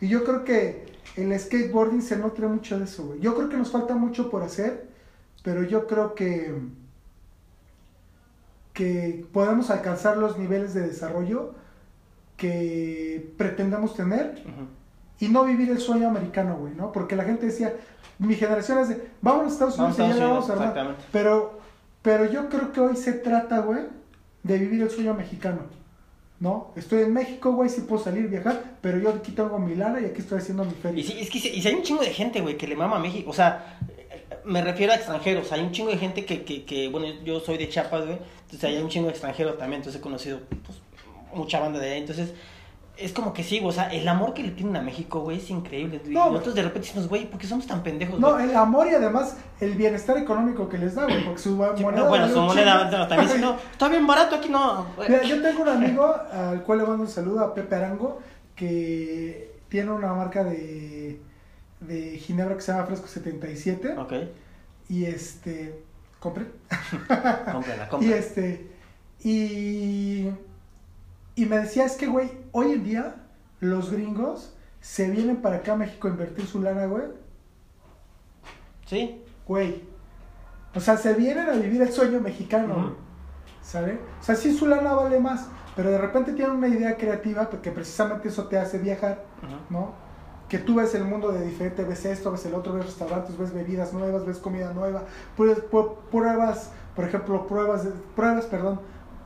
Y 0.00 0.08
yo 0.08 0.24
creo 0.24 0.44
que 0.44 0.86
el 1.16 1.38
skateboarding 1.38 2.02
se 2.02 2.16
nutre 2.16 2.46
mucho 2.46 2.78
de 2.78 2.84
eso, 2.84 3.04
güey. 3.06 3.20
Yo 3.20 3.34
creo 3.36 3.48
que 3.48 3.56
nos 3.56 3.70
falta 3.70 3.94
mucho 3.94 4.28
por 4.30 4.42
hacer, 4.42 4.88
pero 5.42 5.62
yo 5.62 5.86
creo 5.86 6.14
que 6.14 6.54
que 8.72 9.26
podemos 9.32 9.70
alcanzar 9.70 10.16
los 10.16 10.38
niveles 10.38 10.74
de 10.74 10.82
desarrollo 10.82 11.54
que 12.36 13.32
pretendamos 13.36 13.94
tener 13.94 14.42
Ujú. 14.46 14.66
Y 15.20 15.28
no 15.28 15.44
vivir 15.44 15.70
el 15.70 15.78
sueño 15.78 16.08
americano, 16.08 16.56
güey, 16.56 16.74
¿no? 16.74 16.90
Porque 16.92 17.14
la 17.14 17.24
gente 17.24 17.46
decía, 17.46 17.74
mi 18.18 18.34
generación 18.34 18.78
es 18.78 18.88
de, 18.88 19.08
vamos 19.20 19.44
a 19.44 19.48
Estados 19.48 19.78
Unidos 19.78 19.96
y 19.98 20.18
ya 20.18 20.26
vamos 20.26 20.48
a 20.48 20.52
armar. 20.52 20.68
exactamente. 20.68 21.04
Pero, 21.12 21.60
pero 22.02 22.30
yo 22.30 22.48
creo 22.48 22.72
que 22.72 22.80
hoy 22.80 22.96
se 22.96 23.12
trata, 23.12 23.60
güey, 23.60 23.82
de 24.42 24.58
vivir 24.58 24.82
el 24.82 24.90
sueño 24.90 25.14
mexicano, 25.14 25.60
¿no? 26.40 26.72
Estoy 26.74 27.02
en 27.02 27.12
México, 27.12 27.52
güey, 27.52 27.68
sí 27.68 27.82
puedo 27.82 28.02
salir, 28.02 28.28
viajar, 28.28 28.76
pero 28.80 28.98
yo 28.98 29.10
aquí 29.10 29.32
tengo 29.32 29.58
mi 29.58 29.74
lana 29.74 30.00
y 30.00 30.06
aquí 30.06 30.20
estoy 30.20 30.38
haciendo 30.38 30.64
mi 30.64 30.72
feria. 30.72 31.00
Y 31.00 31.04
sí, 31.04 31.16
es 31.20 31.30
que 31.30 31.38
y 31.38 31.66
hay 31.66 31.74
un 31.74 31.82
chingo 31.82 32.02
de 32.02 32.10
gente, 32.10 32.40
güey, 32.40 32.56
que 32.56 32.66
le 32.66 32.76
mama 32.76 32.96
a 32.96 33.00
México. 33.00 33.30
O 33.30 33.34
sea, 33.34 33.78
me 34.44 34.62
refiero 34.62 34.92
a 34.92 34.96
extranjeros. 34.96 35.52
Hay 35.52 35.60
un 35.60 35.72
chingo 35.72 35.90
de 35.90 35.98
gente 35.98 36.24
que, 36.24 36.44
que, 36.44 36.64
que 36.64 36.88
bueno, 36.88 37.08
yo 37.24 37.40
soy 37.40 37.58
de 37.58 37.68
Chiapas, 37.68 38.06
güey. 38.06 38.18
Entonces 38.42 38.64
hay 38.64 38.78
un 38.78 38.88
chingo 38.88 39.06
de 39.06 39.12
extranjeros 39.12 39.58
también. 39.58 39.80
Entonces 39.80 40.00
he 40.00 40.02
conocido 40.02 40.40
pues, 40.64 40.78
mucha 41.34 41.60
banda 41.60 41.78
de 41.78 41.86
allá. 41.86 41.96
Entonces, 41.96 42.32
es 43.00 43.12
como 43.12 43.32
que 43.32 43.42
sí, 43.42 43.60
o 43.62 43.72
sea, 43.72 43.88
el 43.92 44.06
amor 44.06 44.34
que 44.34 44.42
le 44.42 44.50
tienen 44.50 44.76
a 44.76 44.82
México, 44.82 45.20
güey, 45.20 45.38
es 45.38 45.50
increíble. 45.50 46.00
No, 46.06 46.28
Y 46.28 46.30
nosotros 46.32 46.54
de 46.54 46.62
repente 46.62 46.88
decimos, 46.88 47.08
güey, 47.08 47.28
¿por 47.28 47.40
qué 47.40 47.46
somos 47.46 47.66
tan 47.66 47.82
pendejos? 47.82 48.20
No, 48.20 48.34
güey? 48.34 48.48
el 48.48 48.56
amor 48.56 48.86
y 48.88 48.94
además 48.94 49.36
el 49.60 49.74
bienestar 49.74 50.18
económico 50.18 50.68
que 50.68 50.78
les 50.78 50.94
da, 50.94 51.04
güey, 51.04 51.24
porque 51.24 51.40
su 51.40 51.56
moneda... 51.56 51.92
No, 51.92 52.08
bueno, 52.08 52.28
su 52.28 52.40
moneda 52.40 52.90
no, 52.90 53.08
también, 53.08 53.30
si 53.30 53.38
no, 53.38 53.56
está 53.72 53.88
bien 53.88 54.06
barato 54.06 54.36
aquí, 54.36 54.48
no. 54.48 54.86
Mira, 54.98 55.22
yo 55.22 55.40
tengo 55.42 55.62
un 55.62 55.68
amigo 55.68 56.14
al 56.32 56.62
cual 56.62 56.78
le 56.78 56.84
mando 56.84 57.02
un 57.02 57.08
saludo 57.08 57.40
a 57.40 57.54
Pepe 57.54 57.74
Arango 57.74 58.20
que 58.54 59.52
tiene 59.68 59.90
una 59.90 60.12
marca 60.12 60.44
de, 60.44 61.20
de 61.80 62.18
ginebra 62.18 62.56
que 62.56 62.62
se 62.62 62.72
llama 62.72 62.86
Fresco 62.86 63.06
77 63.06 63.96
Ok, 63.96 64.12
y 64.88 65.04
este 65.06 65.82
compré 66.18 66.46
cómprala, 67.52 67.88
y 68.00 68.12
este 68.12 68.68
y 69.22 70.28
y 71.42 71.46
me 71.46 71.58
decía 71.58 71.84
es 71.84 71.96
que 71.96 72.06
güey 72.06 72.30
hoy 72.52 72.72
en 72.72 72.84
día 72.84 73.14
los 73.60 73.90
gringos 73.90 74.54
se 74.80 75.10
vienen 75.10 75.36
para 75.42 75.56
acá 75.56 75.72
a 75.72 75.76
México 75.76 76.08
a 76.08 76.10
invertir 76.10 76.46
su 76.46 76.60
lana 76.62 76.86
güey 76.86 77.04
Sí. 78.86 79.22
Güey. 79.46 79.84
O 80.74 80.80
sea, 80.80 80.96
se 80.96 81.14
vienen 81.14 81.48
a 81.48 81.52
vivir 81.52 81.82
el 81.82 81.92
sueño 81.92 82.20
mexicano. 82.20 82.94
¿Sabe? 83.62 84.00
O 84.20 84.22
sea, 84.22 84.34
sí 84.34 84.52
su 84.56 84.66
lana 84.66 84.94
vale 84.94 85.20
más, 85.20 85.48
pero 85.76 85.90
de 85.90 85.98
repente 85.98 86.32
tienen 86.32 86.56
una 86.56 86.68
idea 86.68 86.96
creativa 86.96 87.48
porque 87.50 87.70
precisamente 87.70 88.28
eso 88.28 88.44
te 88.48 88.58
hace 88.58 88.78
viajar. 88.78 89.24
¿no? 89.68 89.92
Que 90.48 90.58
tú 90.58 90.74
ves 90.76 90.94
el 90.96 91.04
mundo 91.04 91.30
de 91.30 91.44
diferente, 91.44 91.84
ves 91.84 92.04
esto, 92.04 92.32
ves 92.32 92.44
el 92.46 92.54
otro, 92.54 92.72
ves 92.72 92.86
restaurantes, 92.86 93.38
ves 93.38 93.52
bebidas 93.52 93.92
nuevas, 93.92 94.26
ves 94.26 94.38
comida 94.38 94.72
nueva, 94.72 95.04
pruebas, 95.36 95.62
pu- 95.70 95.94
pruebas 96.10 96.70
por 96.96 97.04
ejemplo, 97.04 97.46
pruebas, 97.46 97.86
pruebas, 98.16 98.46
perdón, 98.46 98.80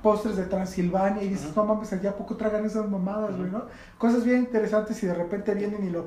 postres 0.05 0.37
de 0.37 0.45
Transilvania 0.45 1.23
y 1.23 1.31
dices, 1.31 1.57
no 1.57 1.65
mames, 1.65 1.91
allá 1.95 2.15
poco 2.15 2.37
tragan 2.37 2.67
esas 2.67 2.89
mamadas, 2.91 3.37
güey, 3.39 3.51
¿no? 3.51 3.65
Cosas 3.97 4.23
bien 4.23 4.41
interesantes 4.41 5.03
y 5.03 5.07
de 5.07 5.15
repente 5.15 5.55
vienen 5.55 5.83
y 5.87 5.91
lo, 5.91 6.05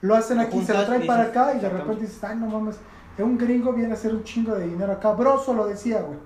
lo 0.00 0.14
hacen 0.16 0.40
aquí, 0.40 0.62
se 0.64 0.74
lo 0.74 0.84
traen 0.84 1.06
para 1.06 1.22
acá 1.22 1.54
y 1.54 1.60
de 1.60 1.68
repente 1.68 2.02
dices, 2.02 2.22
ay, 2.24 2.36
no 2.36 2.48
mames, 2.48 2.76
un 3.22 3.38
gringo 3.38 3.72
viene 3.72 3.92
a 3.92 3.94
hacer 3.94 4.12
un 4.12 4.24
chingo 4.24 4.56
de 4.56 4.66
dinero 4.66 4.92
acá. 4.92 5.12
Broso 5.12 5.54
lo 5.54 5.68
decía, 5.68 6.02
güey. 6.02 6.18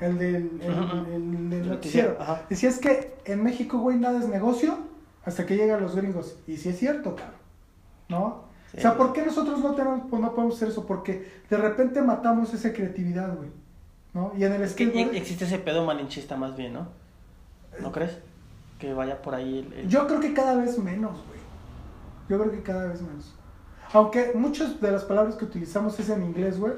El 0.00 0.18
del, 0.18 0.60
el, 0.62 1.12
el 1.12 1.52
El 1.52 1.68
noticiero. 1.68 2.16
Decía, 2.48 2.68
es 2.68 2.78
que 2.78 3.16
en 3.24 3.42
México, 3.42 3.78
güey, 3.78 3.98
nada 3.98 4.20
es 4.20 4.28
negocio 4.28 4.78
hasta 5.24 5.44
que 5.44 5.56
llegan 5.56 5.82
los 5.82 5.96
gringos. 5.96 6.38
Y 6.46 6.56
sí 6.56 6.68
es 6.68 6.78
cierto, 6.78 7.16
cabrón. 7.16 7.34
¿No? 8.08 8.44
Sí. 8.70 8.78
O 8.78 8.80
sea, 8.80 8.96
¿por 8.96 9.12
qué 9.12 9.26
nosotros 9.26 9.58
no, 9.58 9.74
tenemos, 9.74 10.02
pues, 10.08 10.22
no 10.22 10.32
podemos 10.32 10.54
hacer 10.54 10.68
eso? 10.68 10.86
Porque 10.86 11.28
de 11.50 11.56
repente 11.56 12.00
matamos 12.02 12.54
esa 12.54 12.72
creatividad, 12.72 13.36
güey. 13.36 13.50
¿No? 14.16 14.32
Y 14.36 14.44
en 14.44 14.52
el 14.54 14.62
Es 14.62 14.72
que 14.74 14.86
skateboard... 14.86 15.14
existe 15.14 15.44
ese 15.44 15.58
pedo 15.58 15.84
malinchista 15.84 16.36
más 16.38 16.56
bien, 16.56 16.72
¿no? 16.72 16.88
¿No 17.80 17.92
crees? 17.92 18.16
Que 18.78 18.94
vaya 18.94 19.20
por 19.20 19.34
ahí 19.34 19.58
el... 19.58 19.72
el- 19.74 19.88
Yo 19.90 20.06
creo 20.06 20.20
que 20.20 20.32
cada 20.32 20.54
vez 20.56 20.78
menos, 20.78 21.12
güey. 21.26 21.38
Yo 22.30 22.38
creo 22.38 22.50
que 22.50 22.62
cada 22.62 22.86
vez 22.86 23.02
menos. 23.02 23.34
Aunque 23.92 24.32
muchas 24.34 24.80
de 24.80 24.90
las 24.90 25.04
palabras 25.04 25.34
que 25.36 25.44
utilizamos 25.44 26.00
es 26.00 26.08
en 26.08 26.22
inglés, 26.24 26.58
güey. 26.58 26.72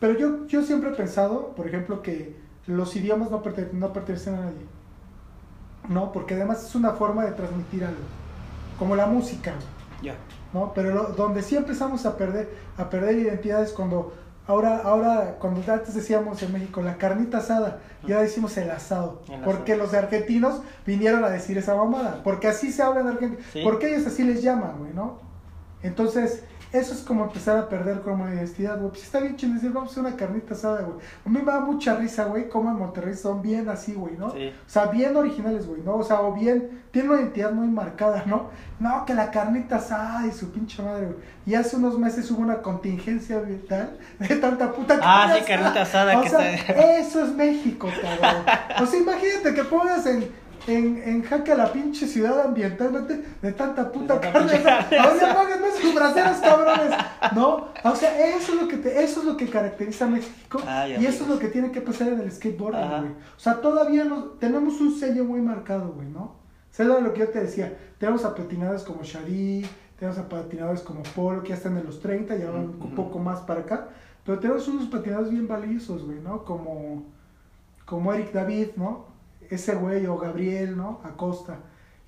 Pero 0.00 0.18
yo, 0.18 0.46
yo 0.48 0.62
siempre 0.64 0.90
he 0.90 0.94
pensado, 0.94 1.54
por 1.54 1.68
ejemplo, 1.68 2.02
que 2.02 2.36
los 2.66 2.94
idiomas 2.96 3.30
no, 3.30 3.40
perte- 3.42 3.70
no 3.72 3.92
pertenecen 3.92 4.34
a 4.34 4.40
nadie. 4.46 4.66
No, 5.88 6.10
porque 6.12 6.34
además 6.34 6.64
es 6.64 6.74
una 6.74 6.90
forma 6.90 7.24
de 7.24 7.32
transmitir 7.32 7.84
algo. 7.84 8.02
Como 8.80 8.96
la 8.96 9.06
música, 9.06 9.54
Ya. 10.02 10.16
¿no? 10.52 10.72
Pero 10.74 10.92
lo- 10.92 11.04
donde 11.14 11.42
sí 11.42 11.56
empezamos 11.56 12.04
a 12.04 12.16
perder, 12.16 12.50
a 12.76 12.90
perder 12.90 13.16
identidades 13.16 13.70
cuando... 13.72 14.12
Ahora, 14.50 14.78
ahora, 14.82 15.36
cuando 15.38 15.62
antes 15.72 15.94
decíamos 15.94 16.42
en 16.42 16.52
México 16.52 16.82
la 16.82 16.96
carnita 16.98 17.38
asada, 17.38 17.78
y 18.04 18.10
ahora 18.10 18.24
decimos 18.24 18.56
el 18.56 18.68
asado. 18.68 19.22
El 19.28 19.34
asado. 19.34 19.44
porque 19.44 19.76
los 19.76 19.94
argentinos 19.94 20.62
vinieron 20.84 21.22
a 21.22 21.30
decir 21.30 21.56
esa 21.56 21.76
mamada. 21.76 22.20
Porque 22.24 22.48
así 22.48 22.72
se 22.72 22.82
habla 22.82 23.02
en 23.02 23.06
Argentina. 23.06 23.40
Sí. 23.52 23.60
Porque 23.62 23.94
ellos 23.94 24.08
así 24.08 24.24
les 24.24 24.42
llaman, 24.42 24.76
güey, 24.80 24.92
¿no? 24.92 25.20
Entonces, 25.84 26.42
eso 26.72 26.94
es 26.94 27.00
como 27.00 27.24
empezar 27.24 27.58
a 27.58 27.68
perder 27.68 28.00
como 28.02 28.28
identidad, 28.28 28.78
güey. 28.78 28.90
Pues 28.90 29.02
está 29.02 29.18
bien 29.20 29.36
chido 29.36 29.54
decir, 29.54 29.72
vamos 29.72 29.90
a 29.90 29.92
hacer 29.92 30.04
una 30.04 30.16
carnita 30.16 30.54
asada, 30.54 30.82
güey. 30.82 30.98
A 31.24 31.28
mí 31.28 31.38
me 31.38 31.44
da 31.52 31.60
mucha 31.60 31.96
risa, 31.96 32.24
güey, 32.26 32.48
como 32.48 32.70
en 32.70 32.76
Monterrey 32.76 33.14
son 33.14 33.42
bien 33.42 33.68
así, 33.68 33.94
güey, 33.94 34.16
¿no? 34.16 34.30
Sí. 34.30 34.48
O 34.48 34.70
sea, 34.70 34.86
bien 34.86 35.16
originales, 35.16 35.66
güey, 35.66 35.82
¿no? 35.82 35.96
O 35.96 36.02
sea, 36.04 36.20
o 36.20 36.32
bien, 36.32 36.82
tienen 36.92 37.10
una 37.10 37.20
identidad 37.22 37.52
muy 37.52 37.66
marcada, 37.68 38.22
¿no? 38.26 38.50
No, 38.78 39.04
que 39.04 39.14
la 39.14 39.30
carnita 39.30 39.76
asada 39.76 40.26
y 40.26 40.32
su 40.32 40.52
pinche 40.52 40.82
madre, 40.82 41.06
güey. 41.06 41.16
Y 41.46 41.54
hace 41.54 41.76
unos 41.76 41.98
meses 41.98 42.30
hubo 42.30 42.40
una 42.42 42.62
contingencia 42.62 43.40
vital 43.40 43.98
de 44.20 44.36
tanta 44.36 44.72
puta 44.72 44.98
Ah, 45.02 45.24
carne 45.26 45.40
sí, 45.40 45.44
carnita 45.46 45.82
asada 45.82 46.18
O 46.18 46.22
que 46.22 46.28
sea, 46.30 46.52
está- 46.52 46.72
eso 46.98 47.24
es 47.24 47.32
México, 47.32 47.88
cabrón. 48.00 48.44
O 48.80 48.86
sea, 48.86 49.00
imagínate 49.00 49.54
que 49.54 49.64
pongas 49.64 50.06
en, 50.06 50.30
en, 50.70 51.02
en 51.04 51.22
jaque 51.22 51.52
a 51.52 51.56
la 51.56 51.72
pinche 51.72 52.06
ciudad 52.06 52.40
ambientalmente 52.40 53.22
de 53.42 53.52
tanta 53.52 53.90
puta 53.90 54.20
carne. 54.20 54.52
Ahora 54.98 55.34
páganme 55.34 55.70
sus 55.80 55.94
braceros, 55.94 56.38
cabrones. 56.38 56.96
¿No? 57.34 57.68
O 57.84 57.96
sea, 57.96 58.28
eso 58.36 58.54
es 58.54 58.62
lo 58.62 58.68
que 58.68 58.76
te, 58.76 59.02
eso 59.02 59.20
es 59.20 59.26
lo 59.26 59.36
que 59.36 59.48
caracteriza 59.48 60.06
a 60.06 60.08
México. 60.08 60.60
Ay, 60.66 60.92
y 60.92 60.94
amigos. 60.96 61.14
eso 61.14 61.24
es 61.24 61.30
lo 61.30 61.38
que 61.38 61.48
tiene 61.48 61.70
que 61.70 61.80
pasar 61.80 62.08
en 62.08 62.20
el 62.20 62.32
skateboarding, 62.32 62.80
Ajá. 62.82 63.00
güey. 63.00 63.12
O 63.12 63.38
sea, 63.38 63.60
todavía 63.60 64.04
no, 64.04 64.24
tenemos 64.38 64.80
un 64.80 64.98
sello 64.98 65.24
muy 65.24 65.40
marcado, 65.40 65.92
güey, 65.92 66.08
¿no? 66.08 66.34
¿Sabes 66.70 67.02
lo 67.02 67.12
que 67.12 67.20
yo 67.20 67.28
te 67.28 67.40
decía? 67.40 67.76
Tenemos 67.98 68.24
a 68.24 68.34
patinadores 68.34 68.82
como 68.84 69.02
Shadi, 69.02 69.66
tenemos 69.98 70.18
a 70.18 70.28
patinadores 70.28 70.82
como 70.82 71.02
Polo, 71.02 71.42
que 71.42 71.50
ya 71.50 71.56
están 71.56 71.76
en 71.76 71.84
los 71.84 72.00
30, 72.00 72.36
ya 72.36 72.50
van 72.50 72.70
un 72.80 72.94
poco 72.94 73.18
más 73.18 73.40
para 73.40 73.60
acá. 73.60 73.88
Pero 74.24 74.38
tenemos 74.38 74.66
unos 74.68 74.88
patinadores 74.88 75.30
bien 75.30 75.48
valiosos, 75.48 76.04
güey, 76.04 76.20
¿no? 76.20 76.44
Como, 76.44 77.04
como 77.84 78.12
Eric 78.14 78.32
David, 78.32 78.68
¿no? 78.76 79.06
Ese 79.50 79.74
güey, 79.74 80.06
o 80.06 80.16
Gabriel, 80.16 80.76
¿no? 80.76 81.00
Acosta. 81.04 81.58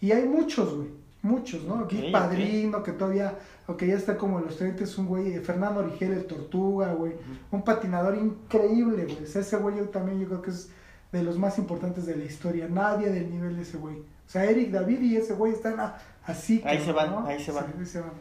Y 0.00 0.12
hay 0.12 0.24
muchos, 0.24 0.74
güey. 0.76 0.88
Muchos, 1.22 1.62
¿no? 1.64 1.80
Aquí. 1.80 2.08
Padrino, 2.10 2.82
que 2.82 2.92
todavía, 2.92 3.38
aunque 3.68 3.86
ya 3.86 3.94
está 3.94 4.16
como 4.16 4.38
en 4.38 4.46
los 4.46 4.56
30, 4.56 4.82
es 4.84 4.96
un 4.98 5.06
güey. 5.06 5.38
Fernando 5.40 5.80
Origel, 5.80 6.12
el 6.12 6.24
Tortuga, 6.26 6.92
güey. 6.94 7.12
Un 7.50 7.62
patinador 7.62 8.16
increíble, 8.16 9.04
güey. 9.04 9.22
O 9.24 9.26
sea, 9.26 9.40
ese 9.42 9.56
güey 9.56 9.76
yo 9.76 9.84
también 9.88 10.20
yo 10.20 10.26
creo 10.26 10.42
que 10.42 10.50
es 10.50 10.70
de 11.12 11.22
los 11.22 11.38
más 11.38 11.58
importantes 11.58 12.06
de 12.06 12.16
la 12.16 12.24
historia. 12.24 12.66
Nadie 12.68 13.10
del 13.10 13.30
nivel 13.30 13.54
de 13.56 13.62
ese 13.62 13.76
güey. 13.76 13.96
O 13.98 14.30
sea, 14.32 14.44
Eric 14.44 14.70
David 14.70 15.00
y 15.02 15.16
ese 15.16 15.34
güey 15.34 15.52
están 15.52 15.78
a- 15.78 15.96
así. 16.24 16.62
Ahí 16.64 16.80
se 16.82 16.90
van, 16.92 17.10
¿no? 17.10 17.26
ahí 17.26 17.42
se 17.42 17.52
van. 17.52 17.66
Ahí 17.78 17.86
se 17.86 18.00
van. 18.00 18.12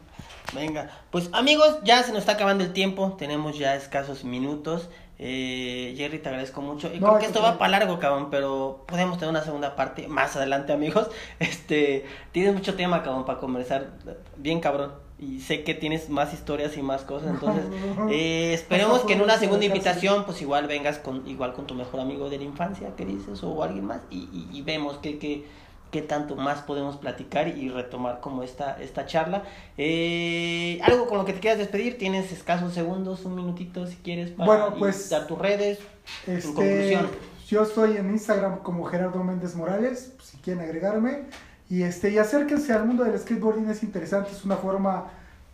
Venga, 0.54 0.90
pues 1.10 1.30
amigos, 1.34 1.80
ya 1.86 2.04
se 2.04 2.10
nos 2.12 2.20
está 2.20 2.34
acabando 2.34 2.64
el 2.64 2.74
tiempo, 2.74 3.16
tenemos 3.18 3.58
ya 3.58 3.76
escasos 3.76 4.26
minutos. 4.26 4.90
Eh, 5.24 5.94
Jerry, 5.96 6.18
te 6.18 6.30
agradezco 6.30 6.62
mucho. 6.64 6.92
Y 6.92 7.00
No, 7.00 7.10
creo 7.10 7.20
que 7.20 7.26
esto 7.28 7.44
va 7.44 7.60
para 7.60 7.78
largo, 7.78 8.00
cabrón, 8.00 8.30
pero 8.32 8.86
podemos 8.88 9.20
tener 9.20 9.30
una 9.30 9.44
segunda 9.44 9.76
parte 9.76 10.08
más 10.08 10.36
adelante, 10.36 10.74
amigos. 10.74 11.10
Este, 11.40 12.06
tienes 12.32 12.56
mucho 12.56 12.74
tema, 12.74 13.04
cabrón, 13.04 13.26
para 13.26 13.38
conversar. 13.38 13.92
Bien, 14.38 14.60
cabrón. 14.60 14.94
Y 15.20 15.40
sé 15.42 15.64
que 15.64 15.76
tienes 15.76 16.10
más 16.10 16.34
historias 16.34 16.76
y 16.76 16.82
más 16.82 17.04
cosas, 17.04 17.30
entonces 17.30 17.64
eh, 18.10 18.54
esperemos 18.56 19.02
que 19.02 19.14
en 19.14 19.22
una 19.22 19.38
segunda 19.38 19.64
invitación, 19.66 20.26
pues 20.26 20.42
igual 20.42 20.66
vengas 20.66 20.98
con 20.98 21.28
igual 21.28 21.54
con 21.54 21.68
tu 21.68 21.76
mejor 21.76 22.00
amigo 22.00 22.28
de 22.32 22.40
la 22.40 22.44
infancia, 22.44 22.96
que 22.96 23.06
dices, 23.06 23.44
o 23.44 23.62
alguien 23.62 23.86
más, 23.86 24.02
y, 24.10 24.28
y, 24.34 24.50
y 24.52 24.64
vemos 24.64 24.98
qué, 24.98 25.20
qué, 25.20 25.46
qué 25.92 26.02
tanto 26.02 26.36
más 26.36 26.62
podemos 26.62 26.98
platicar 26.98 27.48
y 27.50 27.70
retomar 27.70 28.20
como 28.22 28.44
esta, 28.44 28.82
esta 28.82 29.06
charla. 29.06 29.44
Eh, 29.78 30.80
algo 30.84 31.08
con 31.08 31.18
lo 31.18 31.26
que 31.26 31.34
te 31.34 31.40
quieras 31.40 31.60
despedir, 31.60 31.98
tienes 31.98 32.32
escasos 32.32 32.74
segundos, 32.74 33.26
un 33.26 33.36
minutito 33.36 33.86
si 33.88 33.98
quieres 33.98 34.32
para 34.32 34.46
Bueno, 34.48 34.76
pues, 34.80 35.10
dar 35.10 35.28
tus 35.28 35.38
redes. 35.38 35.80
Este, 36.26 36.54
conclusión. 36.54 37.08
yo 37.48 37.64
estoy 37.64 37.98
en 37.98 38.10
Instagram 38.12 38.60
como 38.60 38.86
Gerardo 38.86 39.24
Méndez 39.24 39.56
Morales, 39.56 40.14
si 40.24 40.38
quieren 40.38 40.64
agregarme. 40.64 41.26
Y, 41.70 41.84
este, 41.84 42.10
y 42.12 42.18
acérquense 42.18 42.74
al 42.74 42.86
mundo 42.86 43.04
del 43.04 43.18
skateboarding, 43.18 43.70
es 43.70 43.84
interesante, 43.84 44.32
es 44.32 44.44
una 44.44 44.58
forma 44.58 45.06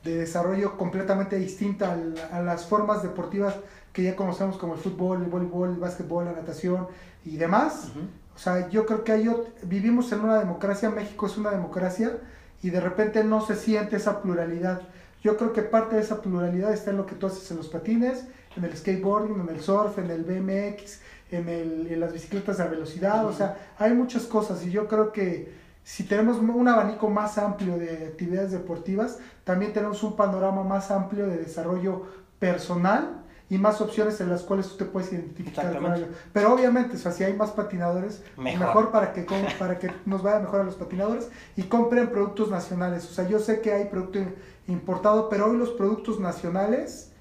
de 0.04 0.18
desarrollo 0.20 0.78
completamente 0.78 1.38
distinta 1.38 1.92
al- 1.94 2.16
a, 2.32 2.42
las 2.42 2.66
formas 2.66 3.04
deportivas 3.04 3.56
que 3.98 4.04
ya 4.04 4.16
conocemos 4.16 4.58
como 4.58 4.76
el 4.76 4.80
fútbol, 4.80 5.24
el 5.24 5.28
voleibol, 5.32 5.72
el 5.72 5.78
básquetbol, 5.78 6.26
la 6.26 6.34
natación 6.34 6.86
y 7.26 7.38
demás. 7.38 7.90
O 8.36 8.38
sea, 8.38 8.70
yo 8.70 8.86
creo 8.86 9.04
que 9.04 9.12
hay 9.12 9.28
vivimos 9.64 10.12
en 10.12 10.20
una 10.20 10.38
democracia, 10.38 10.92
México 10.92 11.26
es 11.26 11.36
una 11.36 11.50
democracia 11.50 12.20
y 12.62 12.70
de 12.70 12.80
repente 12.80 13.24
no 13.24 13.44
se 13.44 13.56
siente 13.56 13.96
esa 13.96 14.22
pluralidad. 14.22 14.84
Yo 15.24 15.36
creo 15.36 15.52
que 15.52 15.64
parte 15.64 15.96
de 15.96 16.04
esa 16.04 16.22
pluralidad 16.22 16.74
está 16.74 16.92
en 16.92 16.98
lo 16.98 17.08
que 17.08 17.16
tú 17.16 17.26
haces 17.26 17.50
en 17.50 17.58
los 17.58 17.70
patines, 17.70 18.26
en 18.56 18.66
el 18.66 18.78
skateboarding, 18.78 19.40
en 19.40 19.50
el 19.50 19.62
surf, 19.62 19.98
en 19.98 20.12
el 20.12 20.24
BMX, 20.24 21.00
en, 21.32 21.50
el, 21.50 21.88
en 21.88 22.00
las 22.00 22.14
bicicletas 22.14 22.60
de 22.60 22.68
velocidad, 22.68 23.26
o 23.26 23.34
sea, 23.34 23.58
hay 23.80 23.96
muchas 23.96 24.26
cosas 24.26 24.64
y 24.64 24.70
yo 24.70 24.88
creo 24.88 25.12
que 25.12 25.56
si 25.84 26.04
tenemos 26.04 26.38
un 26.38 26.68
abanico 26.68 27.10
más 27.10 27.40
amplio 27.40 27.80
de 27.80 28.10
actividades 28.10 28.52
deportivas, 28.52 29.18
también 29.44 29.74
tenemos 29.74 30.04
un 30.04 30.16
panorama 30.16 30.64
más 30.64 30.92
amplio 30.92 31.26
de 31.26 31.38
desarrollo 31.38 32.04
personal 32.38 33.17
y 33.50 33.58
más 33.58 33.80
opciones 33.80 34.20
en 34.20 34.30
las 34.30 34.44
cuales 34.44 34.68
tú 34.70 34.76
te 34.78 34.86
puedes 34.86 35.12
identificar 35.14 35.78
con. 35.80 35.94
Pero 36.34 36.54
obviamente, 36.54 36.98
o 36.98 37.00
sea, 37.00 37.12
si 37.12 37.24
hay 37.24 37.34
más 37.34 37.52
patinadores, 37.52 38.22
Mejor. 38.36 38.60
mejor, 38.60 38.92
para, 38.92 39.14
que, 39.14 39.26
para 39.58 39.80
que 39.80 39.90
nos 40.06 40.22
vaya 40.22 40.40
mejor 40.40 40.62
a 40.62 40.64
los 40.66 40.76
patinadores 40.76 41.30
y 41.56 41.64
compren 41.64 42.10
productos 42.10 42.50
nacionales. 42.50 43.06
O 43.10 43.14
sea, 43.14 43.28
yo 43.28 43.40
sé 43.40 43.62
que 43.62 43.72
hay 43.72 43.86
producto 43.86 44.20
importado, 44.68 45.30
pero 45.30 45.48
hoy 45.48 45.58
los 45.58 45.70
productos 45.70 46.20
nacionales 46.20 47.12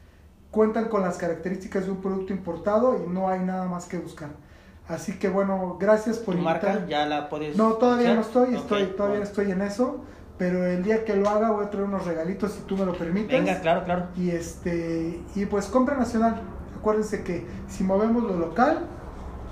cuentan 0.51 0.89
con 0.89 1.03
las 1.03 1.17
características 1.19 1.85
de 1.85 1.93
un 1.93 2.01
producto 2.01 2.33
importado 2.33 3.01
y 3.05 3.09
no 3.09 3.29
hay 3.29 3.41
nada 3.41 3.67
más 3.67 3.87
que 3.87 3.99
buscar. 3.99 4.31
Así 4.89 5.19
que 5.19 5.29
bueno, 5.29 5.77
gracias 5.81 6.19
por 6.19 6.37
¿Tu 6.37 6.41
marca 6.41 6.87
ya 6.89 7.07
la 7.07 7.29
puedes 7.29 7.57
No, 7.57 7.73
todavía 7.75 8.15
no 8.15 8.21
estoy, 8.21 8.55
estoy 8.55 8.85
todavía 8.87 9.19
bueno. 9.19 9.25
estoy 9.25 9.51
en 9.51 9.63
eso, 9.63 10.05
pero 10.39 10.67
el 10.67 10.83
día 10.83 11.05
que 11.05 11.17
lo 11.17 11.29
haga 11.29 11.51
voy 11.51 11.65
a 11.65 11.71
traer 11.71 11.87
unos 11.87 12.05
regalitos 12.05 12.53
si 12.53 12.61
tú 12.61 12.77
me 12.77 12.85
lo 12.85 12.97
permites. 12.97 13.39
Venga, 13.39 13.61
claro, 13.61 13.85
claro. 13.85 14.07
Y 14.17 14.31
este 14.31 15.21
y 15.35 15.47
pues 15.47 15.67
compra 15.67 15.97
nacional. 15.97 16.43
Acuérdense 16.79 17.23
que 17.25 17.47
si 17.69 17.85
movemos 17.85 18.23
lo 18.23 18.37
local, 18.37 18.87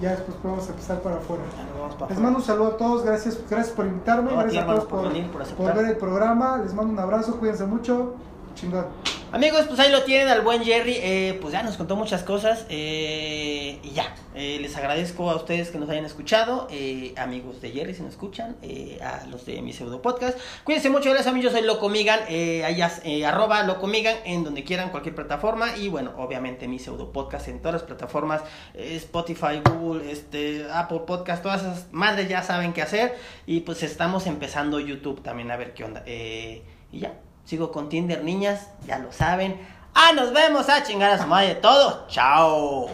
ya 0.00 0.10
después 0.10 0.36
podemos 0.38 0.68
empezar 0.68 1.00
para 1.00 1.16
afuera. 1.16 1.42
Vamos 1.78 1.94
para 1.96 2.10
Les 2.10 2.20
mando 2.20 2.38
un 2.38 2.44
saludo 2.44 2.68
a 2.68 2.76
todos, 2.76 3.04
gracias, 3.04 3.38
gracias 3.48 3.74
por 3.74 3.86
invitarme, 3.86 4.30
No, 4.30 4.38
gracias 4.38 4.62
a 4.62 4.66
todos 4.66 4.84
por 4.84 5.00
por, 5.00 5.08
venir, 5.08 5.30
por 5.30 5.44
por 5.44 5.74
ver 5.74 5.86
el 5.86 5.96
programa, 5.96 6.58
les 6.58 6.74
mando 6.74 6.92
un 6.92 6.98
abrazo, 6.98 7.38
cuídense 7.38 7.64
mucho, 7.64 8.14
chingón. 8.54 8.86
Amigos, 9.32 9.64
pues 9.66 9.80
ahí 9.80 9.90
lo 9.90 10.04
tienen 10.04 10.28
al 10.28 10.42
buen 10.42 10.62
Jerry. 10.62 10.96
eh, 11.00 11.38
pues 11.40 11.52
ya 11.52 11.64
nos 11.64 11.76
contó 11.76 11.96
muchas 11.96 12.22
cosas. 12.22 12.66
eh, 12.68 13.80
y 13.82 13.90
ya, 13.90 14.14
eh, 14.36 14.58
les 14.60 14.76
agradezco 14.76 15.28
a 15.28 15.34
ustedes 15.34 15.70
que 15.70 15.78
nos 15.78 15.90
hayan 15.90 16.04
escuchado. 16.04 16.68
eh, 16.70 17.14
amigos 17.16 17.60
de 17.60 17.70
Jerry, 17.72 17.94
si 17.94 18.02
nos 18.02 18.12
escuchan. 18.12 18.56
a 19.02 19.26
los 19.26 19.44
de 19.44 19.60
mi 19.60 19.72
pseudo 19.72 20.00
podcast. 20.00 20.38
Cuídense 20.62 20.88
mucho, 20.88 21.10
gracias 21.10 21.26
a 21.26 21.32
mí. 21.32 21.42
Yo 21.42 21.50
soy 21.50 21.62
Loco 21.62 21.88
Migan. 21.88 22.20
Eh, 22.28 22.64
allá, 22.64 22.92
arroba 23.26 23.64
Loco 23.64 23.88
Migan 23.88 24.16
en 24.24 24.44
donde 24.44 24.62
quieran, 24.62 24.90
cualquier 24.90 25.16
plataforma. 25.16 25.76
Y 25.76 25.88
bueno, 25.88 26.12
obviamente 26.16 26.68
mi 26.68 26.78
pseudo 26.78 27.10
podcast 27.12 27.48
en 27.48 27.58
todas 27.58 27.72
las 27.74 27.82
plataformas: 27.82 28.42
Spotify, 28.74 29.60
Google, 29.68 30.12
este, 30.12 30.64
Apple 30.72 31.00
Podcast, 31.06 31.42
todas 31.42 31.62
esas 31.62 31.86
madres 31.90 32.28
ya 32.28 32.42
saben 32.44 32.72
qué 32.72 32.82
hacer. 32.82 33.16
Y 33.46 33.60
pues 33.60 33.82
estamos 33.82 34.28
empezando 34.28 34.78
YouTube 34.78 35.22
también 35.22 35.50
a 35.50 35.56
ver 35.56 35.74
qué 35.74 35.82
onda. 35.82 36.04
Y 36.06 36.62
ya. 37.00 37.18
Sigo 37.44 37.70
con 37.70 37.88
Tinder, 37.88 38.24
niñas, 38.24 38.68
ya 38.86 38.98
lo 38.98 39.12
saben. 39.12 39.60
Ah, 39.94 40.12
nos 40.14 40.32
vemos 40.32 40.68
a 40.68 40.82
chingar 40.82 41.10
a 41.12 41.22
su 41.22 41.26
madre 41.26 41.54
todo. 41.56 42.06
Chao. 42.08 42.88